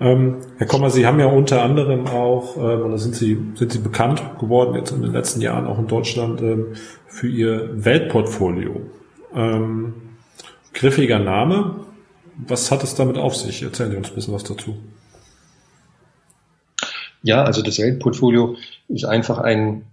Ähm, 0.00 0.38
Herr 0.58 0.66
Kommer, 0.66 0.90
Sie 0.90 1.06
haben 1.06 1.20
ja 1.20 1.26
unter 1.26 1.62
anderem 1.62 2.06
auch, 2.06 2.56
ähm, 2.56 2.82
oder 2.82 2.98
sind 2.98 3.14
Sie, 3.14 3.38
sind 3.54 3.72
Sie 3.72 3.78
bekannt 3.78 4.20
geworden 4.40 4.74
jetzt 4.74 4.90
in 4.90 5.02
den 5.02 5.12
letzten 5.12 5.40
Jahren 5.40 5.66
auch 5.66 5.78
in 5.78 5.86
Deutschland 5.86 6.40
ähm, 6.40 6.74
für 7.06 7.28
Ihr 7.28 7.84
Weltportfolio. 7.84 8.80
Ähm, 9.34 9.94
griffiger 10.74 11.18
Name. 11.18 11.76
Was 12.36 12.70
hat 12.70 12.82
es 12.82 12.94
damit 12.94 13.16
auf 13.16 13.36
sich? 13.36 13.62
Erzählen 13.62 13.92
Sie 13.92 13.96
uns 13.96 14.08
ein 14.08 14.14
bisschen 14.14 14.34
was 14.34 14.42
dazu. 14.42 14.76
Ja, 17.22 17.44
also 17.44 17.62
das 17.62 17.78
Weltportfolio 17.78 18.56
ist 18.88 19.04
einfach 19.04 19.38
ein, 19.38 19.84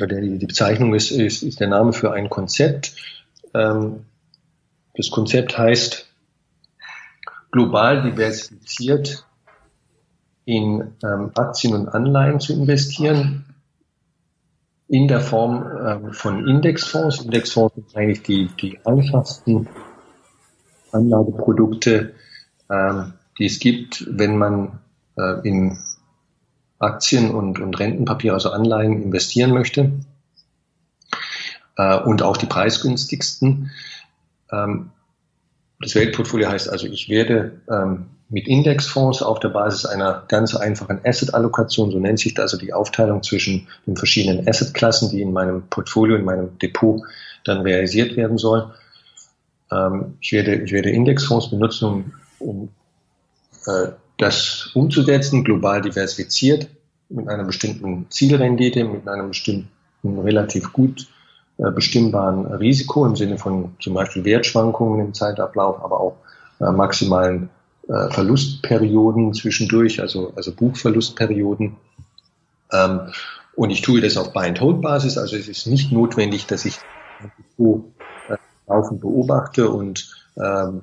die 0.00 0.46
Bezeichnung 0.46 0.94
ist, 0.94 1.12
ist, 1.12 1.42
ist 1.42 1.60
der 1.60 1.68
Name 1.68 1.92
für 1.92 2.12
ein 2.12 2.28
Konzept, 2.28 2.96
ähm, 3.54 4.06
das 4.94 5.10
Konzept 5.10 5.56
heißt 5.56 6.06
global 7.50 8.02
diversifiziert 8.02 9.26
in 10.44 10.94
ähm, 11.04 11.30
Aktien 11.34 11.74
und 11.74 11.88
Anleihen 11.88 12.40
zu 12.40 12.52
investieren 12.52 13.44
in 14.88 15.08
der 15.08 15.20
Form 15.20 15.66
ähm, 15.86 16.12
von 16.12 16.46
Indexfonds. 16.46 17.22
Indexfonds 17.22 17.74
sind 17.74 17.96
eigentlich 17.96 18.22
die, 18.22 18.48
die 18.60 18.78
einfachsten 18.84 19.68
Anlageprodukte, 20.90 22.14
ähm, 22.68 23.14
die 23.38 23.46
es 23.46 23.58
gibt, 23.58 24.06
wenn 24.10 24.36
man 24.36 24.80
äh, 25.16 25.48
in 25.48 25.78
Aktien 26.78 27.30
und, 27.30 27.60
und 27.60 27.78
Rentenpapiere, 27.78 28.34
also 28.34 28.50
Anleihen 28.50 29.02
investieren 29.02 29.52
möchte. 29.52 29.92
Äh, 31.76 31.98
und 32.00 32.22
auch 32.22 32.36
die 32.36 32.46
preisgünstigsten. 32.46 33.70
Ähm, 34.52 34.90
das 35.80 35.94
Weltportfolio 35.94 36.48
heißt 36.48 36.70
also, 36.70 36.86
ich 36.86 37.08
werde 37.08 37.60
ähm, 37.68 38.06
mit 38.28 38.46
Indexfonds 38.46 39.22
auf 39.22 39.40
der 39.40 39.48
Basis 39.48 39.84
einer 39.84 40.24
ganz 40.28 40.54
einfachen 40.54 41.00
Asset-Allokation, 41.04 41.90
so 41.90 41.98
nennt 41.98 42.18
sich 42.18 42.34
das 42.34 42.52
also 42.52 42.56
die 42.56 42.72
Aufteilung 42.72 43.22
zwischen 43.22 43.68
den 43.86 43.96
verschiedenen 43.96 44.48
Asset-Klassen, 44.48 45.10
die 45.10 45.20
in 45.20 45.32
meinem 45.32 45.62
Portfolio, 45.68 46.16
in 46.16 46.24
meinem 46.24 46.56
Depot 46.58 47.02
dann 47.44 47.60
realisiert 47.60 48.16
werden 48.16 48.38
soll. 48.38 48.72
Ähm, 49.70 50.14
ich, 50.20 50.32
werde, 50.32 50.54
ich 50.54 50.72
werde 50.72 50.90
Indexfonds 50.90 51.50
benutzen, 51.50 51.86
um, 51.86 52.12
um 52.38 52.68
äh, 53.66 53.88
das 54.18 54.70
umzusetzen, 54.74 55.44
global 55.44 55.82
diversifiziert, 55.82 56.68
mit 57.08 57.28
einer 57.28 57.44
bestimmten 57.44 58.06
Zielrendite, 58.08 58.84
mit 58.84 59.06
einem 59.08 59.28
bestimmten 59.28 59.68
relativ 60.04 60.72
gut 60.72 61.08
bestimmbaren 61.70 62.46
Risiko 62.46 63.06
im 63.06 63.16
Sinne 63.16 63.38
von 63.38 63.76
zum 63.80 63.94
Beispiel 63.94 64.24
Wertschwankungen 64.24 65.00
im 65.00 65.14
Zeitablauf, 65.14 65.82
aber 65.82 66.00
auch 66.00 66.16
äh, 66.60 66.70
maximalen 66.70 67.50
äh, 67.88 68.10
Verlustperioden 68.10 69.34
zwischendurch, 69.34 70.00
also, 70.00 70.32
also 70.36 70.52
Buchverlustperioden. 70.52 71.76
Ähm, 72.72 73.00
und 73.54 73.70
ich 73.70 73.82
tue 73.82 74.00
das 74.00 74.16
auf 74.16 74.32
Buy-and-Hold-Basis, 74.32 75.18
also 75.18 75.36
es 75.36 75.48
ist 75.48 75.66
nicht 75.66 75.92
notwendig, 75.92 76.46
dass 76.46 76.64
ich 76.64 76.78
so 77.58 77.92
äh, 78.28 78.36
laufend 78.66 79.00
beobachte 79.00 79.68
und 79.68 80.10
ähm, 80.36 80.82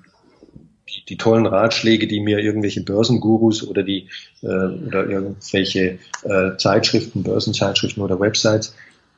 die, 1.07 1.17
tollen 1.17 1.45
Ratschläge, 1.45 2.07
die 2.07 2.19
mir 2.19 2.39
irgendwelche 2.39 2.81
Börsengurus 2.81 3.67
oder 3.67 3.83
die 3.83 4.09
äh, 4.41 4.47
oder 4.47 5.07
irgendwelche 5.07 5.99
äh, 6.23 6.57
Zeitschriften, 6.57 7.23
Börsenzeitschriften 7.23 8.03
oder 8.03 8.19
Websites 8.19 8.75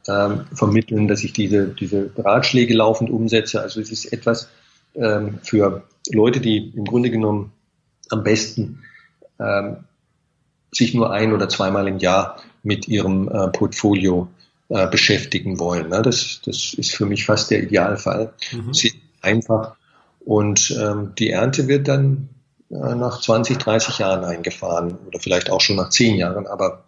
ähm, 0.07 0.45
vermitteln, 0.53 1.07
dass 1.07 1.23
ich 1.23 1.33
diese, 1.33 1.67
diese 1.67 2.11
Ratschläge 2.17 2.73
laufend 2.73 3.09
umsetze. 3.09 3.61
Also 3.61 3.79
es 3.79 3.91
ist 3.91 4.11
etwas 4.11 4.49
ähm, 4.95 5.39
für 5.43 5.83
Leute, 6.11 6.39
die 6.39 6.71
im 6.75 6.85
Grunde 6.85 7.11
genommen 7.11 7.51
am 8.09 8.23
besten 8.23 8.83
ähm, 9.39 9.77
sich 10.71 10.93
nur 10.93 11.11
ein 11.11 11.33
oder 11.33 11.49
zweimal 11.49 11.87
im 11.87 11.99
Jahr 11.99 12.37
mit 12.63 12.87
ihrem 12.87 13.27
äh, 13.27 13.47
Portfolio 13.49 14.27
äh, 14.69 14.87
beschäftigen 14.87 15.59
wollen. 15.59 15.89
Ne? 15.89 16.01
Das, 16.01 16.41
das 16.45 16.73
ist 16.73 16.95
für 16.95 17.05
mich 17.05 17.25
fast 17.25 17.51
der 17.51 17.63
Idealfall. 17.63 18.33
Mhm. 18.51 18.71
Einfach. 19.21 19.75
Und 20.19 20.75
ähm, 20.79 21.13
die 21.17 21.31
Ernte 21.31 21.67
wird 21.67 21.87
dann 21.87 22.29
äh, 22.69 22.95
nach 22.95 23.19
20, 23.19 23.57
30 23.57 23.99
Jahren 23.99 24.23
eingefahren 24.23 24.97
oder 25.07 25.19
vielleicht 25.19 25.51
auch 25.51 25.61
schon 25.61 25.75
nach 25.75 25.89
10 25.89 26.15
Jahren, 26.15 26.47
aber 26.47 26.83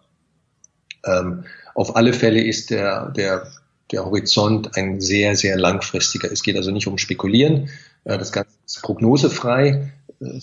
ähm, 1.06 1.44
auf 1.74 1.96
alle 1.96 2.12
Fälle 2.12 2.42
ist 2.42 2.70
der, 2.70 3.10
der, 3.10 3.46
der 3.90 4.04
Horizont 4.04 4.76
ein 4.76 5.00
sehr, 5.00 5.36
sehr 5.36 5.56
langfristiger. 5.56 6.30
Es 6.30 6.42
geht 6.42 6.56
also 6.56 6.70
nicht 6.70 6.86
um 6.86 6.98
Spekulieren. 6.98 7.68
Äh, 8.04 8.18
das 8.18 8.32
Ganze 8.32 8.50
ist 8.66 8.82
prognosefrei. 8.82 9.92
Äh, 10.20 10.40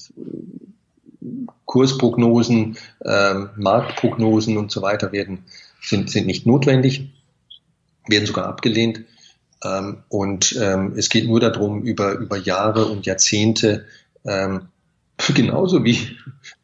Kursprognosen, 1.66 2.78
ähm, 3.06 3.50
Marktprognosen 3.56 4.58
und 4.58 4.72
so 4.72 4.82
weiter 4.82 5.12
werden, 5.12 5.46
sind, 5.82 6.10
sind 6.10 6.28
nicht 6.28 6.46
notwendig. 6.46 7.10
werden 8.08 8.26
sogar 8.26 8.48
abgelehnt. 8.48 9.06
Ähm, 9.64 10.04
und 10.10 10.58
ähm, 10.60 10.94
es 10.98 11.10
geht 11.10 11.28
nur 11.28 11.40
darum, 11.40 11.84
über, 11.84 12.14
über 12.14 12.38
Jahre 12.38 12.86
und 12.88 13.06
Jahrzehnte, 13.06 13.86
ähm, 14.26 14.68
genauso 15.34 15.84
wie 15.86 16.18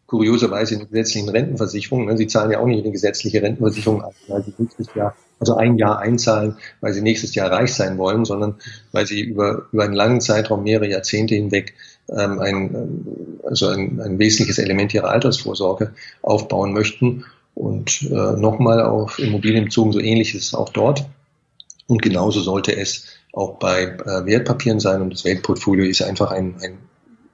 kurioserweise 0.07 0.75
in 0.75 0.89
gesetzlichen 0.89 1.29
Rentenversicherungen. 1.29 2.07
Ne, 2.07 2.17
sie 2.17 2.27
zahlen 2.27 2.51
ja 2.51 2.59
auch 2.59 2.65
nicht 2.65 2.83
eine 2.83 2.91
gesetzliche 2.91 3.41
Rentenversicherung 3.41 4.03
ein, 4.03 4.13
weil 4.27 4.43
sie 4.43 4.53
nächstes 4.57 4.87
Jahr, 4.95 5.15
also 5.39 5.55
ein 5.55 5.77
Jahr 5.77 5.99
einzahlen, 5.99 6.55
weil 6.81 6.93
sie 6.93 7.01
nächstes 7.01 7.35
Jahr 7.35 7.51
reich 7.51 7.73
sein 7.73 7.97
wollen, 7.97 8.25
sondern 8.25 8.55
weil 8.93 9.05
sie 9.05 9.21
über, 9.21 9.67
über 9.71 9.83
einen 9.83 9.93
langen 9.93 10.21
Zeitraum, 10.21 10.63
mehrere 10.63 10.89
Jahrzehnte 10.89 11.35
hinweg 11.35 11.73
ähm, 12.09 12.39
ein, 12.39 13.39
also 13.43 13.67
ein, 13.67 13.99
ein 13.99 14.17
wesentliches 14.17 14.59
Element 14.59 14.93
ihrer 14.93 15.09
Altersvorsorge 15.09 15.93
aufbauen 16.21 16.73
möchten. 16.73 17.25
Und 17.53 18.03
äh, 18.03 18.13
nochmal 18.13 18.81
auf 18.81 19.17
Immobilien 19.19 19.65
bezogen, 19.65 19.91
so 19.91 19.99
ähnlich 19.99 20.35
ist 20.35 20.43
es 20.43 20.53
auch 20.53 20.69
dort. 20.69 21.05
Und 21.87 22.01
genauso 22.01 22.39
sollte 22.39 22.75
es 22.75 23.07
auch 23.33 23.57
bei 23.57 23.83
äh, 23.83 24.25
Wertpapieren 24.25 24.79
sein. 24.79 25.01
Und 25.01 25.11
das 25.11 25.25
Weltportfolio 25.25 25.85
ist 25.85 26.01
einfach 26.01 26.31
ein, 26.31 26.55
ein 26.61 26.77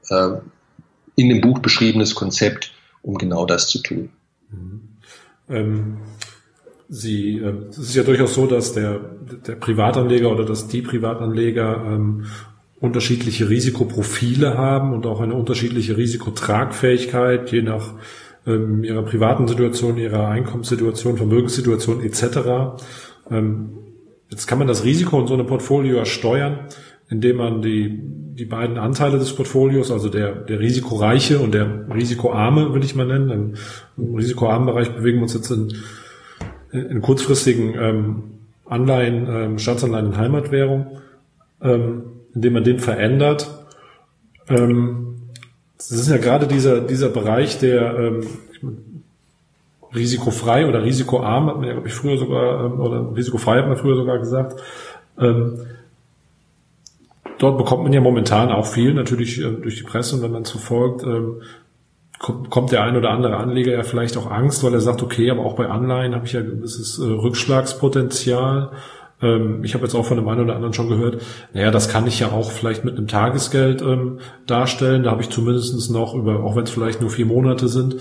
äh, 0.10 0.40
in 1.16 1.30
dem 1.30 1.42
Buch 1.42 1.60
beschriebenes 1.60 2.16
Konzept, 2.16 2.72
um 3.02 3.18
genau 3.18 3.46
das 3.46 3.68
zu 3.68 3.82
tun. 3.82 4.10
Mhm. 4.52 4.82
Ähm, 5.50 5.98
Sie, 6.90 7.40
äh, 7.40 7.54
es 7.70 7.78
ist 7.78 7.96
ja 7.96 8.04
durchaus 8.04 8.36
so, 8.36 8.46
dass 8.46 8.74
der, 8.74 9.00
der 9.48 9.56
Privatanleger 9.56 10.30
oder 10.32 10.46
dass 10.46 10.68
die 10.68 10.82
Privatanleger 10.82 11.84
ähm, 11.88 12.26
unterschiedliche 12.80 13.50
Risikoprofile 13.50 14.58
haben 14.58 14.94
und 14.94 15.06
auch 15.06 15.22
eine 15.22 15.34
unterschiedliche 15.34 15.98
Risikotragfähigkeit, 15.98 17.52
je 17.52 17.62
nach 17.62 17.94
ähm, 18.46 18.84
ihrer 18.84 19.04
privaten 19.04 19.48
Situation, 19.48 19.98
ihrer 19.98 20.28
Einkommenssituation, 20.28 21.18
Vermögenssituation 21.18 22.04
etc. 22.04 22.84
Ähm, 23.32 23.70
jetzt 24.30 24.48
kann 24.48 24.60
man 24.60 24.68
das 24.68 24.84
Risiko 24.84 25.20
in 25.22 25.28
so 25.28 25.34
einem 25.34 25.48
Portfolio 25.48 26.04
steuern, 26.06 26.68
indem 27.14 27.38
man 27.38 27.62
die, 27.62 28.00
die 28.40 28.46
beiden 28.46 28.80
Anteile 28.80 29.20
des 29.20 29.36
Portfolios, 29.36 29.92
also 29.92 30.10
der, 30.10 30.34
der 30.34 30.60
risikoreiche 30.60 31.38
und 31.38 31.54
der 31.54 31.86
risikoarme, 31.94 32.74
will 32.74 32.84
ich 32.84 32.96
mal 32.96 33.06
nennen, 33.06 33.56
im 33.98 34.16
risikoarmen 34.16 34.66
Bereich 34.66 34.90
bewegen 34.90 35.20
wir 35.20 35.24
uns 35.24 35.36
jetzt 35.36 35.52
in, 35.52 35.74
in 36.72 37.02
kurzfristigen 37.02 37.76
ähm, 37.80 38.24
Anleihen, 38.66 39.28
ähm, 39.30 39.60
Staatsanleihen 39.60 40.08
in 40.08 40.18
Heimatwährung, 40.18 40.98
ähm, 41.62 42.02
indem 42.34 42.54
man 42.54 42.64
den 42.64 42.80
verändert. 42.80 43.48
Ähm, 44.50 45.30
das 45.78 45.92
ist 45.92 46.10
ja 46.10 46.18
gerade 46.18 46.48
dieser, 46.48 46.82
dieser 46.82 47.10
Bereich, 47.10 47.60
der 47.60 47.96
ähm, 47.96 48.24
risikofrei 49.94 50.68
oder 50.68 50.84
risikoarm, 50.84 51.46
hat 51.46 51.58
man 51.58 51.66
ja, 51.66 51.74
glaube 51.74 51.90
ich, 51.90 51.94
früher 51.94 52.18
sogar, 52.18 52.66
ähm, 52.66 52.80
oder 52.80 53.16
risikofrei 53.16 53.60
hat 53.60 53.68
man 53.68 53.78
früher 53.78 53.96
sogar 53.96 54.18
gesagt. 54.18 54.60
Ähm, 55.20 55.60
dort 57.44 57.58
bekommt 57.58 57.84
man 57.84 57.94
ja 57.94 58.02
momentan 58.02 58.52
auch 58.52 58.66
viel, 58.66 58.94
natürlich 58.94 59.40
äh, 59.40 59.52
durch 59.52 59.78
die 59.78 59.84
Presse 59.84 60.16
und 60.16 60.24
wenn 60.24 60.32
man 60.32 60.46
so 60.46 60.58
folgt, 60.58 61.04
ähm, 61.04 61.42
kommt, 62.20 62.50
kommt 62.50 62.72
der 62.72 62.84
ein 62.84 62.96
oder 62.96 63.12
andere 63.12 63.38
Anleger 63.38 63.74
ja 63.74 63.84
vielleicht 63.84 64.18
auch 64.18 64.32
Angst, 64.32 64.64
weil 64.64 64.74
er 64.74 64.82
sagt, 64.82 65.04
okay, 65.04 65.30
aber 65.30 65.46
auch 65.46 65.56
bei 65.56 65.68
Anleihen 65.68 66.16
habe 66.16 66.26
ich 66.26 66.34
ja 66.34 66.42
gewisses 66.42 66.98
äh, 67.00 67.04
Rückschlagspotenzial. 67.04 68.72
Ähm, 69.22 69.64
ich 69.64 69.74
habe 69.74 69.84
jetzt 69.84 69.94
auch 69.94 70.06
von 70.06 70.18
dem 70.18 70.28
einen 70.28 70.42
oder 70.42 70.56
anderen 70.56 70.74
schon 70.74 70.90
gehört, 70.90 71.22
naja, 71.54 71.70
das 71.70 71.90
kann 71.90 72.08
ich 72.08 72.20
ja 72.20 72.32
auch 72.32 72.50
vielleicht 72.52 72.86
mit 72.86 72.98
einem 72.98 73.08
Tagesgeld 73.08 73.82
ähm, 73.82 74.20
darstellen. 74.48 75.04
Da 75.04 75.12
habe 75.12 75.22
ich 75.22 75.30
zumindest 75.30 75.92
noch 75.92 76.16
über, 76.16 76.44
auch 76.44 76.56
wenn 76.56 76.64
es 76.64 76.72
vielleicht 76.72 77.02
nur 77.02 77.10
vier 77.10 77.26
Monate 77.26 77.68
sind, 77.68 77.98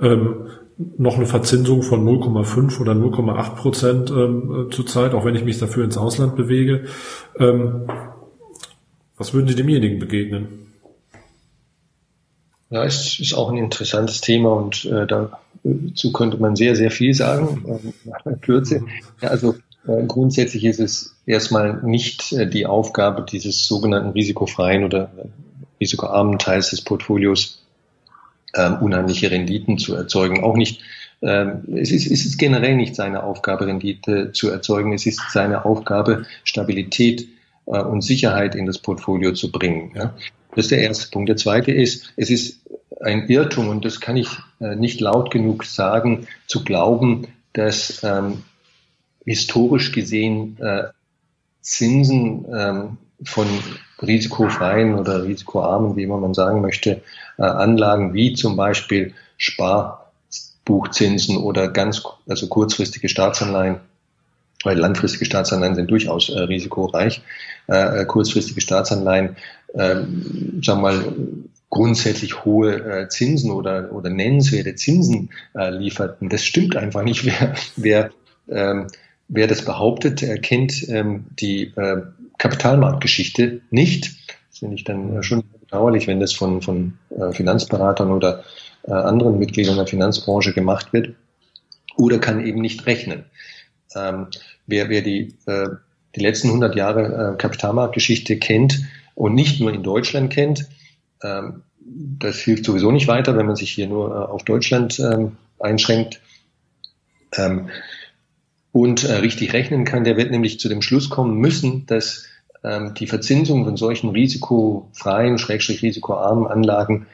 ähm, 0.00 0.46
noch 0.76 1.16
eine 1.16 1.26
Verzinsung 1.26 1.82
von 1.82 2.04
0,5 2.04 2.80
oder 2.80 2.92
0,8 2.92 3.54
Prozent 3.54 4.10
ähm, 4.10 4.66
äh, 4.68 4.74
zurzeit, 4.74 5.14
auch 5.14 5.24
wenn 5.24 5.36
ich 5.36 5.44
mich 5.44 5.58
dafür 5.58 5.84
ins 5.84 5.96
Ausland 5.96 6.36
bewege. 6.36 6.84
Ähm, 7.38 7.86
was 9.16 9.32
würden 9.32 9.48
Sie 9.48 9.54
demjenigen 9.54 9.98
begegnen? 9.98 10.72
Ja, 12.70 12.84
es 12.84 13.20
ist 13.20 13.34
auch 13.34 13.50
ein 13.50 13.58
interessantes 13.58 14.20
Thema 14.20 14.52
und 14.52 14.84
äh, 14.86 15.06
dazu 15.06 16.12
könnte 16.12 16.38
man 16.38 16.56
sehr, 16.56 16.74
sehr 16.74 16.90
viel 16.90 17.14
sagen 17.14 17.92
äh, 18.24 18.34
Kürze. 18.40 18.84
Ja, 19.20 19.28
also 19.28 19.54
äh, 19.86 20.04
grundsätzlich 20.06 20.64
ist 20.64 20.80
es 20.80 21.14
erstmal 21.26 21.82
nicht 21.82 22.32
äh, 22.32 22.48
die 22.48 22.66
Aufgabe 22.66 23.24
dieses 23.30 23.66
sogenannten 23.66 24.10
risikofreien 24.10 24.84
oder 24.84 25.10
risikoarmen 25.80 26.38
Teils 26.38 26.70
des 26.70 26.82
Portfolios, 26.82 27.62
ähm, 28.56 28.78
unheimliche 28.80 29.30
Renditen 29.30 29.78
zu 29.78 29.94
erzeugen. 29.94 30.42
Auch 30.42 30.56
nicht, 30.56 30.80
ähm, 31.22 31.62
es, 31.76 31.90
ist, 31.90 32.10
es 32.10 32.24
ist 32.24 32.38
generell 32.38 32.76
nicht 32.76 32.96
seine 32.96 33.22
Aufgabe, 33.22 33.66
Rendite 33.66 34.32
zu 34.32 34.50
erzeugen. 34.50 34.92
Es 34.92 35.06
ist 35.06 35.20
seine 35.32 35.64
Aufgabe, 35.64 36.26
Stabilität 36.44 37.28
äh, 37.66 37.80
und 37.80 38.02
Sicherheit 38.02 38.54
in 38.54 38.66
das 38.66 38.78
Portfolio 38.78 39.32
zu 39.32 39.50
bringen. 39.50 39.92
Ja. 39.94 40.14
Das 40.54 40.66
ist 40.66 40.70
der 40.70 40.82
erste 40.82 41.10
Punkt. 41.10 41.28
Der 41.28 41.36
zweite 41.36 41.72
ist, 41.72 42.12
es 42.16 42.30
ist 42.30 42.60
ein 43.00 43.28
Irrtum, 43.28 43.68
und 43.68 43.84
das 43.84 44.00
kann 44.00 44.16
ich 44.16 44.28
äh, 44.60 44.76
nicht 44.76 45.00
laut 45.00 45.30
genug 45.30 45.64
sagen, 45.64 46.26
zu 46.46 46.64
glauben, 46.64 47.28
dass 47.52 48.02
ähm, 48.02 48.42
historisch 49.24 49.92
gesehen 49.92 50.58
äh, 50.60 50.84
Zinsen 51.60 52.44
ähm, 52.52 52.98
von 53.24 53.46
risikofreien 54.02 54.94
oder 54.94 55.24
risikoarmen, 55.24 55.96
wie 55.96 56.02
immer 56.02 56.18
man 56.18 56.34
sagen 56.34 56.60
möchte, 56.60 57.02
äh, 57.38 57.42
Anlagen 57.42 58.12
wie 58.12 58.34
zum 58.34 58.56
Beispiel 58.56 59.14
Sparbuchzinsen 59.38 61.38
oder 61.38 61.68
ganz 61.68 62.02
also 62.28 62.48
kurzfristige 62.48 63.08
Staatsanleihen, 63.08 63.80
weil 64.64 64.78
langfristige 64.78 65.24
Staatsanleihen 65.24 65.74
sind 65.74 65.90
durchaus 65.90 66.28
äh, 66.28 66.40
risikoreich, 66.40 67.22
äh, 67.68 68.02
äh 68.02 68.04
kurzfristige 68.04 68.60
Staatsanleihen, 68.60 69.36
äh, 69.74 69.94
sagen 69.94 70.62
wir 70.62 70.76
mal, 70.76 71.14
grundsätzlich 71.70 72.44
hohe 72.44 72.74
äh, 72.74 73.08
Zinsen 73.08 73.50
oder, 73.50 73.92
oder 73.92 74.10
nennenswerte 74.10 74.74
Zinsen 74.76 75.30
äh, 75.56 75.70
lieferten. 75.70 76.28
Das 76.28 76.44
stimmt 76.44 76.76
einfach 76.76 77.02
nicht. 77.02 77.24
Wer, 77.26 77.54
wer 77.76 78.10
ähm, 78.48 78.88
wer 79.28 79.46
das 79.46 79.64
behauptet, 79.64 80.22
er 80.22 80.38
kennt 80.38 80.88
ähm, 80.88 81.26
die 81.38 81.72
äh, 81.76 82.02
Kapitalmarktgeschichte 82.38 83.60
nicht. 83.70 84.16
Das 84.50 84.58
finde 84.58 84.76
ich 84.76 84.84
dann 84.84 85.16
äh, 85.16 85.22
schon 85.22 85.44
bedauerlich, 85.60 86.06
wenn 86.06 86.20
das 86.20 86.32
von, 86.32 86.62
von 86.62 86.98
äh, 87.10 87.32
Finanzberatern 87.32 88.10
oder 88.10 88.44
äh, 88.84 88.92
anderen 88.92 89.38
Mitgliedern 89.38 89.76
der 89.76 89.86
Finanzbranche 89.86 90.52
gemacht 90.52 90.92
wird. 90.92 91.14
Oder 91.96 92.18
kann 92.18 92.44
eben 92.44 92.60
nicht 92.60 92.86
rechnen. 92.86 93.24
Ähm, 93.94 94.28
wer, 94.66 94.88
wer 94.88 95.02
die, 95.02 95.34
äh, 95.46 95.68
die 96.14 96.20
letzten 96.20 96.48
100 96.48 96.74
Jahre 96.74 97.34
äh, 97.34 97.36
Kapitalmarktgeschichte 97.36 98.38
kennt 98.38 98.84
und 99.14 99.34
nicht 99.34 99.60
nur 99.60 99.72
in 99.72 99.82
Deutschland 99.82 100.32
kennt, 100.32 100.68
ähm, 101.22 101.62
das 101.78 102.38
hilft 102.38 102.64
sowieso 102.64 102.90
nicht 102.90 103.08
weiter, 103.08 103.36
wenn 103.36 103.46
man 103.46 103.56
sich 103.56 103.70
hier 103.70 103.86
nur 103.86 104.10
äh, 104.10 104.14
auf 104.14 104.44
Deutschland 104.44 104.98
ähm, 105.00 105.36
einschränkt. 105.58 106.20
Ähm, 107.36 107.68
und 108.72 109.04
äh, 109.04 109.14
richtig 109.14 109.52
rechnen 109.52 109.84
kann, 109.84 110.04
der 110.04 110.16
wird 110.16 110.30
nämlich 110.30 110.58
zu 110.58 110.68
dem 110.68 110.82
Schluss 110.82 111.08
kommen 111.08 111.36
müssen, 111.38 111.86
dass 111.86 112.26
ähm, 112.64 112.94
die 112.94 113.06
Verzinsung 113.06 113.64
von 113.64 113.76
solchen 113.76 114.10
risikofreien, 114.10 115.38
schrägstrich 115.38 115.82
risikoarmen 115.82 116.46
Anlagen 116.46 117.06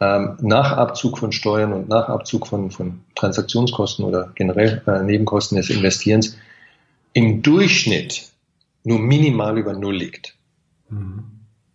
ähm, 0.00 0.38
nach 0.40 0.72
Abzug 0.72 1.18
von 1.18 1.32
Steuern 1.32 1.72
und 1.72 1.88
nach 1.88 2.08
Abzug 2.08 2.46
von, 2.46 2.70
von 2.70 3.00
Transaktionskosten 3.14 4.04
oder 4.04 4.32
generell 4.34 4.82
äh, 4.86 5.02
Nebenkosten 5.02 5.56
des 5.56 5.70
Investierens 5.70 6.36
im 7.12 7.42
Durchschnitt 7.42 8.28
nur 8.84 8.98
minimal 8.98 9.58
über 9.58 9.74
Null 9.74 9.96
liegt. 9.96 10.34
Mhm. 10.88 11.24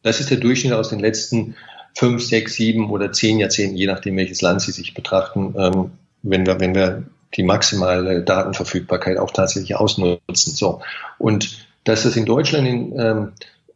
Das 0.02 0.20
ist 0.20 0.32
der 0.32 0.38
Durchschnitt 0.38 0.74
aus 0.74 0.90
den 0.90 1.00
letzten 1.00 1.56
fünf, 1.96 2.24
sechs, 2.24 2.56
sieben 2.56 2.90
oder 2.90 3.12
zehn 3.12 3.40
Jahrzehnten, 3.40 3.78
je 3.78 3.88
nachdem 3.88 4.18
welches 4.18 4.42
Land 4.42 4.62
Sie 4.62 4.72
sich 4.72 4.94
betrachten, 4.94 5.54
ähm, 5.58 5.92
wenn 6.24 6.46
wir, 6.46 6.60
wenn 6.60 6.76
wir 6.76 7.04
die 7.36 7.44
maximale 7.44 8.22
Datenverfügbarkeit 8.24 9.18
auch 9.18 9.32
tatsächlich 9.32 9.76
ausnutzen. 9.76 10.54
So. 10.54 10.82
Und 11.18 11.68
dass 11.84 12.04
das 12.04 12.16
in 12.16 12.26
Deutschland 12.26 12.68
in, 12.68 13.00
ähm, 13.00 13.32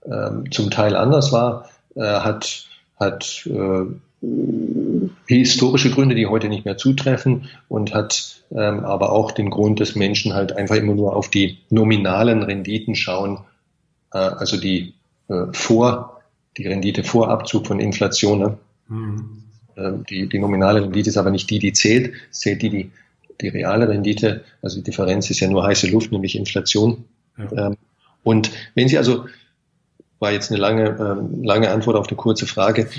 ähm, 0.06 0.52
zum 0.52 0.72
Teil 0.72 0.96
anders 0.96 1.32
war, 1.32 1.70
äh, 1.96 2.02
hat, 2.02 2.66
hat 3.00 3.46
äh, 3.46 3.86
historische 5.28 5.92
Gründe, 5.92 6.16
die 6.16 6.28
heute 6.28 6.50
nicht 6.50 6.66
mehr 6.66 6.78
zutreffen 6.78 7.50
und 7.68 7.94
hat 7.94 8.44
ähm, 8.52 8.84
aber 8.84 9.12
auch 9.12 9.32
den 9.32 9.50
Grund, 9.50 9.80
dass 9.80 9.96
Menschen 9.96 10.34
halt 10.34 10.54
einfach 10.54 10.76
immer 10.76 10.96
nur 10.96 11.16
auf 11.16 11.30
die 11.30 11.60
nominalen 11.70 12.44
Renditen 12.44 12.96
schauen, 12.96 13.40
äh, 14.12 14.18
also 14.18 14.58
die 14.58 14.94
äh, 15.30 15.46
vor, 15.54 16.22
die 16.58 16.68
Rendite 16.68 17.04
vor 17.04 17.30
Abzug 17.30 17.68
von 17.68 17.80
Inflation. 17.80 18.40
Ne? 18.40 18.58
Mhm. 18.88 19.44
Äh, 19.76 19.92
die, 20.10 20.28
die 20.28 20.40
nominale 20.40 20.82
Rendite 20.82 21.10
ist 21.10 21.18
aber 21.18 21.32
nicht 21.32 21.50
die, 21.50 21.60
die 21.60 21.74
zählt, 21.74 22.14
es 22.32 22.40
zählt 22.40 22.62
die, 22.62 22.70
die 22.70 22.92
die 23.42 23.48
reale 23.48 23.88
Rendite, 23.88 24.44
also 24.62 24.78
die 24.78 24.84
Differenz 24.84 25.30
ist 25.30 25.40
ja 25.40 25.48
nur 25.48 25.64
heiße 25.64 25.88
Luft, 25.88 26.12
nämlich 26.12 26.36
Inflation. 26.36 27.06
Ja. 27.38 27.68
Ähm, 27.68 27.78
und 28.24 28.52
wenn 28.76 28.88
Sie 28.88 28.98
also, 28.98 29.26
war 30.20 30.32
jetzt 30.32 30.52
eine 30.52 30.60
lange, 30.60 30.98
ähm, 31.00 31.44
lange 31.44 31.72
Antwort 31.72 31.96
auf 31.96 32.08
eine 32.08 32.18
kurze 32.18 32.46
Frage, 32.46 32.90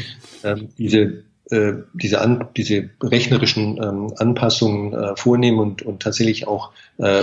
ähm, 0.42 0.68
diese, 0.78 1.24
äh, 1.50 1.72
diese, 1.92 2.20
an, 2.20 2.48
diese 2.56 2.90
rechnerischen 3.02 3.82
ähm, 3.82 4.12
Anpassungen 4.16 4.94
äh, 4.94 5.16
vornehmen 5.16 5.58
und, 5.58 5.82
und 5.82 6.02
tatsächlich 6.02 6.48
auch 6.48 6.72
äh, 6.98 7.22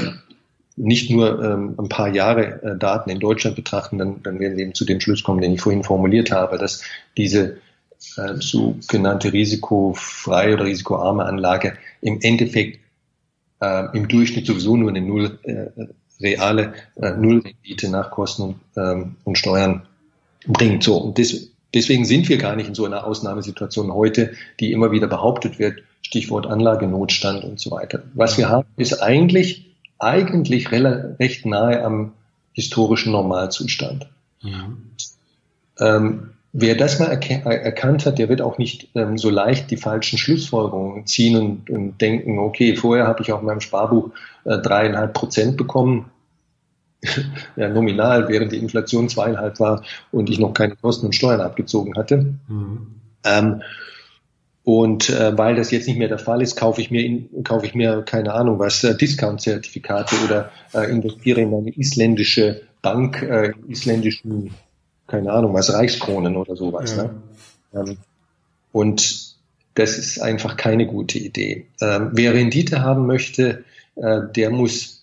nicht 0.75 1.09
nur 1.09 1.43
ähm, 1.43 1.75
ein 1.79 1.89
paar 1.89 2.09
Jahre 2.09 2.61
äh, 2.61 2.77
Daten 2.77 3.09
in 3.09 3.19
Deutschland 3.19 3.55
betrachten, 3.55 3.97
dann, 3.97 4.21
dann 4.21 4.39
werden 4.39 4.57
wir 4.57 4.63
eben 4.63 4.75
zu 4.75 4.85
dem 4.85 4.99
Schluss 4.99 5.23
kommen, 5.23 5.41
den 5.41 5.53
ich 5.53 5.61
vorhin 5.61 5.83
formuliert 5.83 6.31
habe, 6.31 6.59
dass 6.59 6.83
diese 7.17 7.57
äh, 8.17 8.35
sogenannte 8.39 9.33
risikofreie 9.33 10.53
oder 10.53 10.65
risikoarme 10.65 11.25
Anlage 11.25 11.73
im 12.01 12.19
Endeffekt 12.21 12.79
äh, 13.59 13.97
im 13.97 14.07
Durchschnitt 14.07 14.45
sowieso 14.45 14.77
nur 14.77 14.89
eine 14.89 15.01
Null, 15.01 15.39
äh, 15.43 15.87
reale 16.21 16.73
äh, 16.95 17.11
Nullrendite 17.11 17.89
nach 17.89 18.11
Kosten 18.11 18.61
ähm, 18.75 19.15
und 19.23 19.37
Steuern 19.37 19.86
bringt. 20.47 20.83
So, 20.83 20.97
und 20.97 21.19
das, 21.19 21.49
deswegen 21.73 22.05
sind 22.05 22.29
wir 22.29 22.37
gar 22.37 22.55
nicht 22.55 22.67
in 22.67 22.75
so 22.75 22.85
einer 22.85 23.05
Ausnahmesituation 23.05 23.93
heute, 23.93 24.33
die 24.59 24.71
immer 24.71 24.91
wieder 24.91 25.07
behauptet 25.07 25.59
wird, 25.59 25.83
Stichwort 26.01 26.47
Anlagenotstand 26.47 27.43
und 27.43 27.59
so 27.59 27.71
weiter. 27.71 28.03
Was 28.13 28.37
wir 28.37 28.49
haben, 28.49 28.67
ist 28.77 29.01
eigentlich 29.01 29.67
eigentlich 29.99 30.71
recht 30.71 31.45
nahe 31.45 31.83
am 31.83 32.13
historischen 32.53 33.11
Normalzustand. 33.11 34.07
Mhm. 34.41 34.77
Ähm, 35.79 36.29
wer 36.53 36.75
das 36.75 36.99
mal 36.99 37.07
erkannt 37.07 38.05
hat, 38.05 38.19
der 38.19 38.29
wird 38.29 38.41
auch 38.41 38.57
nicht 38.57 38.89
ähm, 38.95 39.17
so 39.17 39.29
leicht 39.29 39.69
die 39.71 39.77
falschen 39.77 40.17
Schlussfolgerungen 40.17 41.05
ziehen 41.05 41.35
und, 41.35 41.69
und 41.69 42.01
denken, 42.01 42.39
okay, 42.39 42.75
vorher 42.75 43.07
habe 43.07 43.21
ich 43.21 43.31
auf 43.31 43.41
meinem 43.41 43.61
Sparbuch 43.61 44.11
äh, 44.43 44.57
dreieinhalb 44.57 45.13
Prozent 45.13 45.57
bekommen, 45.57 46.11
ja, 47.55 47.69
nominal, 47.69 48.27
während 48.29 48.51
die 48.51 48.57
Inflation 48.57 49.09
zweieinhalb 49.09 49.59
war 49.59 49.83
und 50.11 50.29
ich 50.29 50.39
noch 50.39 50.53
keine 50.53 50.75
Kosten 50.75 51.07
und 51.07 51.15
Steuern 51.15 51.41
abgezogen 51.41 51.95
hatte. 51.95 52.35
Mhm. 52.47 52.87
Ähm, 53.23 53.61
und 54.63 55.09
äh, 55.09 55.37
weil 55.37 55.55
das 55.55 55.71
jetzt 55.71 55.87
nicht 55.87 55.97
mehr 55.97 56.09
der 56.09 56.19
Fall 56.19 56.41
ist, 56.41 56.57
kaufe 56.57 56.81
ich 56.81 56.91
mir, 56.91 57.01
in, 57.01 57.43
kaufe 57.43 57.65
ich 57.65 57.73
mir 57.73 58.01
keine 58.01 58.33
Ahnung 58.33 58.59
was, 58.59 58.83
äh, 58.83 58.97
Discount-Zertifikate 58.97 60.15
oder 60.25 60.51
äh, 60.73 60.91
investiere 60.91 61.39
in 61.39 61.53
eine 61.53 61.69
isländische 61.69 62.63
Bank, 62.81 63.21
äh, 63.21 63.53
isländischen, 63.69 64.51
keine 65.07 65.31
Ahnung 65.31 65.53
was, 65.53 65.73
Reichskronen 65.73 66.35
oder 66.35 66.57
sowas. 66.57 66.97
Ja. 66.97 67.03
Ne? 67.03 67.11
Ähm, 67.73 67.97
und 68.73 69.35
das 69.75 69.97
ist 69.97 70.19
einfach 70.19 70.57
keine 70.57 70.85
gute 70.85 71.17
Idee. 71.19 71.67
Ähm, 71.79 72.09
wer 72.13 72.33
Rendite 72.33 72.81
haben 72.81 73.05
möchte, 73.05 73.63
äh, 73.95 74.21
der 74.35 74.49
muss 74.49 74.96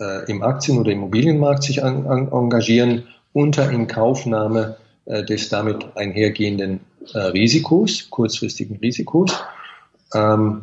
äh, 0.00 0.30
im 0.30 0.42
Aktien- 0.42 0.78
oder 0.78 0.92
Immobilienmarkt 0.92 1.62
sich 1.62 1.84
an, 1.84 2.06
an, 2.06 2.30
engagieren 2.32 3.08
unter 3.32 3.70
Inkaufnahme 3.70 4.76
äh, 5.04 5.24
des 5.24 5.48
damit 5.48 5.96
einhergehenden 5.96 6.80
äh, 7.14 7.18
Risikos, 7.18 8.10
kurzfristigen 8.10 8.76
Risikos. 8.76 9.32
Ähm, 10.14 10.62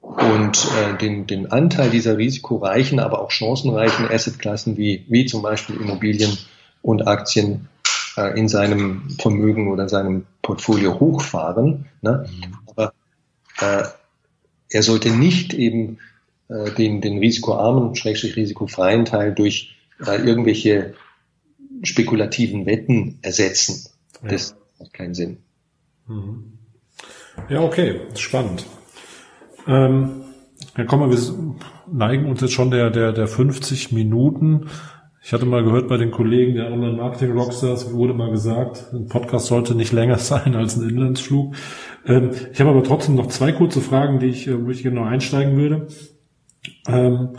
und 0.00 0.66
äh, 0.76 0.96
den, 0.96 1.26
den 1.26 1.52
Anteil 1.52 1.90
dieser 1.90 2.16
risikoreichen, 2.16 3.00
aber 3.00 3.20
auch 3.20 3.30
chancenreichen 3.30 4.10
Assetklassen 4.10 4.76
wie, 4.76 5.04
wie 5.08 5.26
zum 5.26 5.42
Beispiel 5.42 5.76
Immobilien 5.76 6.36
und 6.82 7.06
Aktien 7.06 7.68
äh, 8.16 8.38
in 8.38 8.48
seinem 8.48 9.10
Vermögen 9.18 9.70
oder 9.70 9.88
seinem 9.88 10.26
Portfolio 10.42 10.98
hochfahren. 10.98 11.86
Ne? 12.00 12.26
Mhm. 12.28 12.56
Aber 12.66 12.92
äh, 13.60 13.84
er 14.70 14.82
sollte 14.82 15.10
nicht 15.10 15.52
eben 15.54 15.98
äh, 16.50 16.70
den, 16.72 17.00
den 17.00 17.18
risikoarmen, 17.18 17.94
schrägstrich 17.94 18.36
risikofreien 18.36 19.04
Teil 19.04 19.34
durch 19.34 19.76
äh, 20.04 20.16
irgendwelche 20.16 20.94
spekulativen 21.82 22.66
Wetten 22.66 23.18
ersetzen. 23.22 23.90
Ja. 24.22 24.30
Das 24.30 24.56
macht 24.78 24.92
keinen 24.92 25.14
Sinn. 25.14 25.38
Mhm. 26.06 26.58
Ja, 27.48 27.60
okay, 27.60 28.00
spannend. 28.16 28.66
Ähm, 29.66 30.22
ja, 30.76 30.84
komm 30.84 31.00
mal, 31.00 31.10
wir 31.10 31.56
neigen 31.90 32.28
uns 32.28 32.40
jetzt 32.40 32.52
schon 32.52 32.70
der, 32.70 32.90
der, 32.90 33.12
der 33.12 33.28
50 33.28 33.92
Minuten. 33.92 34.66
Ich 35.22 35.32
hatte 35.32 35.44
mal 35.44 35.62
gehört 35.62 35.88
bei 35.88 35.98
den 35.98 36.10
Kollegen 36.10 36.54
der 36.54 36.72
Online-Marketing-Rockstars, 36.72 37.92
wurde 37.92 38.14
mal 38.14 38.30
gesagt, 38.30 38.86
ein 38.92 39.06
Podcast 39.06 39.46
sollte 39.46 39.74
nicht 39.74 39.92
länger 39.92 40.18
sein 40.18 40.56
als 40.56 40.76
ein 40.76 40.88
Inlandsflug. 40.88 41.54
Ähm, 42.06 42.30
ich 42.52 42.60
habe 42.60 42.70
aber 42.70 42.82
trotzdem 42.82 43.14
noch 43.14 43.28
zwei 43.28 43.52
kurze 43.52 43.80
Fragen, 43.80 44.18
die 44.18 44.26
ich, 44.26 44.48
äh, 44.48 44.64
wo 44.64 44.70
ich 44.70 44.82
genau 44.82 45.04
einsteigen 45.04 45.56
würde. 45.56 45.88
Ähm, 46.88 47.30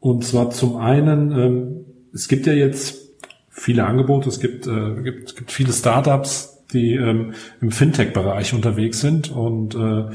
und 0.00 0.24
zwar 0.24 0.50
zum 0.50 0.76
einen, 0.76 1.32
ähm, 1.32 1.84
es 2.12 2.28
gibt 2.28 2.46
ja 2.46 2.52
jetzt 2.52 3.02
viele 3.48 3.86
Angebote. 3.86 4.28
Es 4.28 4.40
gibt, 4.40 4.66
äh, 4.66 5.02
gibt, 5.02 5.36
gibt 5.36 5.52
viele 5.52 5.72
Startups, 5.72 6.64
die 6.72 6.94
ähm, 6.94 7.34
im 7.60 7.70
Fintech-Bereich 7.70 8.54
unterwegs 8.54 9.00
sind 9.00 9.30
und 9.30 9.74
äh, 9.74 10.06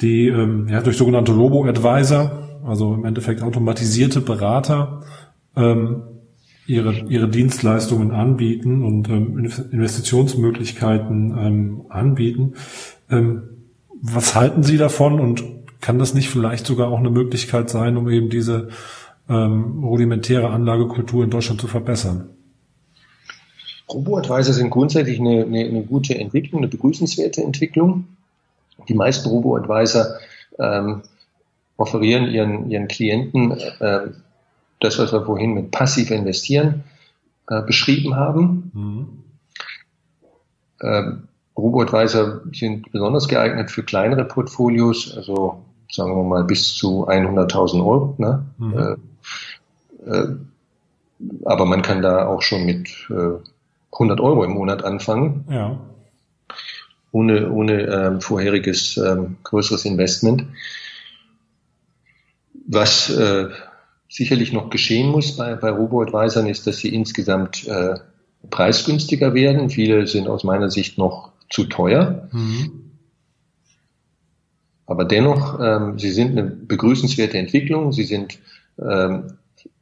die 0.00 0.28
ähm, 0.28 0.68
ja, 0.68 0.80
durch 0.80 0.96
sogenannte 0.96 1.32
Robo-Advisor, 1.32 2.60
also 2.64 2.94
im 2.94 3.04
Endeffekt 3.04 3.42
automatisierte 3.42 4.20
Berater, 4.20 5.02
ähm, 5.56 6.02
ihre, 6.66 6.94
ihre 7.08 7.28
Dienstleistungen 7.28 8.12
anbieten 8.12 8.84
und 8.84 9.08
ähm, 9.08 9.50
Investitionsmöglichkeiten 9.72 11.36
ähm, 11.38 11.82
anbieten. 11.88 12.54
Ähm, 13.10 13.42
was 14.00 14.34
halten 14.34 14.62
Sie 14.62 14.76
davon 14.76 15.18
und 15.18 15.42
kann 15.80 15.98
das 15.98 16.14
nicht 16.14 16.28
vielleicht 16.28 16.66
sogar 16.66 16.88
auch 16.88 16.98
eine 16.98 17.10
Möglichkeit 17.10 17.70
sein, 17.70 17.96
um 17.96 18.08
eben 18.08 18.30
diese 18.30 18.68
ähm, 19.28 19.84
rudimentäre 19.84 20.50
Anlagekultur 20.50 21.24
in 21.24 21.30
Deutschland 21.30 21.60
zu 21.60 21.68
verbessern? 21.68 22.30
Robo-Advisor 23.88 24.52
sind 24.52 24.70
grundsätzlich 24.70 25.18
eine, 25.18 25.44
eine, 25.44 25.64
eine, 25.64 25.82
gute 25.82 26.18
Entwicklung, 26.18 26.60
eine 26.60 26.68
begrüßenswerte 26.68 27.42
Entwicklung. 27.42 28.04
Die 28.88 28.94
meisten 28.94 29.28
Robo-Advisor 29.28 30.06
ähm, 30.58 31.02
offerieren 31.76 32.26
ihren, 32.26 32.70
ihren 32.70 32.88
Klienten 32.88 33.52
äh, 33.52 34.08
das, 34.80 34.98
was 34.98 35.12
wir 35.12 35.24
vorhin 35.24 35.54
mit 35.54 35.70
passiv 35.70 36.10
investieren 36.10 36.84
äh, 37.48 37.62
beschrieben 37.62 38.16
haben. 38.16 38.70
Mhm. 38.74 39.08
Ähm, 40.82 41.28
Robo-Advisor 41.56 42.42
sind 42.52 42.92
besonders 42.92 43.26
geeignet 43.26 43.70
für 43.70 43.82
kleinere 43.82 44.24
Portfolios, 44.24 45.16
also 45.16 45.64
sagen 45.90 46.16
wir 46.16 46.24
mal 46.24 46.44
bis 46.44 46.74
zu 46.74 47.08
100.000 47.08 47.84
Euro. 47.84 48.14
Ne? 48.18 48.44
Mhm. 48.58 48.98
Äh, 50.06 50.10
äh, 50.10 50.36
aber 51.44 51.64
man 51.64 51.82
kann 51.82 52.02
da 52.02 52.26
auch 52.26 52.42
schon 52.42 52.64
mit 52.64 52.88
äh, 53.10 53.38
100 53.92 54.20
Euro 54.20 54.44
im 54.44 54.52
Monat 54.52 54.84
anfangen. 54.84 55.44
Ja. 55.50 55.80
Ohne, 57.10 57.50
ohne 57.50 57.82
ähm, 57.82 58.20
vorheriges 58.20 58.98
ähm, 58.98 59.36
größeres 59.42 59.84
Investment. 59.86 60.44
Was 62.66 63.08
äh, 63.10 63.48
sicherlich 64.08 64.52
noch 64.52 64.68
geschehen 64.70 65.10
muss 65.10 65.36
bei, 65.36 65.54
bei 65.54 65.70
Robo-Advisern 65.70 66.46
ist, 66.46 66.66
dass 66.66 66.78
sie 66.78 66.94
insgesamt 66.94 67.66
äh, 67.66 67.94
preisgünstiger 68.50 69.34
werden. 69.34 69.70
Viele 69.70 70.06
sind 70.06 70.28
aus 70.28 70.44
meiner 70.44 70.70
Sicht 70.70 70.98
noch 70.98 71.32
zu 71.50 71.64
teuer. 71.64 72.28
Mhm. 72.30 72.87
Aber 74.88 75.04
dennoch, 75.04 75.60
ähm, 75.60 75.96
sie 75.98 76.10
sind 76.10 76.32
eine 76.32 76.42
begrüßenswerte 76.44 77.38
Entwicklung. 77.38 77.92
Sie 77.92 78.04
sind 78.04 78.38
ähm, 78.80 79.34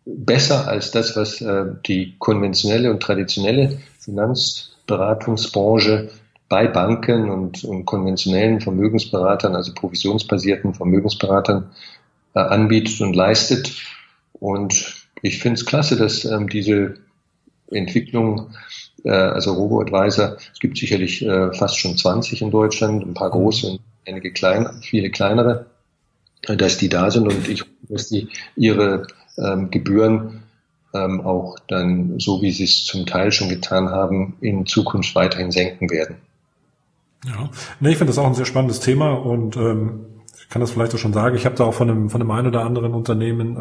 besser 0.05 0.67
als 0.67 0.91
das, 0.91 1.15
was 1.17 1.41
äh, 1.41 1.67
die 1.87 2.17
konventionelle 2.19 2.91
und 2.91 3.01
traditionelle 3.01 3.79
Finanzberatungsbranche 4.01 6.11
bei 6.49 6.67
Banken 6.67 7.31
und, 7.31 7.63
und 7.65 7.87
konventionellen 7.87 8.61
Vermögensberatern, 8.61 9.55
also 9.55 9.73
provisionsbasierten 9.75 10.75
Vermögensberatern 10.75 11.71
äh, 12.35 12.41
anbietet 12.41 13.01
und 13.01 13.15
leistet. 13.15 13.73
Und 14.33 15.07
ich 15.23 15.39
finde 15.39 15.61
es 15.61 15.67
klasse, 15.67 15.97
dass 15.97 16.25
ähm, 16.25 16.49
diese 16.49 16.97
Entwicklung, 17.71 18.51
äh, 19.05 19.11
also 19.11 19.53
Robo-Advisor, 19.53 20.37
es 20.53 20.59
gibt 20.59 20.79
sicherlich 20.79 21.25
äh, 21.25 21.53
fast 21.53 21.79
schon 21.79 21.97
20 21.97 22.43
in 22.43 22.51
Deutschland, 22.51 23.07
ein 23.07 23.15
paar 23.15 23.31
große 23.31 23.79
einige 24.07 24.33
kleine, 24.33 24.75
viele 24.83 25.11
kleinere, 25.11 25.67
dass 26.43 26.79
die 26.79 26.89
da 26.89 27.11
sind 27.11 27.27
und 27.27 27.49
ich, 27.49 27.65
dass 27.83 28.09
die 28.09 28.29
ihre 28.55 29.07
ähm, 29.39 29.71
Gebühren 29.71 30.43
ähm, 30.95 31.21
auch 31.21 31.59
dann, 31.69 32.19
so 32.19 32.43
wie 32.43 32.53
sie 32.53 32.65
es 32.65 32.85
zum 32.85 33.07
Teil 33.07 33.33
schon 33.33 33.49
getan 33.49 33.91
haben, 33.91 34.37
in 34.41 34.67
Zukunft 34.67 35.15
weiterhin 35.15 35.51
senken 35.51 35.91
werden. 35.91 36.17
Ja, 37.27 37.51
nee, 37.81 37.91
ich 37.91 37.97
finde 37.97 38.13
das 38.13 38.19
auch 38.19 38.27
ein 38.27 38.35
sehr 38.35 38.45
spannendes 38.45 38.81
Thema 38.81 39.13
und 39.13 39.57
ähm, 39.57 40.07
ich 40.39 40.49
kann 40.49 40.61
das 40.61 40.71
vielleicht 40.71 40.95
auch 40.95 40.99
schon 40.99 41.13
sagen. 41.13 41.35
Ich 41.35 41.45
habe 41.45 41.57
da 41.57 41.65
auch 41.65 41.75
von 41.75 41.91
einem, 41.91 42.11
von 42.11 42.21
einem 42.21 42.31
einen 42.31 42.47
oder 42.49 42.65
anderen 42.65 42.95
Unternehmen 42.95 43.57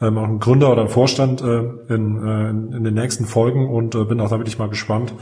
äh, 0.00 0.06
ähm, 0.06 0.18
auch 0.18 0.24
einen 0.24 0.38
Gründer 0.38 0.70
oder 0.70 0.82
einen 0.82 0.90
Vorstand 0.90 1.42
äh, 1.42 1.62
in, 1.92 2.26
äh, 2.26 2.50
in 2.76 2.84
den 2.84 2.94
nächsten 2.94 3.26
Folgen 3.26 3.68
und 3.68 3.94
äh, 3.94 4.04
bin 4.04 4.20
auch 4.20 4.30
da 4.30 4.38
wirklich 4.38 4.58
mal 4.58 4.68
gespannt, 4.68 5.12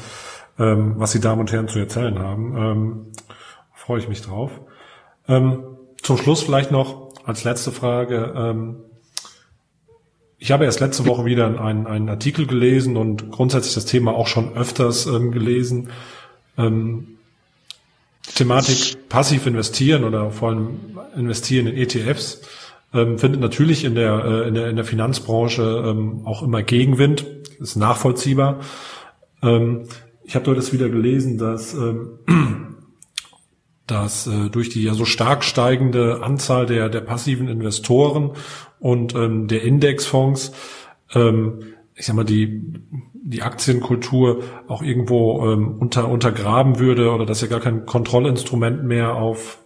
ähm, 0.58 0.94
was 0.98 1.12
die 1.12 1.20
Damen 1.20 1.40
und 1.40 1.52
Herren 1.52 1.68
zu 1.68 1.78
erzählen 1.78 2.18
haben. 2.18 2.56
Ähm, 2.56 3.06
freue 3.88 4.00
ich 4.00 4.08
mich 4.08 4.20
drauf. 4.20 4.50
Ähm, 5.28 5.62
zum 6.02 6.18
Schluss 6.18 6.42
vielleicht 6.42 6.70
noch 6.70 7.08
als 7.24 7.44
letzte 7.44 7.72
Frage. 7.72 8.34
Ähm, 8.36 8.76
ich 10.36 10.52
habe 10.52 10.66
erst 10.66 10.80
letzte 10.80 11.06
Woche 11.06 11.24
wieder 11.24 11.46
einen, 11.58 11.86
einen 11.86 12.10
Artikel 12.10 12.46
gelesen 12.46 12.98
und 12.98 13.30
grundsätzlich 13.30 13.72
das 13.72 13.86
Thema 13.86 14.12
auch 14.12 14.26
schon 14.26 14.54
öfters 14.54 15.06
ähm, 15.06 15.32
gelesen. 15.32 15.88
Ähm, 16.58 17.16
Thematik 18.34 19.08
passiv 19.08 19.46
investieren 19.46 20.04
oder 20.04 20.32
vor 20.32 20.50
allem 20.50 20.98
investieren 21.16 21.66
in 21.66 21.78
ETFs 21.78 22.42
ähm, 22.92 23.18
findet 23.18 23.40
natürlich 23.40 23.84
in 23.84 23.94
der, 23.94 24.22
äh, 24.22 24.48
in 24.48 24.54
der, 24.54 24.68
in 24.68 24.76
der 24.76 24.84
Finanzbranche 24.84 25.62
ähm, 25.62 26.26
auch 26.26 26.42
immer 26.42 26.62
Gegenwind, 26.62 27.24
ist 27.58 27.76
nachvollziehbar. 27.76 28.60
Ähm, 29.42 29.84
ich 30.24 30.34
habe 30.34 30.44
dort 30.44 30.58
das 30.58 30.74
wieder 30.74 30.90
gelesen, 30.90 31.38
dass, 31.38 31.72
ähm, 31.72 32.18
dass 33.90 34.26
äh, 34.26 34.50
durch 34.50 34.68
die 34.68 34.82
ja 34.82 34.94
so 34.94 35.04
stark 35.04 35.44
steigende 35.44 36.22
Anzahl 36.22 36.66
der, 36.66 36.88
der 36.88 37.00
passiven 37.00 37.48
Investoren 37.48 38.32
und 38.78 39.14
ähm, 39.14 39.48
der 39.48 39.62
Indexfonds, 39.62 40.52
ähm, 41.14 41.74
ich 41.94 42.06
sag 42.06 42.14
mal, 42.14 42.24
die, 42.24 42.74
die 43.14 43.42
Aktienkultur 43.42 44.42
auch 44.68 44.82
irgendwo 44.82 45.46
ähm, 45.46 45.76
unter, 45.80 46.08
untergraben 46.08 46.78
würde 46.78 47.10
oder 47.10 47.26
dass 47.26 47.40
ja 47.40 47.48
gar 47.48 47.60
kein 47.60 47.86
Kontrollinstrument 47.86 48.84
mehr 48.84 49.14
auf 49.16 49.58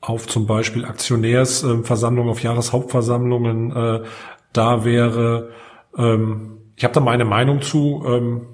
auf 0.00 0.28
zum 0.28 0.46
Beispiel 0.46 0.84
Aktionärsversammlungen, 0.84 2.30
auf 2.30 2.42
Jahreshauptversammlungen 2.42 3.74
äh, 3.74 4.04
da 4.52 4.84
wäre. 4.84 5.50
Ähm, 5.96 6.58
ich 6.76 6.84
habe 6.84 6.94
da 6.94 7.00
meine 7.00 7.24
Meinung 7.24 7.62
zu. 7.62 8.04
Ähm, 8.06 8.46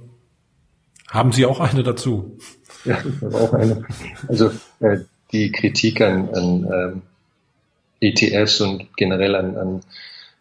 haben 1.10 1.32
Sie 1.32 1.46
auch 1.46 1.60
eine 1.60 1.82
dazu? 1.82 2.38
Ja, 2.84 3.02
habe 3.22 3.36
auch 3.36 3.52
eine. 3.54 3.84
Also 4.28 4.50
äh, 4.80 4.98
die 5.32 5.50
Kritik 5.52 6.00
an, 6.00 6.28
an 6.30 6.72
ähm, 6.72 7.02
ETFs 8.00 8.60
und 8.60 8.96
generell 8.96 9.34
an, 9.34 9.56
an 9.56 9.80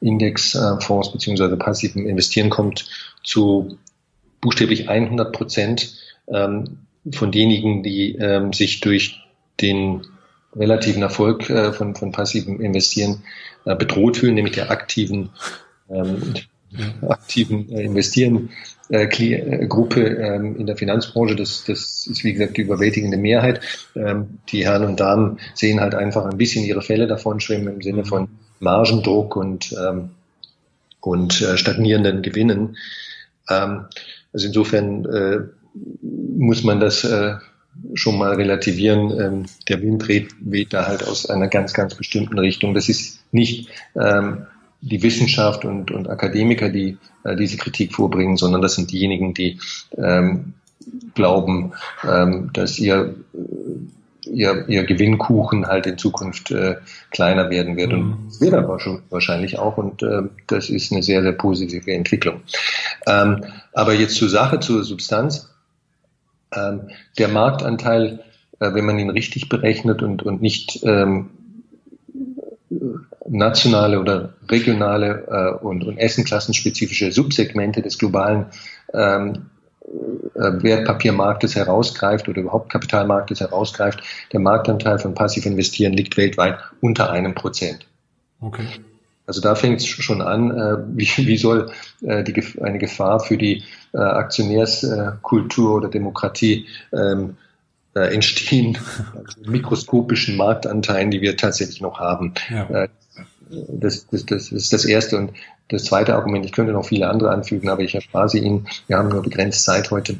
Indexfonds 0.01 1.11
beziehungsweise 1.11 1.57
passiven 1.57 2.05
Investieren 2.05 2.49
kommt 2.49 2.85
zu 3.23 3.77
buchstäblich 4.41 4.89
100 4.89 5.31
Prozent 5.31 5.95
ähm, 6.27 6.79
von 7.11 7.31
denjenigen, 7.31 7.83
die 7.83 8.15
ähm, 8.15 8.53
sich 8.53 8.81
durch 8.81 9.21
den 9.61 10.05
relativen 10.55 11.01
Erfolg 11.01 11.49
äh, 11.49 11.73
von, 11.73 11.95
von 11.95 12.11
passivem 12.11 12.61
Investieren 12.61 13.23
äh, 13.65 13.75
bedroht 13.75 14.17
fühlen, 14.17 14.35
nämlich 14.35 14.55
der 14.55 14.71
aktiven, 14.71 15.29
ähm, 15.89 16.33
aktiven 17.07 17.69
äh, 17.71 17.83
Investieren 17.83 18.49
äh, 18.89 19.05
äh, 19.05 19.67
Gruppe 19.67 20.01
ähm, 20.01 20.57
in 20.57 20.65
der 20.65 20.77
Finanzbranche. 20.77 21.35
Das, 21.35 21.63
das 21.65 22.07
ist, 22.09 22.23
wie 22.23 22.33
gesagt, 22.33 22.57
die 22.57 22.61
überwältigende 22.61 23.17
Mehrheit. 23.17 23.61
Ähm, 23.95 24.39
die 24.49 24.65
Herren 24.65 24.85
und 24.85 24.99
Damen 24.99 25.39
sehen 25.53 25.79
halt 25.79 25.95
einfach 25.95 26.25
ein 26.25 26.37
bisschen 26.37 26.65
ihre 26.65 26.81
Fälle 26.81 27.07
davon 27.07 27.39
schwimmen 27.39 27.75
im 27.75 27.81
Sinne 27.81 28.05
von 28.05 28.27
Margendruck 28.59 29.35
und, 29.35 29.73
ähm, 29.73 30.11
und 30.99 31.41
äh, 31.41 31.57
stagnierenden 31.57 32.21
Gewinnen. 32.21 32.77
Ähm, 33.49 33.85
also 34.33 34.47
insofern 34.47 35.05
äh, 35.05 35.39
muss 36.01 36.63
man 36.63 36.79
das 36.79 37.03
äh, 37.03 37.35
schon 37.93 38.17
mal 38.17 38.33
relativieren. 38.33 39.19
Ähm, 39.19 39.45
der 39.67 39.81
Wind 39.81 40.07
weht, 40.07 40.73
da 40.73 40.87
halt 40.87 41.07
aus 41.07 41.29
einer 41.29 41.47
ganz, 41.47 41.73
ganz 41.73 41.95
bestimmten 41.95 42.37
Richtung. 42.37 42.73
Das 42.73 42.89
ist 42.89 43.23
nicht 43.31 43.69
ähm, 43.95 44.45
die 44.83 45.01
Wissenschaft 45.01 45.63
und, 45.65 45.91
und 45.91 46.09
Akademiker, 46.09 46.69
die 46.69 46.97
äh, 47.23 47.35
diese 47.35 47.57
Kritik 47.57 47.93
vorbringen, 47.93 48.35
sondern 48.37 48.61
das 48.61 48.75
sind 48.75 48.91
diejenigen, 48.91 49.33
die 49.33 49.59
ähm, 49.97 50.53
glauben, 51.15 51.71
ähm, 52.03 52.49
dass 52.51 52.77
ihr, 52.79 53.15
ihr, 54.25 54.67
ihr 54.67 54.83
Gewinnkuchen 54.83 55.65
halt 55.65 55.85
in 55.85 55.97
Zukunft 55.97 56.51
äh, 56.51 56.75
kleiner 57.11 57.49
werden 57.49 57.77
wird. 57.77 57.93
Mhm. 57.93 58.13
Und 58.25 58.41
wird 58.41 58.53
aber 58.53 58.79
schon 58.79 59.03
wahrscheinlich 59.09 59.57
auch. 59.57 59.77
Und 59.77 60.03
äh, 60.03 60.23
das 60.47 60.69
ist 60.69 60.91
eine 60.91 61.01
sehr, 61.01 61.21
sehr 61.21 61.31
positive 61.31 61.91
Entwicklung. 61.93 62.41
Ähm, 63.07 63.45
aber 63.71 63.93
jetzt 63.93 64.15
zur 64.15 64.29
Sache, 64.29 64.59
zur 64.59 64.83
Substanz. 64.83 65.49
Ähm, 66.53 66.89
der 67.17 67.29
Marktanteil, 67.29 68.19
äh, 68.59 68.73
wenn 68.73 68.85
man 68.85 68.99
ihn 68.99 69.09
richtig 69.09 69.47
berechnet 69.47 70.03
und, 70.03 70.23
und 70.23 70.41
nicht 70.41 70.83
ähm, 70.83 71.29
nationale 73.33 73.99
oder 73.99 74.33
regionale 74.47 75.25
äh, 75.27 75.65
und, 75.65 75.83
und 75.83 75.97
essenklassenspezifische 75.97 77.11
Subsegmente 77.11 77.81
des 77.81 77.97
globalen 77.97 78.45
ähm, 78.93 79.47
äh, 80.35 80.63
Wertpapiermarktes 80.63 81.55
herausgreift 81.55 82.29
oder 82.29 82.41
überhaupt 82.41 82.71
Kapitalmarktes 82.71 83.39
herausgreift, 83.39 84.03
der 84.31 84.39
Marktanteil 84.39 84.99
von 84.99 85.15
passiv 85.15 85.45
investieren 85.45 85.93
liegt 85.93 86.15
weltweit 86.15 86.59
unter 86.79 87.11
einem 87.11 87.33
Prozent. 87.33 87.87
Okay. 88.39 88.65
Also 89.25 89.41
da 89.41 89.55
fängt 89.55 89.79
es 89.79 89.87
schon 89.87 90.21
an, 90.21 90.51
äh, 90.51 90.77
wie, 90.95 91.09
wie 91.25 91.37
soll 91.37 91.71
äh, 92.01 92.23
die, 92.23 92.43
eine 92.61 92.77
Gefahr 92.77 93.19
für 93.19 93.37
die 93.37 93.63
äh, 93.93 93.97
Aktionärskultur 93.97 95.75
oder 95.75 95.89
Demokratie 95.89 96.67
ähm, 96.91 97.37
äh, 97.95 98.13
entstehen, 98.13 98.77
also 99.15 99.49
mikroskopischen 99.49 100.37
Marktanteilen, 100.37 101.09
die 101.09 101.21
wir 101.21 101.35
tatsächlich 101.35 101.81
noch 101.81 101.99
haben. 101.99 102.33
Ja. 102.49 102.87
Das, 103.49 104.07
das, 104.07 104.25
das 104.25 104.51
ist 104.51 104.73
das 104.73 104.85
erste. 104.85 105.17
Und 105.17 105.33
das 105.69 105.85
zweite 105.85 106.15
Argument, 106.15 106.45
ich 106.45 106.51
könnte 106.51 106.73
noch 106.73 106.85
viele 106.85 107.09
andere 107.09 107.31
anfügen, 107.31 107.69
aber 107.69 107.81
ich 107.81 107.95
erspare 107.95 108.29
sie 108.29 108.39
Ihnen. 108.39 108.67
Wir 108.87 108.97
haben 108.97 109.09
nur 109.09 109.21
begrenzt 109.21 109.63
Zeit 109.63 109.91
heute. 109.91 110.17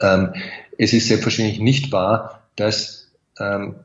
Ähm, 0.00 0.34
es 0.78 0.92
ist 0.92 1.08
selbstverständlich 1.08 1.60
nicht 1.60 1.92
wahr, 1.92 2.42
dass 2.56 3.08
ähm, 3.38 3.76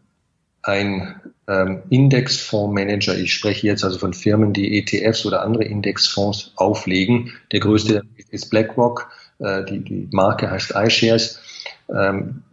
ein 0.64 1.16
ähm, 1.48 1.84
Indexfondsmanager, 1.90 3.18
ich 3.18 3.34
spreche 3.34 3.68
jetzt 3.68 3.84
also 3.84 3.98
von 3.98 4.14
Firmen, 4.14 4.54
die 4.54 4.78
ETFs 4.78 5.26
oder 5.26 5.42
andere 5.42 5.64
Indexfonds 5.64 6.54
auflegen. 6.56 7.34
Der 7.52 7.60
größte 7.60 8.04
ist 8.30 8.50
BlackRock, 8.50 9.10
äh, 9.40 9.64
die, 9.66 9.80
die 9.80 10.08
Marke 10.12 10.52
heißt 10.52 10.74
iShares. 10.76 11.40
Ähm, 11.90 12.44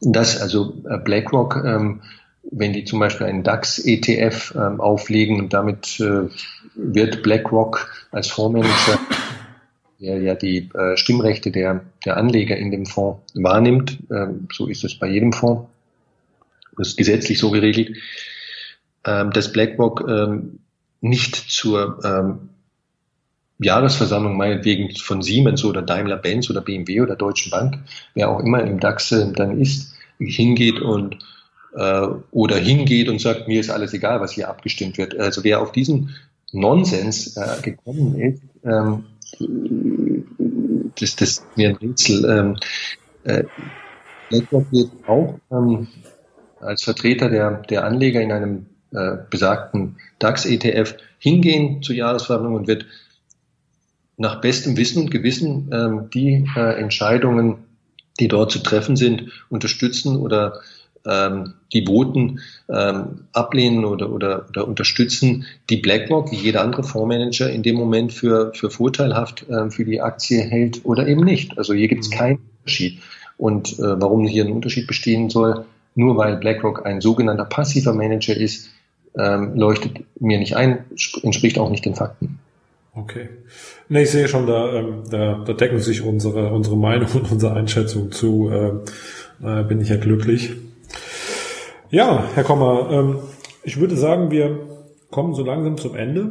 das 0.00 0.40
also 0.40 0.74
äh, 0.88 0.98
BlackRock, 0.98 1.62
ähm, 1.64 2.02
wenn 2.50 2.72
die 2.72 2.84
zum 2.84 3.00
Beispiel 3.00 3.26
einen 3.26 3.42
DAX-ETF 3.42 4.54
ähm, 4.56 4.80
auflegen, 4.80 5.48
damit 5.48 6.00
äh, 6.00 6.28
wird 6.74 7.22
BlackRock 7.22 7.90
als 8.12 8.28
Fondsmanager 8.28 8.98
der 10.00 10.20
ja 10.20 10.34
die 10.34 10.68
äh, 10.74 10.96
Stimmrechte 10.96 11.50
der, 11.50 11.84
der 12.04 12.16
Anleger 12.16 12.56
in 12.56 12.70
dem 12.70 12.86
Fonds 12.86 13.22
wahrnimmt. 13.34 13.98
Ähm, 14.10 14.48
so 14.52 14.66
ist 14.66 14.84
es 14.84 14.98
bei 14.98 15.08
jedem 15.08 15.32
Fonds. 15.32 15.68
Das 16.76 16.88
ist 16.88 16.98
gesetzlich 16.98 17.38
so 17.38 17.50
geregelt, 17.50 17.96
ähm, 19.04 19.30
dass 19.32 19.52
BlackRock 19.52 20.04
ähm, 20.08 20.58
nicht 21.00 21.34
zur 21.34 22.00
ähm, 22.04 22.50
Jahresversammlung 23.58 24.36
meinetwegen 24.36 24.94
von 24.96 25.22
Siemens 25.22 25.64
oder 25.64 25.80
Daimler-Benz 25.80 26.50
oder 26.50 26.60
BMW 26.60 27.00
oder 27.00 27.16
Deutschen 27.16 27.50
Bank, 27.50 27.78
wer 28.12 28.28
auch 28.28 28.40
immer 28.40 28.62
im 28.62 28.80
DAX 28.80 29.12
äh, 29.12 29.32
dann 29.32 29.58
ist, 29.58 29.94
hingeht 30.18 30.80
und 30.80 31.18
äh, 31.76 32.08
oder 32.30 32.56
hingeht 32.56 33.08
und 33.08 33.20
sagt, 33.20 33.48
mir 33.48 33.60
ist 33.60 33.70
alles 33.70 33.92
egal, 33.92 34.20
was 34.20 34.32
hier 34.32 34.48
abgestimmt 34.48 34.98
wird. 34.98 35.18
Also 35.18 35.44
wer 35.44 35.60
auf 35.60 35.72
diesen 35.72 36.16
Nonsens 36.52 37.36
äh, 37.36 37.60
gekommen 37.62 38.18
ist, 38.18 38.42
ähm, 38.64 39.04
das, 40.98 41.16
das 41.16 41.28
ist 41.28 41.56
mir 41.56 41.70
ein 41.70 41.76
Rätsel. 41.76 42.24
Ähm, 42.24 42.56
äh, 43.24 43.44
BlackRock 44.30 44.72
wird 44.72 44.90
auch 45.06 45.38
ähm, 45.50 45.88
als 46.60 46.82
Vertreter 46.82 47.28
der, 47.28 47.62
der 47.62 47.84
Anleger 47.84 48.20
in 48.20 48.32
einem 48.32 48.66
äh, 48.92 49.18
besagten 49.28 49.96
DAX-ETF 50.18 50.96
hingehen 51.18 51.82
zur 51.82 51.94
Jahresversammlung 51.94 52.54
und 52.54 52.66
wird 52.66 52.86
nach 54.16 54.40
bestem 54.40 54.76
Wissen 54.76 55.02
und 55.02 55.10
Gewissen 55.10 55.70
ähm, 55.72 56.10
die 56.12 56.48
äh, 56.56 56.80
Entscheidungen, 56.80 57.58
die 58.18 58.28
dort 58.28 58.50
zu 58.50 58.60
treffen 58.60 58.96
sind, 58.96 59.30
unterstützen 59.50 60.16
oder 60.16 60.60
ähm, 61.06 61.54
die 61.72 61.86
Voten 61.86 62.40
ähm, 62.68 63.24
ablehnen 63.32 63.84
oder, 63.84 64.10
oder, 64.10 64.46
oder 64.48 64.68
unterstützen, 64.68 65.46
die 65.70 65.78
BlackRock, 65.78 66.32
wie 66.32 66.36
jeder 66.36 66.62
andere 66.62 66.84
Fondsmanager, 66.84 67.50
in 67.50 67.62
dem 67.62 67.76
Moment 67.76 68.12
für, 68.12 68.52
für 68.54 68.70
vorteilhaft 68.70 69.48
äh, 69.48 69.70
für 69.70 69.84
die 69.84 70.00
Aktie 70.00 70.42
hält 70.42 70.84
oder 70.84 71.06
eben 71.06 71.24
nicht. 71.24 71.58
Also 71.58 71.74
hier 71.74 71.88
gibt 71.88 72.04
es 72.04 72.10
mhm. 72.10 72.14
keinen 72.14 72.38
Unterschied. 72.58 73.00
Und 73.36 73.78
äh, 73.78 74.00
warum 74.00 74.26
hier 74.26 74.44
ein 74.44 74.52
Unterschied 74.52 74.86
bestehen 74.86 75.28
soll, 75.30 75.64
nur 75.94 76.16
weil 76.16 76.36
BlackRock 76.36 76.86
ein 76.86 77.00
sogenannter 77.00 77.44
passiver 77.44 77.92
Manager 77.92 78.36
ist, 78.36 78.70
ähm, 79.18 79.54
leuchtet 79.54 80.04
mir 80.20 80.38
nicht 80.38 80.56
ein, 80.56 80.84
entspricht 81.22 81.58
auch 81.58 81.70
nicht 81.70 81.84
den 81.84 81.94
Fakten. 81.94 82.38
Okay. 82.94 83.28
Ne, 83.88 84.02
ich 84.02 84.10
sehe 84.10 84.26
schon, 84.26 84.46
da, 84.46 84.72
ähm, 84.72 85.02
da, 85.10 85.44
da 85.46 85.52
decken 85.52 85.80
sich 85.80 86.02
unsere, 86.02 86.50
unsere 86.52 86.76
Meinung 86.76 87.10
und 87.12 87.30
unsere 87.30 87.54
Einschätzung 87.54 88.10
zu. 88.10 88.50
Ähm, 88.50 88.80
äh, 89.42 89.62
bin 89.64 89.80
ich 89.80 89.88
ja 89.88 89.96
glücklich. 89.96 90.52
Ja, 91.96 92.24
Herr 92.34 92.44
Kommer, 92.44 92.90
ähm, 92.90 93.20
ich 93.62 93.80
würde 93.80 93.96
sagen, 93.96 94.30
wir 94.30 94.58
kommen 95.10 95.32
so 95.32 95.42
langsam 95.42 95.78
zum 95.78 95.96
Ende. 95.96 96.30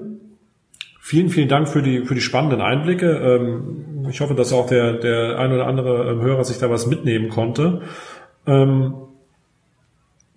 Vielen, 1.02 1.30
vielen 1.30 1.50
Dank 1.50 1.68
für 1.68 1.82
die, 1.82 2.06
für 2.06 2.14
die 2.14 2.22
spannenden 2.22 2.62
Einblicke. 2.62 3.10
Ähm, 3.10 4.06
ich 4.08 4.22
hoffe, 4.22 4.36
dass 4.36 4.54
auch 4.54 4.68
der, 4.68 4.94
der 4.94 5.40
ein 5.40 5.52
oder 5.52 5.66
andere 5.66 6.12
ähm, 6.12 6.22
Hörer 6.22 6.44
sich 6.44 6.60
da 6.60 6.70
was 6.70 6.86
mitnehmen 6.86 7.30
konnte. 7.30 7.82
Ähm, 8.46 8.94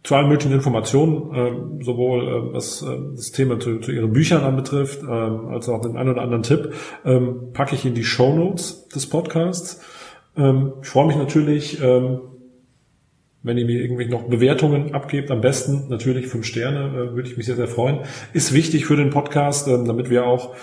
zu 0.03 0.14
allen 0.14 0.31
möglichen 0.31 0.55
Informationen, 0.55 1.35
äh, 1.35 1.85
sowohl 1.85 2.26
äh, 2.26 2.55
was 2.55 2.81
äh, 2.81 2.99
das 3.14 3.31
Thema 3.31 3.61
zu, 3.61 3.81
zu 3.81 3.93
Ihren 3.93 4.14
Büchern 4.14 4.45
anbetrifft, 4.45 5.03
äh, 5.03 5.11
als 5.11 5.68
auch 5.68 5.83
den 5.83 5.99
einen 5.99 6.09
oder 6.09 6.22
anderen 6.22 6.43
Tipp, 6.43 6.72
ähm, 7.05 7.53
packe 7.53 7.74
ich 7.74 7.85
in 7.85 7.93
die 7.93 8.05
Show 8.05 8.35
Notes 8.35 8.89
des 8.89 9.07
Podcasts. 9.07 9.83
Ähm, 10.39 10.72
ich 10.81 10.89
freue 10.89 11.07
mich 11.07 11.16
natürlich, 11.16 11.83
ähm, 11.83 12.20
wenn 13.43 13.57
ihr 13.57 13.66
mir 13.66 13.80
irgendwie 13.80 14.07
noch 14.07 14.24
Bewertungen 14.24 14.95
abgebt, 14.95 15.30
am 15.30 15.41
besten 15.41 15.89
natürlich 15.89 16.26
fünf 16.26 16.45
Sterne, 16.45 16.89
äh, 16.89 17.14
würde 17.14 17.28
ich 17.28 17.36
mich 17.36 17.47
sehr, 17.47 17.57
sehr 17.57 17.68
freuen. 17.68 18.01
Ist 18.32 18.53
wichtig 18.53 18.86
für 18.86 18.97
den 18.97 19.11
Podcast, 19.11 19.68
ähm, 19.68 19.84
damit 19.86 20.11
wir 20.11 20.26
auch 20.26 20.55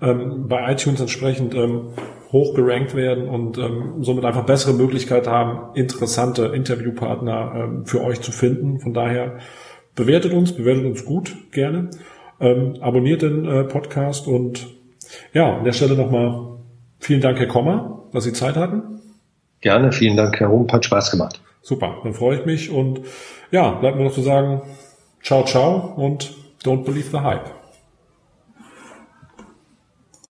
ähm, 0.00 0.48
bei 0.48 0.72
iTunes 0.72 1.00
entsprechend 1.00 1.54
ähm, 1.54 1.88
hoch 2.32 2.54
gerankt 2.54 2.94
werden 2.94 3.28
und 3.28 3.58
somit 4.04 4.24
einfach 4.24 4.46
bessere 4.46 4.72
Möglichkeit 4.72 5.26
haben, 5.26 5.74
interessante 5.74 6.52
Interviewpartner 6.54 7.82
für 7.86 8.04
euch 8.04 8.20
zu 8.20 8.30
finden. 8.30 8.78
Von 8.78 8.94
daher 8.94 9.38
bewertet 9.96 10.32
uns, 10.32 10.52
bewertet 10.52 10.84
uns 10.84 11.04
gut, 11.04 11.34
gerne. 11.50 11.90
Abonniert 12.38 13.22
den 13.22 13.46
äh, 13.46 13.64
Podcast 13.64 14.28
und 14.28 14.68
ja, 15.32 15.56
an 15.56 15.64
der 15.64 15.72
Stelle 15.72 15.96
nochmal 15.96 16.60
vielen 17.00 17.20
Dank, 17.20 17.40
Herr 17.40 17.48
Kommer, 17.48 18.04
dass 18.12 18.22
Sie 18.22 18.32
Zeit 18.32 18.54
hatten. 18.54 19.00
Gerne, 19.60 19.90
vielen 19.90 20.16
Dank, 20.16 20.38
Herr 20.38 20.50
Rump, 20.50 20.72
hat 20.72 20.84
Spaß 20.84 21.10
gemacht. 21.10 21.40
Super, 21.62 21.98
dann 22.02 22.14
freue 22.14 22.40
ich 22.40 22.46
mich 22.46 22.70
und 22.70 23.02
ja, 23.50 23.70
bleibt 23.70 23.96
mir 23.96 24.04
noch 24.04 24.12
zu 24.12 24.22
sagen, 24.22 24.62
ciao, 25.22 25.44
ciao 25.44 25.92
und 25.96 26.34
don't 26.64 26.84
believe 26.84 27.10
the 27.10 27.20
hype. 27.20 27.59